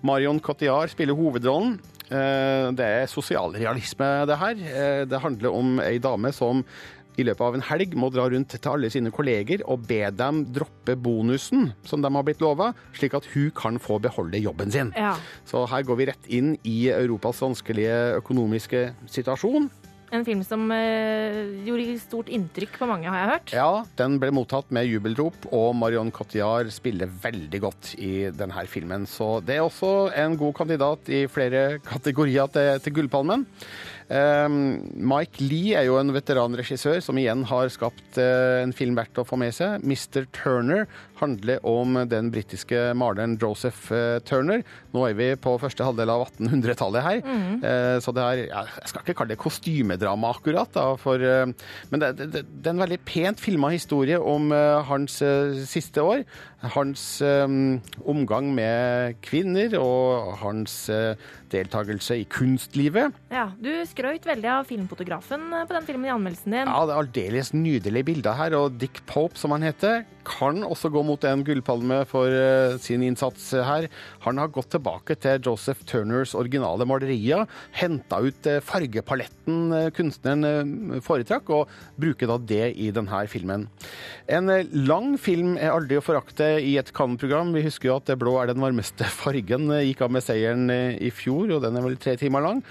Marion 0.04 0.42
Cotillard 0.44 0.92
spiller 0.92 1.16
hovedrollen. 1.16 1.78
Det 2.10 2.84
er 2.84 3.08
sosialrealisme, 3.08 4.08
det 4.28 4.36
her. 4.36 4.62
Det 5.08 5.20
handler 5.22 5.54
om 5.56 5.78
ei 5.80 6.00
dame 6.02 6.34
som 6.34 6.64
i 7.20 7.26
løpet 7.26 7.44
av 7.46 7.58
en 7.58 7.66
helg 7.70 7.96
må 7.98 8.10
dra 8.12 8.26
rundt 8.32 8.56
til 8.56 8.72
alle 8.72 8.90
sine 8.92 9.12
kolleger 9.14 9.64
og 9.70 9.84
be 9.88 10.02
dem 10.14 10.44
droppe 10.54 10.96
bonusen 10.96 11.70
som 11.86 12.02
de 12.02 12.12
har 12.12 12.26
blitt 12.26 12.42
lova, 12.44 12.72
slik 12.96 13.16
at 13.18 13.28
hun 13.34 13.50
kan 13.56 13.80
få 13.82 14.00
beholde 14.02 14.40
jobben 14.40 14.72
sin. 14.72 14.94
Ja. 14.96 15.14
Så 15.48 15.66
her 15.70 15.84
går 15.86 16.00
vi 16.00 16.08
rett 16.10 16.32
inn 16.32 16.54
i 16.64 16.78
Europas 16.94 17.42
vanskelige 17.44 18.16
økonomiske 18.20 18.88
situasjon. 19.10 19.70
En 20.10 20.24
film 20.26 20.40
som 20.42 20.64
øh, 20.74 21.50
gjorde 21.62 21.92
stort 22.02 22.30
inntrykk 22.34 22.80
på 22.80 22.86
mange, 22.90 23.06
har 23.06 23.20
jeg 23.20 23.30
hørt. 23.30 23.52
Ja, 23.54 23.68
den 24.00 24.16
ble 24.18 24.32
mottatt 24.34 24.72
med 24.74 24.88
jubelrop, 24.90 25.46
og 25.54 25.70
Marion 25.78 26.10
Cotillard 26.10 26.72
spiller 26.74 27.12
veldig 27.22 27.60
godt 27.62 27.92
i 28.02 28.26
denne 28.34 28.64
filmen. 28.66 29.06
Så 29.06 29.36
det 29.46 29.60
er 29.60 29.62
også 29.68 30.10
en 30.18 30.34
god 30.40 30.56
kandidat 30.58 31.12
i 31.14 31.22
flere 31.30 31.78
kategorier 31.86 32.50
til, 32.50 32.82
til 32.82 32.96
Gullpalmen. 32.98 33.46
Um, 34.10 34.80
Mike 34.98 35.38
Lee 35.38 35.76
er 35.78 35.84
jo 35.86 35.94
en 36.00 36.10
veteranregissør 36.10 36.98
som 37.04 37.18
igjen 37.20 37.44
har 37.46 37.68
skapt 37.70 38.18
eh, 38.18 38.58
en 38.64 38.72
film 38.74 38.96
verdt 38.98 39.20
å 39.22 39.24
få 39.26 39.38
med 39.38 39.54
seg. 39.54 39.84
'Mr. 39.86 40.26
Turner' 40.34 40.88
handler 41.20 41.62
om 41.68 41.94
den 42.10 42.32
britiske 42.34 42.90
maleren 42.98 43.36
Joseph 43.38 43.92
eh, 43.94 44.18
Turner. 44.26 44.64
Nå 44.90 45.04
er 45.06 45.14
vi 45.14 45.28
på 45.38 45.54
første 45.62 45.86
halvdel 45.86 46.10
av 46.10 46.26
1800-tallet 46.26 47.06
her, 47.06 47.22
mm 47.22 47.48
så 48.00 48.12
det 48.14 48.22
er 48.22 48.38
Jeg 48.48 48.88
skal 48.88 49.02
ikke 49.02 49.14
kalle 49.18 49.32
det 49.34 49.40
kostymedrama, 49.40 50.30
akkurat, 50.32 50.70
da, 50.72 50.94
for, 50.98 51.20
men 51.20 52.02
det, 52.02 52.08
det, 52.18 52.42
det 52.48 52.70
er 52.70 52.72
en 52.72 52.82
veldig 52.82 52.98
pent 53.04 53.42
filma 53.42 53.68
historie 53.74 54.16
om 54.18 54.48
hans 54.88 55.18
siste 55.68 56.02
år. 56.02 56.24
Hans 56.60 57.02
um, 57.24 57.80
omgang 58.04 58.50
med 58.52 59.16
kvinner 59.24 59.72
og 59.80 60.34
hans 60.42 60.74
uh, 60.92 61.16
deltakelse 61.50 62.18
i 62.20 62.26
kunstlivet. 62.28 63.16
Ja, 63.32 63.48
Du 63.56 63.70
skrøt 63.88 64.28
veldig 64.28 64.50
av 64.52 64.68
filmfotografen 64.68 65.48
eh, 65.56 65.64
på 65.66 65.74
den 65.74 65.86
filmen 65.88 66.06
i 66.06 66.12
anmeldelsen 66.12 66.52
din. 66.54 66.68
Ja, 66.68 66.84
det 66.86 66.94
er 66.94 67.02
aldeles 67.02 67.52
nydelige 67.56 68.08
bilder 68.12 68.36
her, 68.38 68.56
og 68.58 68.76
Dick 68.80 69.00
Pope, 69.08 69.40
som 69.40 69.54
han 69.56 69.64
heter, 69.64 70.04
kan 70.28 70.60
også 70.66 70.92
gå 70.92 71.02
mot 71.06 71.24
en 71.24 71.44
gullpalme 71.46 72.02
for 72.10 72.28
uh, 72.28 72.76
sin 72.82 73.02
innsats 73.08 73.50
her. 73.56 73.88
Han 74.24 74.40
har 74.40 74.50
gått 74.52 74.70
tilbake 74.74 75.16
til 75.20 75.40
Joseph 75.44 75.84
Turners 75.88 76.34
originale 76.36 76.86
malerier, 76.88 77.46
henta 77.76 78.20
ut 78.20 78.48
eh, 78.48 78.60
fargepaletten 78.64 79.74
eh, 79.76 79.88
kunstneren 79.96 80.44
eh, 80.96 81.02
foretrakk, 81.04 81.52
og 81.56 81.72
bruker 82.00 82.30
da 82.30 82.36
det 82.52 82.72
i 82.76 82.90
denne 82.94 83.22
filmen. 83.32 83.66
En 84.30 84.52
lang 84.86 85.14
film 85.20 85.56
er 85.56 85.72
aldri 85.72 85.98
å 85.98 86.04
forakte 86.04 86.52
i 86.60 86.76
et 86.80 86.92
Cannes-program. 86.96 87.54
Vi 87.56 87.64
husker 87.64 87.90
jo 87.90 87.98
at 87.98 88.08
det 88.10 88.18
blå 88.20 88.36
er 88.40 88.52
den 88.52 88.62
varmeste 88.62 89.08
fargen, 89.22 89.70
gikk 89.80 90.04
av 90.06 90.14
med 90.14 90.26
seieren 90.26 90.68
i 90.70 91.12
fjor, 91.14 91.56
og 91.56 91.64
den 91.64 91.78
er 91.78 91.86
vel 91.86 92.00
tre 92.00 92.16
timer 92.20 92.44
lang. 92.44 92.64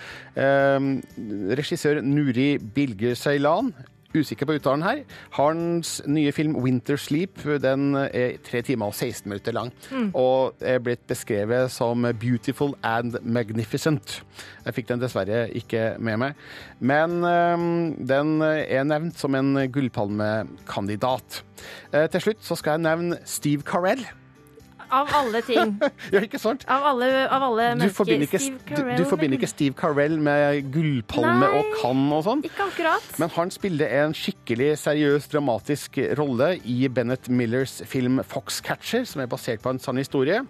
Regissør 1.59 2.03
Nuri 2.05 2.51
Bilger 2.61 3.17
Ceylan 3.19 3.73
Usikker 4.15 4.47
på 4.49 4.55
uttalen 4.57 4.81
her. 4.81 5.03
Hans 5.37 6.01
nye 6.07 6.31
film 6.31 6.55
'Winter 6.55 6.97
Sleep' 6.97 7.57
den 7.61 7.95
er 7.95 8.37
3 8.43 8.61
timer 8.61 8.89
og 8.89 8.95
16 8.95 9.29
minutter 9.29 9.51
lang. 9.51 9.73
Mm. 9.91 10.11
Og 10.15 10.55
er 10.61 10.79
blitt 10.79 11.07
beskrevet 11.07 11.71
som 11.71 12.05
'beautiful 12.05 12.73
and 12.83 13.19
magnificent'. 13.21 14.23
Jeg 14.65 14.73
fikk 14.73 14.89
den 14.89 15.01
dessverre 15.01 15.49
ikke 15.53 15.95
med 15.99 16.17
meg. 16.17 16.33
Men 16.79 17.23
øhm, 17.23 18.07
den 18.07 18.41
er 18.41 18.83
nevnt 18.83 19.19
som 19.19 19.35
en 19.35 19.71
gullpalmekandidat. 19.71 21.43
Eh, 21.93 22.09
til 22.09 22.21
slutt 22.21 22.45
så 22.45 22.55
skal 22.55 22.71
jeg 22.71 22.79
nevne 22.79 23.17
Steve 23.25 23.61
Carell. 23.61 24.05
Av 24.89 25.09
alle 25.13 25.41
ting. 25.45 25.75
ja, 26.13 26.21
ikke 26.25 26.39
sant? 26.41 26.63
Av 26.69 26.85
alle, 26.91 27.09
av 27.29 27.43
alle 27.45 27.67
Du 27.69 27.83
mennesker. 27.83 27.95
forbinder, 27.99 28.25
ikke, 28.25 28.41
Steve 28.41 28.79
du, 28.97 29.03
du 29.03 29.09
forbinder 29.09 29.37
ikke 29.37 29.51
Steve 29.51 29.77
Carell 29.77 30.15
med 30.21 30.71
gullpalme 30.73 31.49
og 31.59 31.73
Cannes 31.81 32.15
og 32.17 32.23
sånn? 32.25 32.45
Ikke 32.49 32.69
akkurat. 32.71 33.11
Men 33.21 33.33
han 33.35 33.53
spiller 33.53 33.97
en 34.03 34.15
skikkelig 34.17 34.71
seriøs, 34.81 35.29
dramatisk 35.31 35.99
rolle 36.19 36.55
i 36.65 36.79
Bennett 36.89 37.29
Millers 37.29 37.79
film 37.85 38.21
'Foxcatcher', 38.25 39.05
som 39.05 39.21
er 39.21 39.29
basert 39.29 39.61
på 39.61 39.69
en 39.73 39.79
sann 39.81 40.01
historie. 40.01 40.41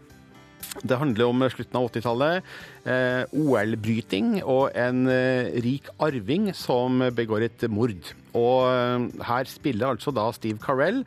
Det 0.85 0.97
handler 0.99 1.25
om 1.31 1.43
slutten 1.49 1.79
av 1.79 1.87
80-tallet, 1.89 2.49
eh, 2.85 3.23
OL-bryting 3.33 4.43
og 4.43 4.75
en 4.77 5.07
eh, 5.09 5.49
rik 5.65 5.89
arving 5.99 6.51
som 6.53 7.01
begår 7.15 7.47
et 7.47 7.65
mord. 7.71 8.11
Og 8.37 8.67
eh, 8.69 9.07
her 9.25 9.49
spiller 9.49 9.95
altså 9.95 10.13
da 10.15 10.27
Steve 10.35 10.61
Carell 10.61 11.01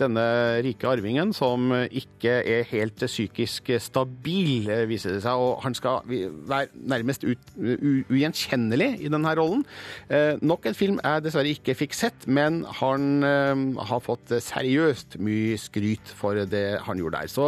denne 0.00 0.24
rike 0.64 0.88
arvingen 0.88 1.32
som 1.36 1.72
ikke 1.86 2.40
er 2.44 2.66
helt 2.70 3.00
psykisk 3.06 3.70
stabil, 3.82 4.68
eh, 4.70 4.84
viser 4.88 5.16
det 5.16 5.22
seg. 5.24 5.34
Og 5.36 5.62
han 5.64 5.74
skal 5.74 6.02
være 6.06 6.68
nærmest 6.74 7.24
ugjenkjennelig 7.26 8.90
i 9.00 9.12
denne 9.12 9.34
rollen. 9.38 9.64
Eh, 10.10 10.36
nok 10.42 10.66
en 10.66 10.78
film 10.78 11.00
jeg 11.02 11.24
dessverre 11.24 11.54
ikke 11.54 11.76
fikk 11.78 11.94
sett, 11.94 12.26
men 12.26 12.64
han 12.80 13.22
eh, 13.24 13.54
har 13.88 14.00
fått 14.04 14.28
seriøst 14.30 15.18
mye 15.18 15.56
skryt 15.60 16.12
for 16.16 16.44
det 16.46 16.80
han 16.86 16.98
gjorde 17.00 17.22
der. 17.22 17.32
Så 17.32 17.46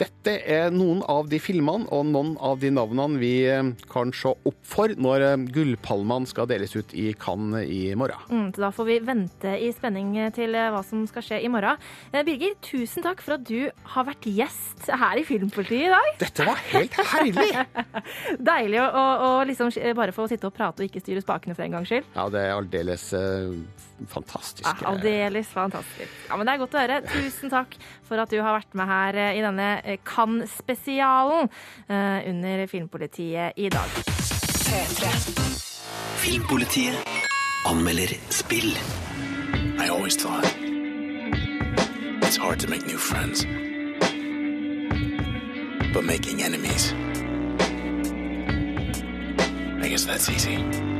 dette 0.00 0.32
er 0.44 0.72
noen 0.74 1.00
av 1.08 1.28
de 1.30 1.38
filmene 1.40 1.88
og 1.94 2.08
noen 2.10 2.34
av 2.44 2.58
de 2.60 2.70
navnene 2.74 3.20
vi 3.20 3.32
eh, 3.48 3.70
kan 3.90 4.12
se 4.16 4.32
opp 4.32 4.58
for 4.66 4.92
når 4.92 5.24
eh, 5.24 5.46
Gullpalmene 5.54 6.28
skal 6.28 6.48
deles 6.50 6.74
ut 6.76 6.92
i 6.96 7.08
Cannes 7.20 7.64
i 7.64 7.94
morgen. 7.98 8.20
Mm, 8.28 8.50
så 8.56 8.66
da 8.66 8.70
får 8.76 8.88
vi 8.90 8.98
vente 9.06 9.54
i 9.62 9.70
spenning 9.74 10.12
til 10.36 10.56
eh, 10.58 10.68
hva 10.74 10.82
som 10.86 11.06
skal 11.08 11.24
skje 11.24 11.40
i 11.46 11.50
morgen. 11.52 11.80
Birger, 12.12 12.56
tusen 12.64 13.04
takk 13.06 13.22
for 13.24 13.38
at 13.38 13.46
du 13.48 13.70
har 13.94 14.08
vært 14.08 14.28
gjest 14.28 14.88
her 14.90 15.20
i 15.20 15.24
Filmpolitiet 15.26 15.88
i 15.88 15.92
dag. 15.94 16.12
Dette 16.20 16.48
var 16.48 16.60
helt 16.74 17.00
herlig! 17.14 17.48
Deilig 18.52 18.82
å, 18.84 18.90
å, 19.00 19.32
liksom 19.48 19.72
bare 19.96 20.14
få 20.16 20.28
sitte 20.30 20.50
og 20.50 20.56
prate 20.56 20.82
og 20.82 20.90
ikke 20.90 21.04
styre 21.04 21.24
spakene 21.24 21.56
for 21.56 21.66
en 21.66 21.78
gangs 21.78 21.92
skyld. 21.92 22.08
Ja, 22.16 22.28
det 22.32 22.44
er 22.44 22.56
aldeles 22.56 23.08
fantastisk. 24.12 24.66
Ja, 24.66 24.90
Aldeles 24.90 25.48
fantastisk. 25.48 26.12
Ja, 26.28 26.36
men 26.36 26.46
Det 26.46 26.52
er 26.52 26.60
godt 26.60 26.74
å 26.76 26.82
høre. 26.82 26.98
Tusen 27.08 27.52
takk 27.52 27.76
for 28.06 28.22
at 28.22 28.30
du 28.30 28.38
har 28.40 28.56
vært 28.58 28.76
med 28.78 28.88
her 28.90 29.18
eh, 29.20 29.38
i 29.38 29.44
denne 29.44 29.68
eh, 29.82 29.98
Cannes-spesialen 30.06 31.48
eh, 31.88 32.28
under 32.30 32.66
Filmpolitiet 32.70 33.58
i 33.58 33.70
dag. 33.72 33.98
Filmpolitiet 36.22 37.16
anmelder 37.66 38.14
spill. 38.30 38.72
I 39.78 39.88
always 39.88 40.16
thought 40.16 40.46
it's 42.22 42.36
hard 42.36 42.60
to 42.60 42.68
make 42.68 42.86
new 42.86 42.98
friends. 42.98 43.44
But 45.92 46.04
making 46.04 46.42
enemies, 46.42 46.92
I 49.82 49.88
guess 49.88 50.04
that's 50.04 50.28
easy. 50.28 50.95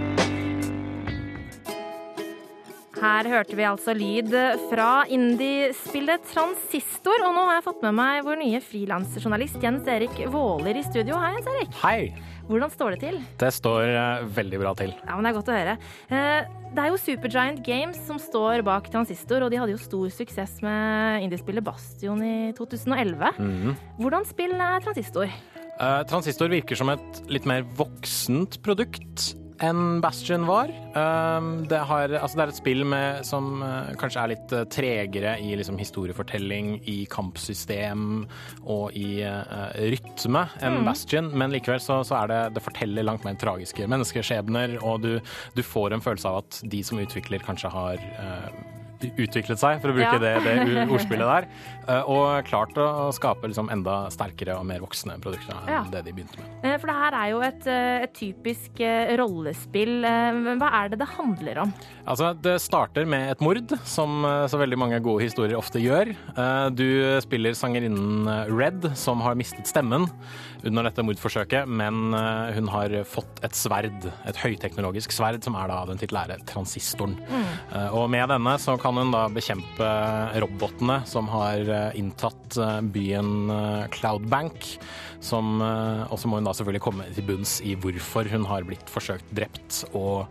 Her 3.07 3.29
hørte 3.31 3.55
vi 3.55 3.63
altså 3.63 3.93
lyd 3.95 4.33
fra 4.67 5.05
indiespillet 5.15 6.25
Transistor, 6.33 7.23
og 7.23 7.37
nå 7.37 7.45
har 7.47 7.61
jeg 7.61 7.65
fått 7.69 7.85
med 7.85 7.95
meg 7.95 8.25
vår 8.27 8.41
nye 8.41 8.59
frilansjournalist 8.65 9.63
Jens 9.63 9.87
Erik 9.93 10.17
Våler 10.33 10.81
i 10.81 10.83
studio. 10.83 11.15
Hei, 11.23 11.37
Jens 11.37 11.51
Erik. 11.53 11.77
Hei. 11.85 12.01
Hvordan 12.49 12.73
står 12.75 12.97
det 12.97 13.01
til? 13.05 13.21
Det 13.39 13.53
står 13.55 13.93
eh, 13.93 14.27
veldig 14.41 14.61
bra 14.65 14.75
til. 14.81 14.91
Ja, 15.07 15.15
men 15.15 15.23
Det 15.23 15.31
er 15.31 15.39
godt 15.39 15.53
å 15.53 15.55
høre. 15.55 15.77
Eh, 16.11 16.51
Det 16.75 16.83
er 16.83 16.91
jo 16.91 16.99
Supergiant 17.05 17.63
Games 17.65 18.03
som 18.09 18.19
står 18.19 18.67
bak 18.67 18.91
Transistor, 18.91 19.47
og 19.47 19.55
de 19.55 19.63
hadde 19.63 19.77
jo 19.77 19.85
stor 19.87 20.11
suksess 20.11 20.59
med 20.67 21.29
indiespillet 21.29 21.63
Bastion 21.65 22.27
i 22.27 22.37
2011. 22.59 23.39
Mhm. 23.39 23.77
Hvordan 24.03 24.27
spill 24.27 24.59
er 24.59 24.83
Transistor? 24.83 25.31
Eh, 25.79 26.03
Transistor 26.11 26.51
virker 26.51 26.75
som 26.83 26.91
et 26.91 27.23
litt 27.31 27.47
mer 27.47 27.63
voksent 27.79 28.59
produkt 28.67 29.37
enn 29.65 30.01
Bastion 30.05 30.47
var. 30.49 30.71
Eh, 30.71 31.49
det, 31.71 31.81
har, 31.89 32.13
altså 32.19 32.39
det 32.39 32.45
er 32.45 32.53
et 32.53 32.59
spill 32.59 32.85
med, 32.89 33.23
som 33.27 33.63
eh, 33.65 33.93
kanskje 34.01 34.23
er 34.23 34.33
litt 34.35 34.55
eh, 34.57 34.67
tregere 34.73 35.37
i 35.43 35.55
liksom, 35.59 35.79
historiefortelling, 35.81 36.77
i 36.91 36.99
kampsystem 37.11 38.27
og 38.67 38.97
i 38.99 39.23
uh, 39.25 39.73
rytme 39.93 40.43
enn 40.65 40.81
mm. 40.81 40.87
Bastion, 40.87 41.31
men 41.39 41.55
likevel 41.55 41.81
så, 41.83 42.01
så 42.07 42.19
er 42.23 42.31
det 42.31 42.41
Det 42.57 42.63
forteller 42.65 43.07
langt 43.07 43.25
mer 43.27 43.37
tragiske 43.41 43.87
menneskeskjebner, 43.91 44.79
og 44.87 45.05
du, 45.05 45.13
du 45.57 45.63
får 45.65 45.95
en 45.95 46.05
følelse 46.05 46.31
av 46.31 46.43
at 46.45 46.61
de 46.65 46.83
som 46.87 47.01
utvikler, 47.03 47.45
kanskje 47.47 47.73
har 47.73 48.03
eh, 48.03 48.49
utviklet 49.01 49.59
seg, 49.61 49.81
for 49.83 49.93
å 49.93 49.97
bruke 49.97 50.07
Ja. 50.07 50.19
det, 50.19 50.33
det 50.45 50.87
ordspillet 50.95 51.27
der, 51.27 51.49
eh, 51.89 52.03
og 52.09 52.45
klart 52.49 52.77
å 52.81 53.11
skape 53.15 53.49
liksom 53.51 53.69
enda 53.73 54.07
sterkere 54.11 54.57
og 54.59 54.67
mer 54.67 54.81
voksne 54.85 55.19
produkter 55.23 55.55
enn 55.57 55.69
Ja. 55.73 55.83
det 55.91 56.05
de 56.07 56.13
begynte 56.13 56.39
med. 56.41 56.49
Eh, 56.65 56.77
For 56.79 56.87
det 56.87 56.97
her 56.97 57.17
er 57.21 57.31
jo 57.31 57.41
et, 57.43 57.67
eh, 57.67 58.03
et 58.07 58.15
typisk 58.15 58.81
rollespill. 59.19 60.03
Hva 60.61 60.71
er 60.73 60.89
det 60.93 60.99
det 61.01 61.09
handler 61.09 61.59
om? 61.65 61.75
Altså, 62.07 62.33
Det 62.41 62.61
starter 62.61 63.07
med 63.07 63.31
et 63.31 63.41
mord, 63.41 63.73
som 63.85 64.23
så 64.23 64.59
veldig 64.59 64.79
mange 64.79 65.01
gode 65.03 65.23
historier 65.25 65.57
ofte 65.59 65.81
gjør. 65.83 66.15
Du 66.77 67.21
spiller 67.21 67.53
sangerinnen 67.57 68.27
Red, 68.57 68.97
som 68.97 69.21
har 69.21 69.35
mistet 69.35 69.67
stemmen 69.67 70.07
under 70.65 70.83
dette 70.85 71.03
mordforsøket, 71.03 71.67
men 71.69 72.13
hun 72.55 72.69
har 72.69 72.89
fått 73.05 73.43
et 73.43 73.53
sverd, 73.53 74.07
et 74.27 74.37
høyteknologisk 74.37 75.11
sverd, 75.13 75.43
som 75.45 75.55
er 75.57 75.69
da 75.69 75.85
den 75.87 75.99
titulære 75.99 76.39
transistoren. 76.47 77.17
Mm. 77.29 77.93
Og 77.95 78.09
med 78.11 78.29
denne 78.29 78.57
så 78.59 78.79
kan 78.81 78.86
hun 78.95 79.11
da 79.15 79.27
bekjempe 79.33 79.89
robotene 80.43 81.01
som 81.09 81.29
har 81.33 81.63
eh, 81.67 81.99
inntatt 81.99 82.59
eh, 82.61 82.79
byen 82.95 83.51
eh, 83.51 83.85
Cloudbank. 83.95 84.71
Som, 85.27 85.59
og 85.59 86.21
så 86.21 86.29
må 86.29 86.39
hun 86.39 86.47
da 86.47 86.53
selvfølgelig 86.55 86.83
komme 86.85 87.07
til 87.17 87.25
bunns 87.27 87.57
i 87.65 87.73
hvorfor 87.81 88.29
hun 88.31 88.45
har 88.47 88.67
blitt 88.69 88.87
forsøkt 88.93 89.27
drept, 89.35 89.81
og 89.97 90.29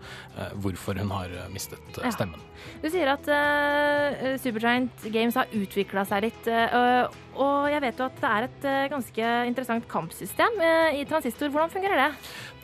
hvorfor 0.61 1.01
hun 1.01 1.09
har 1.11 1.33
mistet 1.51 1.97
stemmen. 2.13 2.37
Ja. 2.39 2.55
Du 2.83 2.87
sier 2.93 3.09
at 3.11 3.27
uh, 3.27 4.35
Supergiant 4.41 5.05
Games 5.13 5.37
har 5.39 5.51
utvikla 5.55 6.05
seg 6.07 6.27
litt. 6.27 6.47
Uh, 6.47 7.07
og 7.35 7.67
jeg 7.73 7.83
vet 7.83 7.99
jo 7.99 8.07
at 8.07 8.19
det 8.21 8.31
er 8.31 8.47
et 8.47 8.67
uh, 8.69 8.87
ganske 8.93 9.31
interessant 9.49 9.87
kampsystem 9.91 10.61
i 10.95 11.03
Transistor. 11.09 11.51
Hvordan 11.53 11.73
fungerer 11.73 12.03
det? 12.05 12.09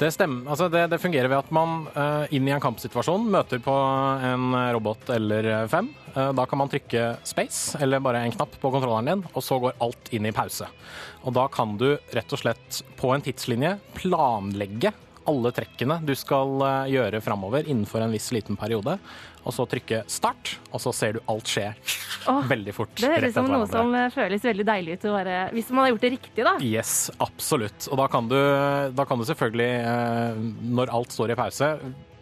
Det, 0.02 0.08
stemmer, 0.16 0.48
altså 0.50 0.66
det, 0.74 0.88
det 0.90 0.98
fungerer 0.98 1.30
ved 1.30 1.44
at 1.44 1.50
man 1.54 1.84
uh, 1.94 2.24
inn 2.34 2.48
i 2.50 2.54
en 2.56 2.64
kampsituasjon 2.64 3.28
møter 3.30 3.62
på 3.62 3.76
en 4.26 4.56
robot 4.74 5.12
eller 5.14 5.50
fem. 5.70 5.92
Uh, 6.16 6.32
da 6.34 6.48
kan 6.50 6.58
man 6.58 6.72
trykke 6.72 7.04
space, 7.22 7.78
eller 7.78 8.02
bare 8.02 8.24
en 8.26 8.34
knapp 8.34 8.56
på 8.58 8.72
kontrolleren 8.74 9.12
din, 9.12 9.22
og 9.30 9.46
så 9.46 9.60
går 9.62 9.78
alt 9.86 10.10
inn 10.18 10.26
i 10.26 10.34
pause. 10.34 10.66
Og 11.22 11.38
da 11.38 11.46
kan 11.54 11.78
du 11.78 11.92
rett 12.18 12.34
og 12.34 12.42
slett 12.42 12.82
på 12.98 13.14
en 13.14 13.22
tidslinje 13.22 13.76
planlegge 14.00 14.90
alle 15.30 15.52
trekkene 15.56 16.00
du 16.06 16.14
skal 16.18 16.64
eh, 16.66 16.94
gjøre 16.96 17.22
framover 17.24 17.68
innenfor 17.68 18.04
en 18.04 18.14
viss 18.14 18.32
liten 18.36 18.58
periode. 18.60 18.98
og 19.42 19.54
så 19.56 19.66
trykke 19.66 20.04
start, 20.06 20.52
og 20.70 20.82
så 20.84 20.92
ser 20.94 21.16
du 21.16 21.20
alt 21.32 21.50
skje 21.50 21.72
oh, 22.30 22.44
veldig 22.46 22.74
fort. 22.78 22.92
Det 23.00 23.10
høres 23.10 23.34
ut 23.34 23.40
som 23.40 23.50
noe 23.50 23.66
som 23.70 23.96
eh, 23.98 24.12
føles 24.14 24.44
veldig 24.46 24.66
deilig 24.68 25.00
ut 25.00 25.08
være 25.16 25.40
Hvis 25.56 25.72
man 25.74 25.86
har 25.86 25.92
gjort 25.94 26.06
det 26.06 26.12
riktig, 26.14 26.46
da. 26.46 26.54
Yes, 26.62 26.94
absolutt. 27.18 27.90
Og 27.90 27.98
da 27.98 28.08
kan 28.12 28.30
du, 28.30 28.38
da 28.94 29.08
kan 29.10 29.18
du 29.18 29.26
selvfølgelig, 29.26 29.72
eh, 29.82 30.46
når 30.78 30.94
alt 30.94 31.16
står 31.16 31.34
i 31.34 31.40
pause, 31.40 31.72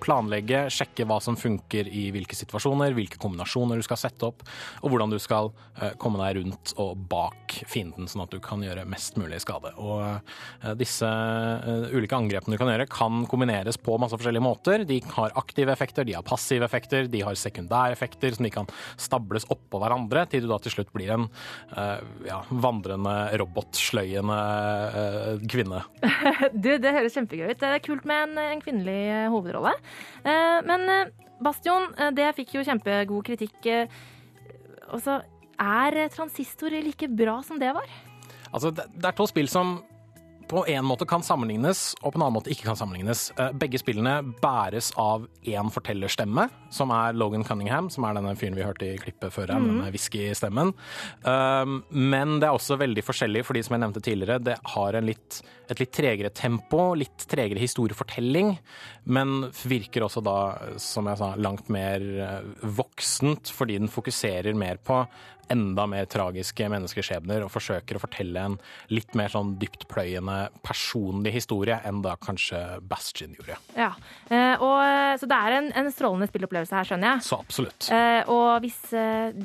planlegge, 0.01 0.65
sjekke 0.73 1.05
hva 1.09 1.19
som 1.23 1.37
funker 1.39 1.87
i 1.87 2.07
hvilke 2.13 2.37
situasjoner, 2.37 2.95
hvilke 2.97 3.19
kombinasjoner 3.21 3.79
du 3.79 3.85
skal 3.85 3.99
sette 3.99 4.27
opp, 4.29 4.43
og 4.81 4.91
hvordan 4.91 5.13
du 5.13 5.19
skal 5.21 5.51
eh, 5.79 5.93
komme 6.01 6.21
deg 6.21 6.39
rundt 6.39 6.73
og 6.81 6.97
bak 7.11 7.59
fienden, 7.69 8.09
sånn 8.09 8.25
at 8.25 8.33
du 8.33 8.39
kan 8.43 8.63
gjøre 8.63 8.87
mest 8.89 9.19
mulig 9.19 9.41
skade. 9.43 9.73
Og 9.81 10.03
eh, 10.05 10.73
disse 10.79 11.07
eh, 11.07 11.89
ulike 11.95 12.17
angrepene 12.17 12.55
du 12.55 12.61
kan 12.61 12.71
gjøre, 12.71 12.89
kan 12.91 13.23
kombineres 13.29 13.79
på 13.81 13.97
masse 14.01 14.17
forskjellige 14.17 14.45
måter. 14.45 14.85
De 14.89 14.99
har 15.15 15.35
aktive 15.39 15.73
effekter, 15.75 16.07
de 16.07 16.17
har 16.17 16.25
passive 16.27 16.67
effekter, 16.67 17.09
de 17.11 17.23
har 17.25 17.39
sekundæreffekter 17.39 18.37
som 18.37 18.47
de 18.47 18.53
kan 18.53 18.69
stables 18.99 19.47
oppå 19.51 19.81
hverandre, 19.81 20.25
til 20.29 20.45
du 20.45 20.51
da 20.51 20.59
til 20.63 20.75
slutt 20.75 20.93
blir 20.95 21.11
en 21.13 21.27
ja, 22.25 22.39
vandrende, 22.49 23.15
robotsløyende 23.39 24.39
kvinne. 25.49 25.83
Du, 26.59 26.71
det 26.81 26.91
høres 26.93 27.15
kjempegøy 27.15 27.51
ut. 27.51 27.59
Det 27.61 27.67
er 27.69 27.81
kult 27.83 28.05
med 28.09 28.23
en, 28.25 28.39
en 28.55 28.61
kvinnelig 28.63 29.29
hovedrolle. 29.31 29.73
Eh, 30.23 30.59
Men 30.65 30.89
eh, 30.89 31.11
Bastion, 31.41 31.89
eh, 31.97 32.11
det 32.11 32.33
fikk 32.35 32.57
jo 32.57 32.65
kjempegod 32.67 33.25
kritikk. 33.25 33.69
Altså, 34.89 35.21
er 35.59 36.07
transistor 36.09 36.73
like 36.73 37.07
bra 37.07 37.39
som 37.45 37.59
det 37.59 37.73
var? 37.75 37.87
Altså, 38.51 38.71
det 38.71 39.05
er 39.05 39.15
to 39.15 39.27
spill 39.29 39.47
som 39.51 39.79
på 40.49 40.63
en 40.67 40.85
måte 40.87 41.05
kan 41.07 41.21
sammenlignes, 41.21 41.93
og 42.01 42.11
på 42.13 42.17
en 42.17 42.23
annen 42.25 42.35
måte 42.39 42.49
ikke 42.49 42.65
kan 42.65 42.77
sammenlignes. 42.79 43.27
Eh, 43.37 43.51
Begge 43.61 43.77
spillene 43.81 44.17
bæres 44.41 44.89
av 44.99 45.27
én 45.45 45.69
fortellerstemme, 45.71 46.47
som 46.73 46.89
er 46.95 47.13
Logan 47.13 47.45
Cunningham, 47.45 47.89
som 47.93 48.03
er 48.09 48.17
denne 48.17 48.33
fyren 48.39 48.57
vi 48.57 48.65
hørte 48.65 48.87
i 48.89 48.97
klippet 48.97 49.31
før 49.35 49.53
her, 49.53 49.59
Mhm. 49.59 49.67
denne 49.79 49.91
whisky-stemmen. 49.93 50.73
Um, 51.23 51.83
Men 51.93 52.39
det 52.39 52.47
er 52.49 52.57
også 52.57 52.77
veldig 52.79 53.03
forskjellig, 53.05 53.45
fordi 53.45 53.63
som 53.63 53.75
jeg 53.79 53.81
nevnte 53.85 54.01
tidligere, 54.01 54.43
det 54.43 54.57
har 54.65 54.93
en 54.95 55.05
litt, 55.05 55.41
et 55.69 55.79
litt 55.79 55.91
tregere 55.91 56.33
tempo, 56.33 56.95
litt 56.95 57.27
tregere 57.29 57.59
historiefortelling, 57.59 58.57
men 59.05 59.51
virker 59.65 60.01
også 60.01 60.23
da, 60.23 60.77
som 60.77 61.05
jeg 61.05 61.17
sa, 61.17 61.35
langt 61.35 61.69
mer 61.69 62.01
eh, 62.01 62.41
voksent, 62.65 63.51
fordi 63.53 63.77
den 63.77 63.87
fokuserer 63.87 64.55
mer 64.55 64.77
på 64.77 65.05
enda 65.53 65.85
mer 65.89 66.07
tragiske 66.09 66.69
menneskeskjebner 66.71 67.45
og 67.45 67.51
forsøker 67.53 67.97
å 67.97 68.03
fortelle 68.03 68.45
en 68.51 68.57
litt 68.93 69.15
mer 69.17 69.31
sånn 69.33 69.55
dyptpløyende 69.61 70.37
personlig 70.65 71.33
historie 71.35 71.79
enn 71.87 72.03
da 72.05 72.15
kanskje 72.21 72.61
Bastion 72.89 73.35
gjorde. 73.37 73.57
Ja. 73.77 73.91
Eh, 74.29 74.55
og, 74.55 74.77
eh, 74.85 75.15
så 75.19 75.29
det 75.29 75.39
er 75.39 75.57
en, 75.57 75.71
en 75.81 75.91
strålende 75.93 76.29
spillopplevelse 76.31 76.77
her, 76.77 76.89
skjønner 76.91 77.13
jeg. 77.13 77.25
Så 77.29 77.41
absolutt. 77.41 77.89
Eh, 77.93 78.21
og 78.29 78.63
hvis 78.63 78.79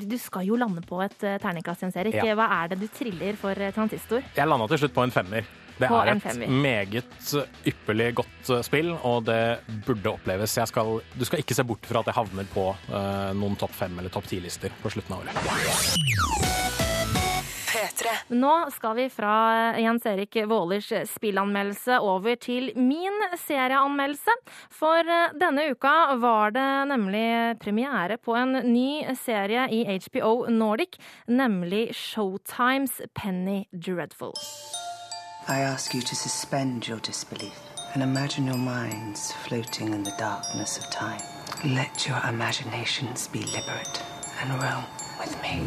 Du 0.05 0.17
skal 0.21 0.45
jo 0.47 0.57
lande 0.59 0.81
på 0.85 0.99
et 1.03 1.17
terningkast, 1.19 1.83
Jens 1.83 1.97
Erik. 1.99 2.17
Ja. 2.17 2.35
Hva 2.37 2.47
er 2.61 2.73
det 2.73 2.79
du 2.81 2.87
triller 2.91 3.37
for 3.39 3.67
transistor? 3.75 4.25
Jeg 4.35 4.49
landa 4.49 4.67
til 4.71 4.85
slutt 4.85 4.95
på 4.95 5.05
en 5.05 5.13
femmer. 5.13 5.47
Det 5.75 5.89
På 5.91 5.99
er 5.99 6.13
et 6.13 6.49
meget 6.49 7.33
ypperlig 7.67 8.13
godt 8.21 8.51
eh, 8.53 8.63
spill, 8.63 8.93
og 9.03 9.25
det 9.27 9.59
burde 9.87 10.13
oppleves. 10.13 10.55
Jeg 10.57 10.71
skal, 10.71 11.01
du 11.19 11.25
skal 11.27 11.43
ikke 11.43 11.57
se 11.57 11.67
bort 11.67 11.83
fra 11.89 11.99
at 11.99 12.11
jeg 12.11 12.19
havner 12.19 12.47
på 12.53 12.69
uh, 12.93 13.31
noen 13.35 13.59
topp 13.59 13.75
fem 13.75 13.99
eller 13.99 14.13
topp 14.13 14.29
ti-lister 14.31 14.71
på 14.81 14.93
slutten 14.93 15.17
av 15.17 15.25
året. 15.25 16.45
Nå 18.27 18.53
skal 18.71 18.95
vi 18.97 19.05
fra 19.13 19.33
Jens 19.77 20.05
Erik 20.09 20.37
Vålers 20.49 20.87
spillanmeldelse 21.09 21.99
over 22.01 22.37
til 22.41 22.71
min 22.79 23.19
serieanmeldelse. 23.37 24.33
For 24.73 25.03
eh, 25.03 25.35
denne 25.39 25.67
uka 25.73 26.15
var 26.21 26.55
det 26.55 26.69
nemlig 26.91 27.27
premiere 27.61 28.17
på 28.17 28.37
en 28.39 28.59
ny 28.71 29.03
serie 29.19 29.67
i 29.69 29.83
HBO 30.07 30.47
Nordic, 30.49 30.99
nemlig 31.27 31.89
Showtimes 31.95 33.01
Penny 33.13 33.65
Dreadful. 33.71 34.33
I 35.47 35.59
ask 35.59 35.93
you 35.93 36.01
to 36.01 36.15
suspend 36.15 36.87
your 36.87 36.97
disbelief 36.97 37.53
and 37.93 38.01
imagine 38.01 38.47
your 38.47 38.57
minds 38.57 39.31
floating 39.31 39.93
in 39.93 40.01
the 40.01 40.13
darkness 40.17 40.79
of 40.79 40.89
time. 40.89 41.21
Let 41.63 42.07
your 42.07 42.17
imaginations 42.27 43.27
be 43.27 43.43
liberate 43.43 44.01
and 44.41 44.49
roam 44.59 44.83
with 45.19 45.39
me. 45.43 45.61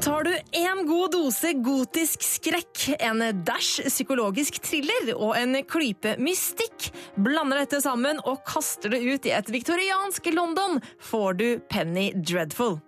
Tar 0.00 0.22
du 0.22 0.38
en 0.52 0.86
god 0.86 1.12
dose 1.12 1.52
gotisk 1.52 2.22
skrekk, 2.22 2.94
en 3.00 3.42
dash 3.42 3.82
psykologisk 3.90 4.62
thriller 4.62 5.16
og 5.16 5.34
en 5.34 5.58
klype 5.66 6.14
mystikk, 6.22 6.92
blander 7.18 7.64
dette 7.64 7.82
sammen 7.82 8.22
og 8.22 8.44
kaster 8.46 8.94
det 8.94 9.02
ut 9.02 9.26
i 9.26 9.34
et 9.34 9.50
viktoriansk 9.50 10.30
London, 10.30 10.78
får 11.02 11.32
du 11.42 11.48
Penny 11.58 12.12
Dreadful. 12.14 12.78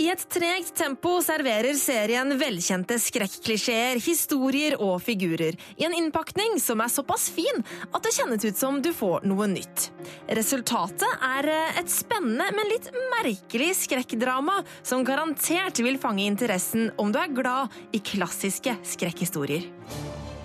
I 0.00 0.08
et 0.12 0.24
tregt 0.30 0.74
tempo 0.78 1.16
serverer 1.24 1.76
serien 1.78 2.34
velkjente 2.40 2.98
skrekklisjeer, 3.00 4.00
historier 4.02 4.76
og 4.80 4.98
figurer 5.04 5.58
i 5.78 5.86
en 5.86 5.94
innpakning 5.96 6.58
som 6.62 6.82
er 6.84 6.92
såpass 6.92 7.28
fin 7.34 7.62
at 7.90 8.02
det 8.04 8.14
kjennes 8.16 8.44
ut 8.44 8.58
som 8.58 8.80
du 8.84 8.90
får 8.94 9.26
noe 9.28 9.48
nytt. 9.50 9.88
Resultatet 10.36 11.24
er 11.24 11.50
eh, 11.52 11.80
et 11.80 11.92
spennende, 11.92 12.50
men 12.56 12.70
litt 12.70 12.90
merkelig 13.16 13.72
skrekkdrama 13.84 14.60
som 14.82 15.04
garantert 15.06 15.80
vil 15.84 16.00
fange 16.02 16.26
interessen 16.26 16.90
om 17.00 17.12
du 17.14 17.20
er 17.22 17.32
glad 17.34 17.74
i 17.94 18.02
klassiske 18.04 18.76
skrekkhistorier. 18.94 19.70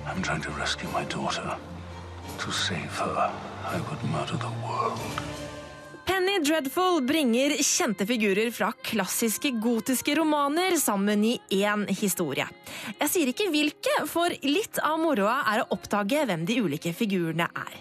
I'm 0.09 0.23
trying 0.23 0.41
to 0.41 0.51
rescue 0.59 0.89
my 0.93 1.05
daughter. 1.05 1.57
To 2.39 2.51
save 2.51 2.97
her, 2.97 3.31
I 3.65 3.79
would 3.81 4.03
murder 4.11 4.37
the. 4.37 5.48
Penny 6.19 6.39
Dreadful 6.39 7.01
bringer 7.01 7.49
kjente 7.63 8.05
figurer 8.05 8.51
fra 8.51 8.73
klassiske 8.83 9.51
gotiske 9.51 10.15
romaner 10.15 10.75
sammen 10.75 11.23
i 11.23 11.37
én 11.49 11.85
historie. 11.87 12.43
Jeg 12.97 13.07
sier 13.13 13.31
ikke 13.31 13.47
hvilke, 13.53 13.93
for 14.11 14.35
litt 14.43 14.81
av 14.83 14.97
moroa 14.99 15.37
er 15.47 15.63
å 15.63 15.69
oppdage 15.77 16.25
hvem 16.27 16.43
de 16.43 16.59
ulike 16.59 16.91
figurene 16.91 17.47
er. 17.47 17.79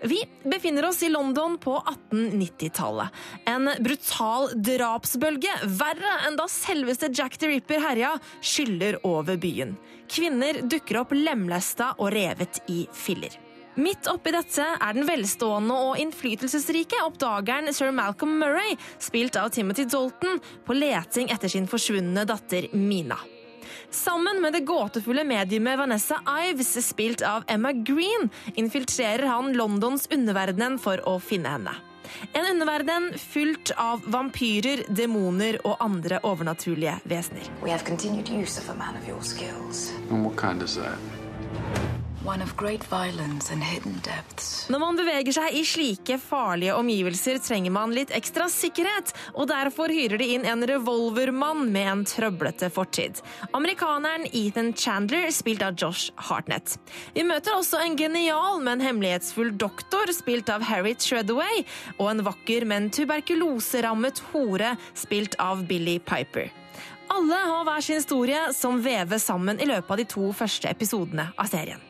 Vi 0.00 0.22
befinner 0.48 0.88
oss 0.88 1.02
i 1.04 1.12
London 1.12 1.58
på 1.60 1.76
1890-tallet. 1.82 3.22
En 3.52 3.68
brutal 3.84 4.48
drapsbølge, 4.56 5.52
verre 5.76 6.18
enn 6.24 6.40
da 6.40 6.48
selveste 6.48 7.12
Jack 7.12 7.36
the 7.36 7.52
Ripper 7.52 7.84
herja, 7.84 8.16
skyller 8.40 9.02
over 9.04 9.36
byen. 9.36 9.76
Kvinner 10.08 10.64
dukker 10.64 11.04
opp 11.04 11.12
lemlesta 11.12 11.92
og 11.98 12.14
revet 12.16 12.64
i 12.72 12.86
filler. 12.96 13.43
Midt 13.74 14.06
oppi 14.06 14.30
dette 14.30 14.64
er 14.78 14.94
den 14.94 15.06
velstående 15.08 15.74
og 15.88 15.98
innflytelsesrike 15.98 17.00
oppdageren 17.02 17.72
sir 17.74 17.90
Malcolm 17.94 18.36
Murray, 18.38 18.76
spilt 19.02 19.34
av 19.40 19.48
Timothy 19.54 19.88
Dalton, 19.90 20.38
på 20.66 20.76
leting 20.76 21.32
etter 21.34 21.50
sin 21.50 21.66
forsvunne 21.70 22.22
datter 22.28 22.68
Mina. 22.72 23.18
Sammen 23.90 24.40
med 24.42 24.54
det 24.54 24.64
gåtefulle 24.66 25.24
mediumet 25.26 25.78
Vanessa 25.78 26.20
Ives, 26.46 26.70
spilt 26.86 27.22
av 27.26 27.44
Emma 27.50 27.72
Green, 27.72 28.30
infiltrerer 28.54 29.26
han 29.26 29.52
Londons 29.58 30.06
underverdenen 30.10 30.78
for 30.78 31.02
å 31.08 31.18
finne 31.22 31.56
henne. 31.56 31.74
En 32.32 32.46
underverden 32.46 33.10
fylt 33.18 33.72
av 33.80 34.06
vampyrer, 34.06 34.84
demoner 34.88 35.58
og 35.66 35.82
andre 35.82 36.20
overnaturlige 36.22 37.00
vesener. 37.10 37.50
We 37.62 37.74
have 37.74 37.82
continued 37.84 38.30
use 38.30 38.60
of 38.60 38.70
a 38.70 38.78
man 38.78 38.94
of 38.96 39.08
your 39.08 39.22
skills. 39.22 39.90
And 40.10 40.24
what 40.24 40.36
kind 40.36 40.62
is 40.62 40.76
that? 40.76 41.93
Når 42.24 42.40
man 44.80 44.96
beveger 44.96 45.34
seg 45.36 45.56
i 45.58 45.60
slike 45.68 46.16
farlige 46.22 46.72
omgivelser, 46.72 47.36
trenger 47.44 47.68
man 47.74 47.92
litt 47.92 48.14
ekstra 48.16 48.46
sikkerhet, 48.48 49.12
og 49.36 49.50
derfor 49.50 49.92
hyrer 49.92 50.16
de 50.22 50.28
inn 50.32 50.46
en 50.48 50.64
revolvermann 50.70 51.68
med 51.74 51.90
en 51.90 52.04
trøblete 52.08 52.70
fortid. 52.72 53.20
Amerikaneren 53.52 54.24
Ethan 54.32 54.72
Chandler, 54.72 55.28
spilt 55.36 55.60
av 55.68 55.76
Josh 55.76 56.16
Hartnett. 56.30 56.78
Vi 57.12 57.20
møter 57.28 57.52
også 57.58 57.76
en 57.84 57.92
genial, 58.00 58.56
men 58.64 58.80
hemmelighetsfull 58.80 59.52
doktor, 59.60 60.08
spilt 60.16 60.48
av 60.48 60.64
Harriet 60.64 61.04
Treadaway, 61.04 61.60
og 61.98 62.08
en 62.08 62.24
vakker, 62.24 62.64
men 62.64 62.88
tuberkuloserammet 62.88 64.24
hore, 64.32 64.80
spilt 64.96 65.36
av 65.44 65.68
Billy 65.68 66.00
Piper. 66.00 66.48
Alle 67.12 67.36
har 67.36 67.68
hver 67.68 67.84
sin 67.84 68.00
historie 68.00 68.48
som 68.56 68.80
veves 68.80 69.28
sammen 69.28 69.60
i 69.60 69.68
løpet 69.68 69.92
av 69.92 70.00
de 70.00 70.08
to 70.08 70.32
første 70.32 70.72
episodene 70.72 71.36
av 71.36 71.52
serien. 71.52 71.84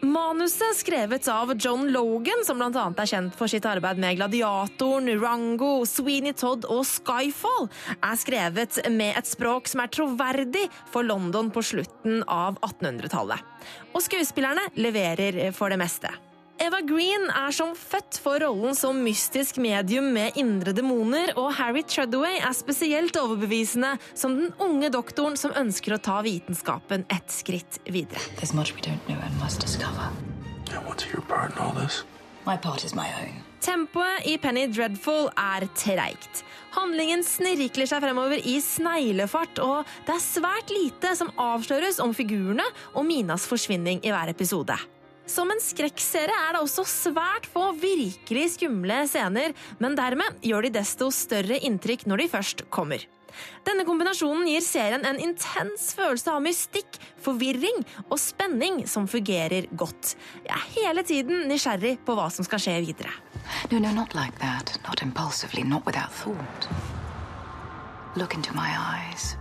Manuset, 0.00 0.76
skrevet 0.76 1.28
av 1.28 1.52
John 1.58 1.92
Logan, 1.92 2.44
som 2.44 2.58
bl.a. 2.58 2.84
er 2.96 3.10
kjent 3.10 3.34
for 3.36 3.50
sitt 3.52 3.66
arbeid 3.68 4.00
med 4.00 4.16
Gladiatoren, 4.16 5.10
Rango, 5.20 5.84
Sweeney 5.84 6.32
Todd 6.32 6.64
og 6.72 6.86
Skyfall, 6.88 7.68
er 8.00 8.16
skrevet 8.16 8.80
med 8.88 9.18
et 9.20 9.28
språk 9.28 9.68
som 9.68 9.84
er 9.84 9.92
troverdig 9.92 10.64
for 10.88 11.04
London 11.04 11.52
på 11.52 11.64
slutten 11.72 12.24
av 12.24 12.56
1800-tallet. 12.64 13.44
Og 13.92 14.00
skuespillerne 14.06 14.70
leverer 14.80 15.42
for 15.52 15.68
det 15.68 15.80
meste. 15.82 16.14
Eva 16.60 16.82
Green 16.84 17.22
er 17.32 17.54
som 17.56 17.70
født 17.72 18.18
for 18.20 18.42
rollen 18.44 18.74
som 18.76 18.98
mystisk 19.00 19.56
medium 19.64 20.10
med 20.12 20.36
indre 20.36 20.74
demoner, 20.76 21.32
og 21.40 21.54
Harry 21.56 21.80
Treadaway 21.88 22.36
er 22.36 22.52
spesielt 22.52 23.16
overbevisende 23.16 23.94
som 24.12 24.34
den 24.36 24.52
unge 24.60 24.90
doktoren 24.92 25.38
som 25.40 25.54
ønsker 25.56 25.96
å 25.96 26.00
ta 26.04 26.18
vitenskapen 26.26 27.06
et 27.08 27.32
skritt 27.32 27.80
videre. 27.88 28.20
There's 28.36 28.52
much 28.52 28.74
we 28.76 28.84
don't 28.84 29.00
know 29.08 29.16
and 29.24 29.40
must 29.40 29.64
discover. 29.64 30.12
And 30.68 30.84
what's 30.84 31.08
your 31.08 31.24
part 31.32 31.56
in 31.56 31.64
all 31.64 31.72
this? 31.72 32.04
My 32.44 32.58
part 32.60 32.84
is 32.84 32.92
my 32.94 33.08
own. 33.22 33.40
Tempoet 33.64 34.28
i 34.28 34.36
Penny 34.36 34.68
Dreadful 34.68 35.32
er 35.40 35.64
treigt. 35.72 36.44
Handlingen 36.76 37.24
snirkler 37.24 37.88
seg 37.88 38.04
fremover 38.04 38.36
i 38.36 38.60
sneglefart, 38.60 39.64
og 39.64 39.88
det 40.04 40.18
er 40.18 40.24
svært 40.28 40.76
lite 40.76 41.16
som 41.16 41.32
avsløres 41.40 42.04
om 42.04 42.12
figurene 42.12 42.68
og 42.92 43.08
Minas 43.08 43.48
forsvinning 43.48 44.04
i 44.04 44.12
hver 44.12 44.36
episode. 44.36 44.76
Som 45.30 45.52
en 45.52 45.60
skrekkserie 45.62 46.34
er 46.34 46.56
det 46.56 46.64
også 46.64 46.82
svært 46.88 47.46
få 47.52 47.68
virkelig 47.78 48.56
skumle 48.56 49.04
scener, 49.06 49.54
men 49.78 49.94
dermed 49.98 50.40
gjør 50.42 50.66
de 50.66 50.74
desto 50.80 51.10
større 51.14 51.60
inntrykk 51.68 52.06
når 52.10 52.24
de 52.24 52.30
først 52.32 52.64
kommer. 52.74 53.04
Denne 53.62 53.84
kombinasjonen 53.86 54.48
gir 54.50 54.64
serien 54.64 55.04
en 55.06 55.20
intens 55.22 55.92
følelse 55.94 56.32
av 56.32 56.42
mystikk, 56.42 56.98
forvirring 57.22 57.84
og 58.08 58.18
spenning 58.18 58.82
som 58.90 59.06
fungerer 59.10 59.68
godt. 59.78 60.16
Jeg 60.48 60.56
er 60.56 60.66
hele 60.80 61.04
tiden 61.06 61.46
nysgjerrig 61.50 62.00
på 62.06 62.16
hva 62.18 62.26
som 62.34 62.48
skal 62.48 62.64
skje 62.64 62.80
videre. 62.88 63.14
No, 63.70 63.78
no, 63.78 63.94
not 63.94 64.16
like 64.18 64.34
that. 64.42 64.74
Not 64.88 65.04
impulsively, 65.06 65.62
not 65.62 65.86
without 65.86 66.10
thought. 66.10 66.66
Look 68.16 68.34
into 68.34 68.52
my 68.52 68.74
eyes. 68.74 69.36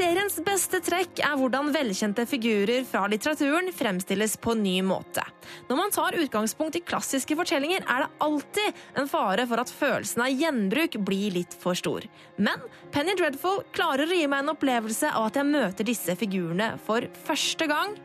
Seriens 0.00 0.38
beste 0.40 0.78
trekk 0.80 1.18
er 1.20 1.34
hvordan 1.36 1.74
velkjente 1.74 2.24
figurer 2.24 2.86
fra 2.88 3.02
litteraturen 3.12 3.66
fremstilles 3.76 4.38
på 4.40 4.54
ny 4.56 4.78
måte. 4.80 5.20
Når 5.68 5.76
man 5.76 5.92
tar 5.92 6.16
utgangspunkt 6.16 6.78
i 6.78 6.80
klassiske 6.80 7.36
fortellinger, 7.36 7.84
er 7.84 8.06
det 8.06 8.24
alltid 8.24 8.80
en 8.96 9.10
fare 9.10 9.44
for 9.50 9.60
at 9.60 9.74
følelsen 9.76 10.24
av 10.24 10.32
gjenbruk 10.32 10.96
blir 11.04 11.36
litt 11.36 11.52
for 11.52 11.76
stor. 11.76 12.08
Men 12.40 12.64
Penny 12.94 13.12
Dreadful 13.20 13.60
klarer 13.76 14.08
å 14.08 14.20
gi 14.22 14.24
meg 14.24 14.40
en 14.40 14.54
opplevelse 14.54 15.12
av 15.12 15.28
at 15.28 15.36
jeg 15.42 15.52
møter 15.52 15.92
disse 15.92 16.16
figurene 16.16 16.72
for 16.88 17.04
første 17.28 17.68
gang. 17.68 17.98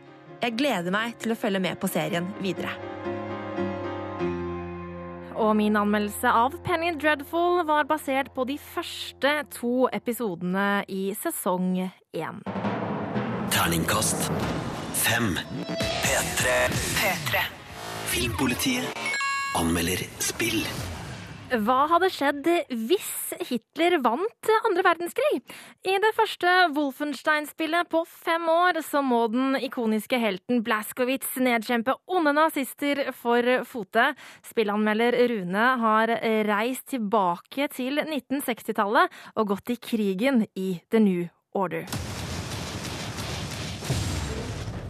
Jeg 0.43 0.59
gleder 0.59 0.91
meg 0.91 1.15
til 1.23 1.31
å 1.31 1.39
følge 1.39 1.63
med 1.63 1.79
på 1.79 1.95
serien 1.95 2.27
videre. 2.43 2.75
Og 5.36 5.55
min 5.59 5.75
anmeldelse 5.75 6.31
av 6.31 6.55
Penny 6.63 6.93
Dreadful 6.95 7.65
var 7.67 7.88
basert 7.89 8.31
på 8.36 8.45
de 8.47 8.55
første 8.61 9.33
to 9.51 9.89
episodene 9.93 10.86
i 10.88 11.09
sesong 11.19 11.75
én. 12.15 12.39
Terningkast 13.51 14.29
fem. 14.95 15.36
P3. 16.05 16.57
P3. 16.71 17.45
Filmpolitiet 18.15 19.07
anmelder 19.59 20.07
spill. 20.23 20.63
Hva 21.45 21.83
hadde 21.91 22.07
skjedd 22.09 22.47
hvis 22.89 23.35
Hitler 23.45 23.99
vant 24.01 24.49
andre 24.65 24.81
verdenskrig? 24.87 25.43
I 25.85 25.93
det 26.01 26.09
første 26.17 26.53
Wolfenstein-spillet 26.73 27.91
på 27.91 28.01
fem 28.09 28.49
år 28.49 28.81
så 28.85 29.03
må 29.05 29.21
den 29.29 29.53
ikoniske 29.61 30.17
helten 30.21 30.63
Blaskowitz 30.65 31.37
nedkjempe 31.37 31.93
onde 32.09 32.33
nazister 32.33 33.03
for 33.13 33.45
fote. 33.69 34.07
Spillanmelder 34.49 35.19
Rune 35.29 35.69
har 35.85 36.17
reist 36.49 36.89
tilbake 36.95 37.69
til 37.77 38.01
1960-tallet 38.01 39.23
og 39.37 39.53
gått 39.53 39.75
i 39.75 39.79
krigen 39.79 40.47
i 40.57 40.71
The 40.89 41.05
New 41.05 41.27
Order. 41.53 42.14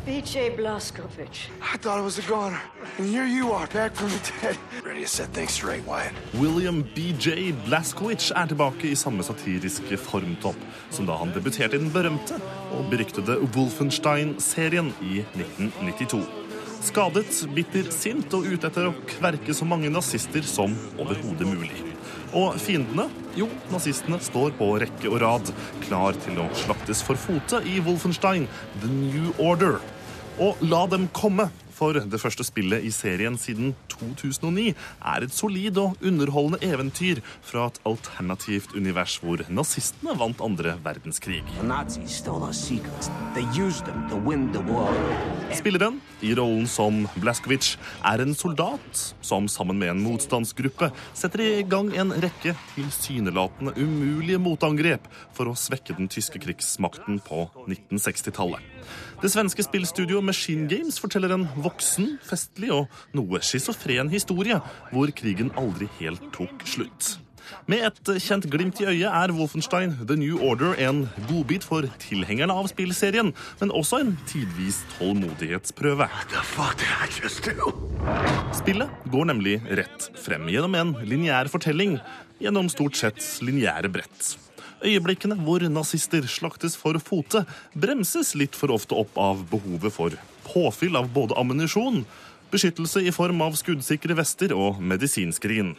B.J. 0.05 0.51
Blaskovich. 0.55 1.49
I 1.73 1.77
thought 1.77 1.97
I 1.97 2.01
was 2.01 2.19
a 2.19 2.21
goner. 2.21 2.61
And 2.99 3.09
here 3.09 3.25
you 3.25 3.51
are, 3.53 3.65
back 3.73 3.95
from 3.95 4.09
the 4.09 4.31
dead. 4.39 4.57
Ready 4.85 5.01
to 5.01 5.07
set 5.07 5.33
things 5.33 5.51
straight, 5.51 5.83
Wyatt. 5.87 6.13
William 6.35 6.83
B.J. 6.95 7.53
Blazkowicz 7.65 8.31
er 8.31 8.45
tilbake 8.45 8.91
i 8.91 8.95
samme 8.95 9.23
satiriske 9.25 9.97
formtopp 9.97 10.61
som 10.93 11.09
da 11.09 11.17
han 11.17 11.33
debuterte 11.33 11.79
i 11.79 11.81
den 11.81 11.89
berømte 11.89 12.37
og 12.77 12.85
beryktede 12.91 13.39
Wolfenstein-serien 13.55 14.93
i 15.01 15.23
1992. 15.33 16.21
Skadet, 16.85 17.41
bitter, 17.57 17.89
sint 17.89 18.37
og 18.37 18.45
ute 18.45 18.69
etter 18.69 18.91
å 18.91 18.95
kverke 19.09 19.57
så 19.57 19.65
mange 19.65 19.89
nazister 19.89 20.45
som 20.45 20.77
overhodet 21.01 21.49
mulig. 21.49 21.81
Og 22.37 22.59
fiendene? 22.61 23.07
Jo, 23.35 23.49
nazistene 23.73 24.21
står 24.21 24.53
på 24.59 24.69
rekke 24.85 25.09
og 25.09 25.17
rad, 25.23 25.49
klar 25.87 26.13
til 26.27 26.43
å 26.45 26.47
slaktes 26.61 27.01
for 27.03 27.17
fote 27.17 27.63
i 27.65 27.79
Wolfenstein 27.81 28.45
The 28.83 28.91
New 28.91 29.33
Order. 29.41 29.81
Og 30.35 30.59
la 30.67 30.81
dem 30.91 31.05
komme, 31.15 31.47
for 31.75 31.95
det 31.95 32.19
første 32.19 32.43
spillet 32.47 32.83
i 32.87 32.91
serien 32.91 33.35
siden 33.39 33.73
2009 33.91 34.69
er 34.71 35.23
et 35.23 35.33
solid 35.35 35.77
og 35.79 36.03
underholdende 36.03 36.59
eventyr 36.63 37.21
fra 37.43 37.65
et 37.69 37.79
alternativt 37.87 38.75
univers 38.75 39.15
hvor 39.19 39.43
nazistene 39.47 40.15
vant 40.19 40.43
andre 40.43 40.75
verdenskrig. 40.83 41.41
Spilleren, 45.55 45.99
i 46.23 46.31
rollen 46.35 46.67
som 46.71 47.01
Blaskowicz, 47.19 47.75
er 48.03 48.23
en 48.23 48.35
soldat 48.35 49.03
som 49.23 49.47
sammen 49.51 49.79
med 49.79 49.93
en 49.93 50.03
motstandsgruppe 50.03 50.91
setter 51.15 51.43
i 51.43 51.65
gang 51.67 51.91
en 51.95 52.11
rekke 52.11 52.55
tilsynelatende 52.73 53.75
umulige 53.79 54.39
motangrep 54.43 55.07
for 55.35 55.51
å 55.51 55.59
svekke 55.59 55.95
den 55.99 56.11
tyske 56.11 56.43
krigsmakten 56.43 57.19
på 57.23 57.47
1960-tallet. 57.67 58.63
Det 59.25 59.31
svenske 59.33 59.63
spillstudioet 59.65 60.21
Machine 60.21 60.67
Games 60.69 60.99
forteller 61.01 61.31
en 61.33 61.47
voksen, 61.57 62.11
festlig 62.21 62.67
og 62.69 62.91
noe 63.17 63.39
schizofren 63.41 64.11
historie 64.11 64.59
hvor 64.91 65.09
krigen 65.17 65.49
aldri 65.57 65.87
helt 65.97 66.27
tok 66.35 66.61
slutt. 66.69 67.15
Med 67.65 67.87
et 67.87 68.11
kjent 68.21 68.45
glimt 68.53 68.83
i 68.83 68.85
øyet 68.91 69.09
er 69.09 69.33
Wolfenstein 69.33 69.97
The 70.03 70.19
New 70.21 70.37
Order 70.45 70.77
en 70.77 71.07
godbit 71.25 71.65
for 71.65 71.89
tilhengerne 72.05 72.53
av 72.53 72.69
spillserien, 72.69 73.33
men 73.63 73.73
også 73.73 74.03
en 74.03 74.13
tidvis 74.29 74.83
tålmodighetsprøve. 74.99 76.05
Spillet 78.61 79.05
går 79.09 79.29
nemlig 79.33 79.57
rett 79.81 80.11
frem 80.21 80.53
gjennom 80.53 80.77
en 80.77 80.97
lineær 81.01 81.49
fortelling 81.49 81.97
gjennom 82.37 82.69
stort 82.69 83.01
sett 83.01 83.25
lineære 83.41 83.89
brett. 83.89 84.35
Øyeblikkene 84.85 85.37
hvor 85.41 85.63
nazister 85.65 86.27
slaktes 86.29 86.75
for 86.77 86.99
fote, 87.01 87.41
bremses 87.73 88.35
litt 88.37 88.55
for 88.57 88.73
ofte 88.75 88.97
opp 88.97 89.17
av 89.17 89.41
behovet 89.49 89.93
for 89.93 90.13
påfyll 90.45 90.99
av 90.99 91.09
både 91.15 91.37
ammunisjon, 91.41 92.03
beskyttelse 92.53 93.01
i 93.01 93.13
form 93.15 93.41
av 93.41 93.57
skuddsikre 93.57 94.17
vester 94.19 94.53
og 94.53 94.77
medisinskrin. 94.79 95.73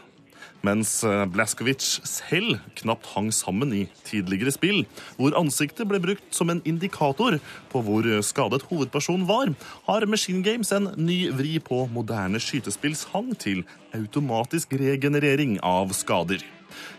Mens 0.66 0.98
Blaskowicz 1.30 2.00
selv 2.08 2.56
knapt 2.80 3.06
hang 3.12 3.28
sammen 3.34 3.74
i 3.76 3.84
tidligere 4.08 4.50
spill, 4.54 4.82
hvor 5.18 5.36
ansiktet 5.38 5.86
ble 5.86 6.00
brukt 6.02 6.26
som 6.34 6.50
en 6.50 6.62
indikator 6.66 7.38
på 7.70 7.84
hvor 7.86 8.08
skadet 8.26 8.64
hovedpersonen 8.70 9.28
var, 9.28 9.52
har 9.86 10.08
Machine 10.10 10.42
Games 10.42 10.72
en 10.74 10.90
ny 10.96 11.26
vri 11.36 11.60
på 11.62 11.84
moderne 11.92 12.42
skytespills 12.42 13.06
hang 13.12 13.34
til 13.38 13.62
automatisk 13.94 14.74
regenerering 14.80 15.60
av 15.62 15.94
skader. 15.94 16.42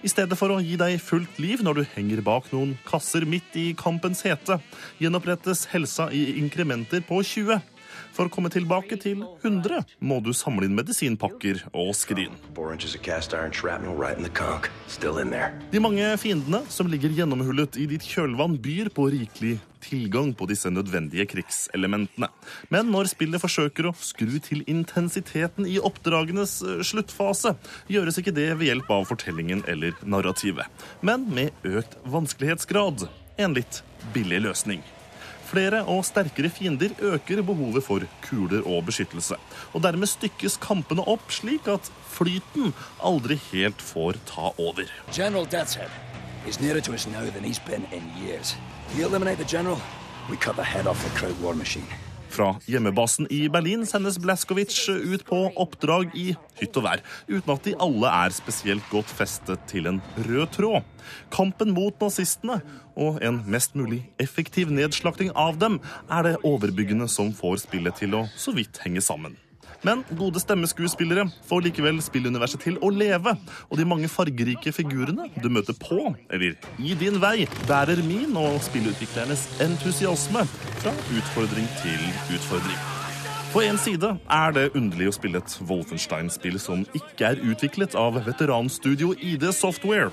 I 0.05 0.11
stedet 0.11 0.37
for 0.39 0.53
å 0.53 0.59
gi 0.63 0.75
deg 0.79 0.99
fullt 1.03 1.39
liv 1.41 1.63
når 1.65 1.79
du 1.79 1.83
henger 1.95 2.21
bak 2.25 2.51
noen 2.53 2.75
kasser 2.87 3.25
midt 3.29 3.55
i 3.59 3.71
kampens 3.77 4.23
hete, 4.27 4.59
gjenopprettes 5.01 5.65
helsa 5.73 6.09
i 6.13 6.37
inkrementer 6.41 7.03
på 7.05 7.21
20. 7.23 7.61
For 8.17 8.25
å 8.25 8.33
komme 8.33 8.49
tilbake 8.49 8.97
til 8.97 9.21
100 9.21 9.83
må 10.09 10.17
du 10.25 10.31
samle 10.33 10.65
inn 10.65 10.73
medisinpakker 10.77 11.67
og 11.69 11.91
skrin. 11.93 12.33
De 15.71 15.81
mange 15.83 16.07
fiendene 16.17 16.61
som 16.73 16.89
ligger 16.89 17.13
gjennomhullet 17.13 17.77
i 17.77 17.85
ditt 17.93 18.07
kjølvann, 18.09 18.57
byr 18.57 18.89
på 18.95 19.05
rikelig 19.13 19.59
tilgang 19.85 20.33
på 20.33 20.47
disse 20.49 20.71
nødvendige 20.73 21.27
krigselementene. 21.29 22.31
Men 22.73 22.89
når 22.89 23.13
spillet 23.13 23.43
forsøker 23.43 23.91
å 23.91 23.95
skru 24.01 24.39
til 24.41 24.65
intensiteten 24.65 25.69
i 25.69 25.77
oppdragenes 25.77 26.57
sluttfase, 26.89 27.53
gjøres 27.91 28.17
ikke 28.17 28.33
det 28.33 28.49
ved 28.57 28.71
hjelp 28.71 28.93
av 28.97 29.05
fortellingen 29.13 29.61
eller 29.69 29.93
narrativet, 30.01 30.65
men 31.05 31.29
med 31.29 31.53
økt 31.69 31.99
vanskelighetsgrad. 32.09 33.05
En 33.37 33.53
litt 33.53 33.83
billig 34.15 34.41
løsning. 34.49 34.81
Flere 35.47 35.83
og 35.87 36.03
sterkere 36.05 36.49
fiender 36.51 36.91
øker 36.99 37.41
behovet 37.41 37.83
for 37.83 38.03
kuler 38.25 38.65
og 38.67 38.85
beskyttelse. 38.89 39.35
Og 39.73 39.83
dermed 39.83 40.07
stykkes 40.11 40.57
kampene 40.61 41.05
opp 41.07 41.31
slik 41.31 41.67
at 41.71 41.91
flyten 42.11 42.73
aldri 43.03 43.39
helt 43.51 43.81
får 43.81 44.19
ta 44.27 44.51
over. 44.57 44.91
General 45.13 45.45
Deathshead 45.45 45.91
is 46.47 46.59
nearer 46.59 46.81
to 46.81 46.93
us 46.93 47.07
now 47.07 47.23
than 47.31 47.43
he's 47.43 47.59
been 47.59 47.87
in 47.91 48.03
years. 48.23 48.55
We 48.95 49.03
eliminate 49.03 49.37
the 49.37 49.57
general, 49.57 49.79
we 50.29 50.35
cut 50.37 50.55
the 50.55 50.63
head 50.63 50.87
off 50.87 51.03
the 51.03 51.19
crowd 51.19 51.41
war 51.41 51.53
machine. 51.53 52.06
Fra 52.31 52.49
hjemmebasen 52.67 53.29
i 53.33 53.45
Berlin 53.51 53.85
sendes 53.87 54.19
Blaskovic 54.21 54.75
ut 54.89 55.23
på 55.27 55.39
oppdrag 55.55 56.13
i 56.17 56.27
hytt 56.59 56.77
og 56.79 56.85
vær, 56.87 57.03
uten 57.29 57.53
at 57.53 57.65
de 57.65 57.75
alle 57.83 58.11
er 58.25 58.35
spesielt 58.35 58.85
godt 58.91 59.11
festet 59.11 59.63
til 59.71 59.89
en 59.89 60.01
rød 60.27 60.45
tråd. 60.57 60.85
Kampen 61.33 61.73
mot 61.75 61.95
nazistene 62.03 62.59
og 62.99 63.21
en 63.23 63.41
mest 63.47 63.77
mulig 63.79 64.03
effektiv 64.21 64.71
nedslakting 64.73 65.31
av 65.35 65.59
dem 65.61 65.79
er 66.11 66.27
det 66.27 66.37
overbyggende 66.43 67.09
som 67.11 67.33
får 67.35 67.63
spillet 67.67 68.03
til 68.03 68.17
å 68.19 68.25
så 68.35 68.55
vidt 68.57 68.81
henge 68.83 69.03
sammen. 69.05 69.37
Men 69.87 70.03
gode 70.19 70.41
stemmeskuespillere 70.43 71.23
får 71.47 71.63
likevel 71.69 72.01
spilluniverset 72.03 72.65
til 72.65 72.75
å 72.83 72.89
leve, 72.91 73.31
og 73.69 73.79
de 73.79 73.85
mange 73.87 74.09
fargerike 74.11 74.73
figurene 74.75 75.29
du 75.39 75.47
møter 75.53 75.77
på, 75.79 76.11
eller 76.33 76.57
i 76.75 76.97
din 76.99 77.21
vei, 77.23 77.47
bærer 77.69 78.01
min 78.03 78.35
og 78.35 78.59
spillutviklernes 78.67 79.47
entusiasme 79.63 80.43
fra 80.81 80.91
utfordring 81.15 81.71
til 81.79 82.03
utfordring. 82.35 82.79
På 83.53 83.63
en 83.63 83.79
side 83.79 84.09
er 84.27 84.51
det 84.57 84.65
underlig 84.75 85.07
å 85.07 85.15
spille 85.15 85.39
et 85.39 85.53
Wolfenstein-spill 85.69 86.59
som 86.59 86.83
ikke 86.97 87.31
er 87.31 87.45
utviklet 87.47 87.95
av 87.95 88.19
veteranstudio 88.27 89.13
ID 89.15 89.47
Software, 89.55 90.11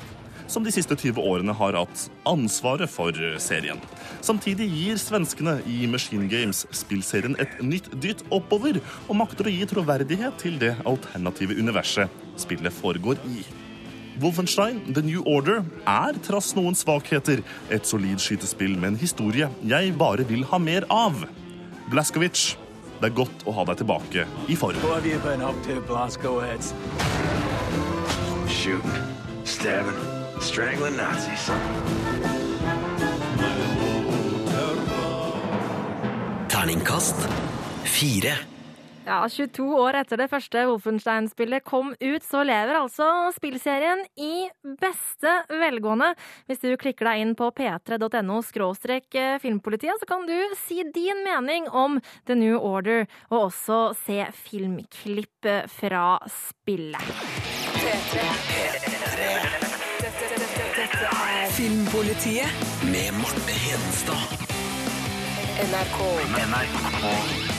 som 0.50 0.64
de 0.64 0.72
siste 0.74 0.96
20 0.96 1.20
årene 1.20 1.54
har 1.56 1.78
hatt 1.78 2.06
ansvaret 2.28 2.90
for 2.90 3.16
serien. 3.42 3.80
Samtidig 4.24 4.68
gir 4.70 5.00
svenskene 5.00 5.58
i 5.70 5.84
Machine 5.90 6.28
Games 6.30 6.64
spillserien 6.74 7.36
et 7.42 7.58
nytt 7.64 7.90
dytt 8.00 8.24
oppover, 8.34 8.80
og 9.08 9.20
makter 9.20 9.48
å 9.48 9.54
gi 9.54 9.68
troverdighet 9.70 10.40
til 10.42 10.58
det 10.62 10.74
alternative 10.84 11.56
universet 11.58 12.24
spillet 12.40 12.74
foregår 12.74 13.20
i. 13.30 13.44
Wolfenstein 14.20 14.94
The 14.94 15.02
New 15.02 15.24
Order 15.26 15.64
er, 15.90 16.18
trass 16.22 16.52
noen 16.54 16.76
svakheter, 16.78 17.42
et 17.70 17.88
solid 17.88 18.22
skytespill 18.22 18.76
med 18.78 18.92
en 18.92 19.00
historie 19.00 19.48
jeg 19.66 19.96
bare 19.98 20.26
vil 20.28 20.44
ha 20.52 20.60
mer 20.62 20.86
av. 20.92 21.24
Blaskovic, 21.90 22.54
det 23.00 23.10
er 23.10 23.16
godt 23.16 23.42
å 23.48 23.56
ha 23.56 23.66
deg 23.68 23.82
tilbake 23.82 24.26
i 24.48 24.56
form. 24.56 24.78
What 24.86 25.02
have 25.02 25.10
you 25.10 25.18
been 25.26 25.42
up 25.42 25.58
to, 25.66 25.80
Blazkowicz? 25.88 26.72
Shooting, 28.48 29.02
stabbing, 29.44 29.98
strangling 30.40 30.96
Nazis. 30.96 31.50
Terningkast 36.48 37.28
fire. 37.84 38.34
Ja, 39.04 39.18
22 39.28 39.64
år 39.76 39.98
etter 39.98 40.16
det 40.16 40.30
første 40.32 40.62
Wolfenstein-spillet 40.64 41.64
kom 41.68 41.90
ut, 41.92 42.24
så 42.24 42.40
lever 42.46 42.78
altså 42.78 43.08
spillserien 43.36 44.00
i 44.16 44.46
beste 44.80 45.34
velgående. 45.52 46.14
Hvis 46.48 46.62
du 46.62 46.70
klikker 46.80 47.10
deg 47.10 47.20
inn 47.20 47.34
på 47.36 47.50
p3.no 47.52 48.40
skråstrek 48.48 49.12
eh, 49.20 49.36
filmpolitiet, 49.42 50.00
så 50.00 50.08
kan 50.08 50.24
du 50.24 50.38
si 50.62 50.80
din 50.96 51.20
mening 51.26 51.68
om 51.68 52.00
The 52.24 52.38
New 52.38 52.56
Order, 52.56 53.04
og 53.28 53.50
også 53.50 53.92
se 54.06 54.24
filmklipp 54.46 55.52
fra 55.76 56.16
spillet. 56.32 57.04
Filmpolitiet 61.50 62.48
Med 62.82 63.14
Marte 63.14 63.52
Hedenstad. 63.52 64.22
NRK. 65.56 65.98
NRK. 66.48 67.53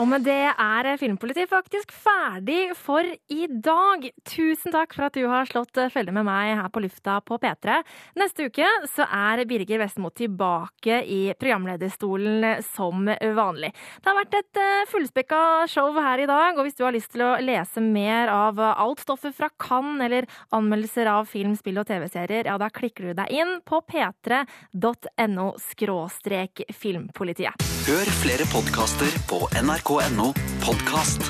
Og 0.00 0.08
med 0.08 0.24
det 0.26 0.50
er 0.50 0.88
Filmpolitiet 1.00 1.50
faktisk 1.50 1.92
ferdig 1.94 2.72
for 2.76 3.06
i 3.32 3.46
dag. 3.48 4.04
Tusen 4.28 4.72
takk 4.74 4.94
for 4.96 5.06
at 5.06 5.16
du 5.16 5.24
har 5.30 5.48
slått 5.48 5.78
følge 5.92 6.14
med 6.14 6.26
meg 6.26 6.54
her 6.58 6.68
på 6.72 6.82
lufta 6.84 7.18
på 7.24 7.38
P3. 7.40 7.78
Neste 8.20 8.48
uke 8.48 8.68
så 8.92 9.06
er 9.06 9.44
Birger 9.48 9.82
Vestmo 9.82 10.10
tilbake 10.16 11.02
i 11.04 11.20
programlederstolen 11.38 12.62
som 12.66 13.08
vanlig. 13.08 13.72
Det 14.00 14.10
har 14.10 14.18
vært 14.18 14.38
et 14.40 14.60
eh, 14.62 14.84
fullspekka 14.90 15.42
show 15.70 15.96
her 15.96 16.22
i 16.24 16.28
dag, 16.28 16.56
og 16.56 16.66
hvis 16.66 16.78
du 16.78 16.84
har 16.86 16.96
lyst 16.96 17.12
til 17.14 17.24
å 17.26 17.34
lese 17.42 17.82
mer 17.84 18.32
av 18.32 18.60
alt 18.72 19.04
stoffet 19.04 19.36
fra 19.36 19.50
Cannes 19.60 20.04
eller 20.06 20.28
anmeldelser 20.56 21.08
av 21.12 21.28
film, 21.30 21.56
spill 21.58 21.80
og 21.82 21.88
TV-serier, 21.88 22.48
ja, 22.50 22.58
da 22.60 22.70
klikker 22.72 23.10
du 23.10 23.16
deg 23.22 23.32
inn 23.32 23.58
på 23.68 23.82
p3.no 23.88 25.48
skråstrek 25.70 26.66
filmpolitiet. 26.72 27.70
Hør 27.88 28.12
flere 28.22 28.48
podkaster 28.52 29.21
på 29.28 29.48
nrk.no 29.62 30.34
podkast. 30.64 31.20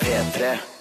P3. 0.00 0.77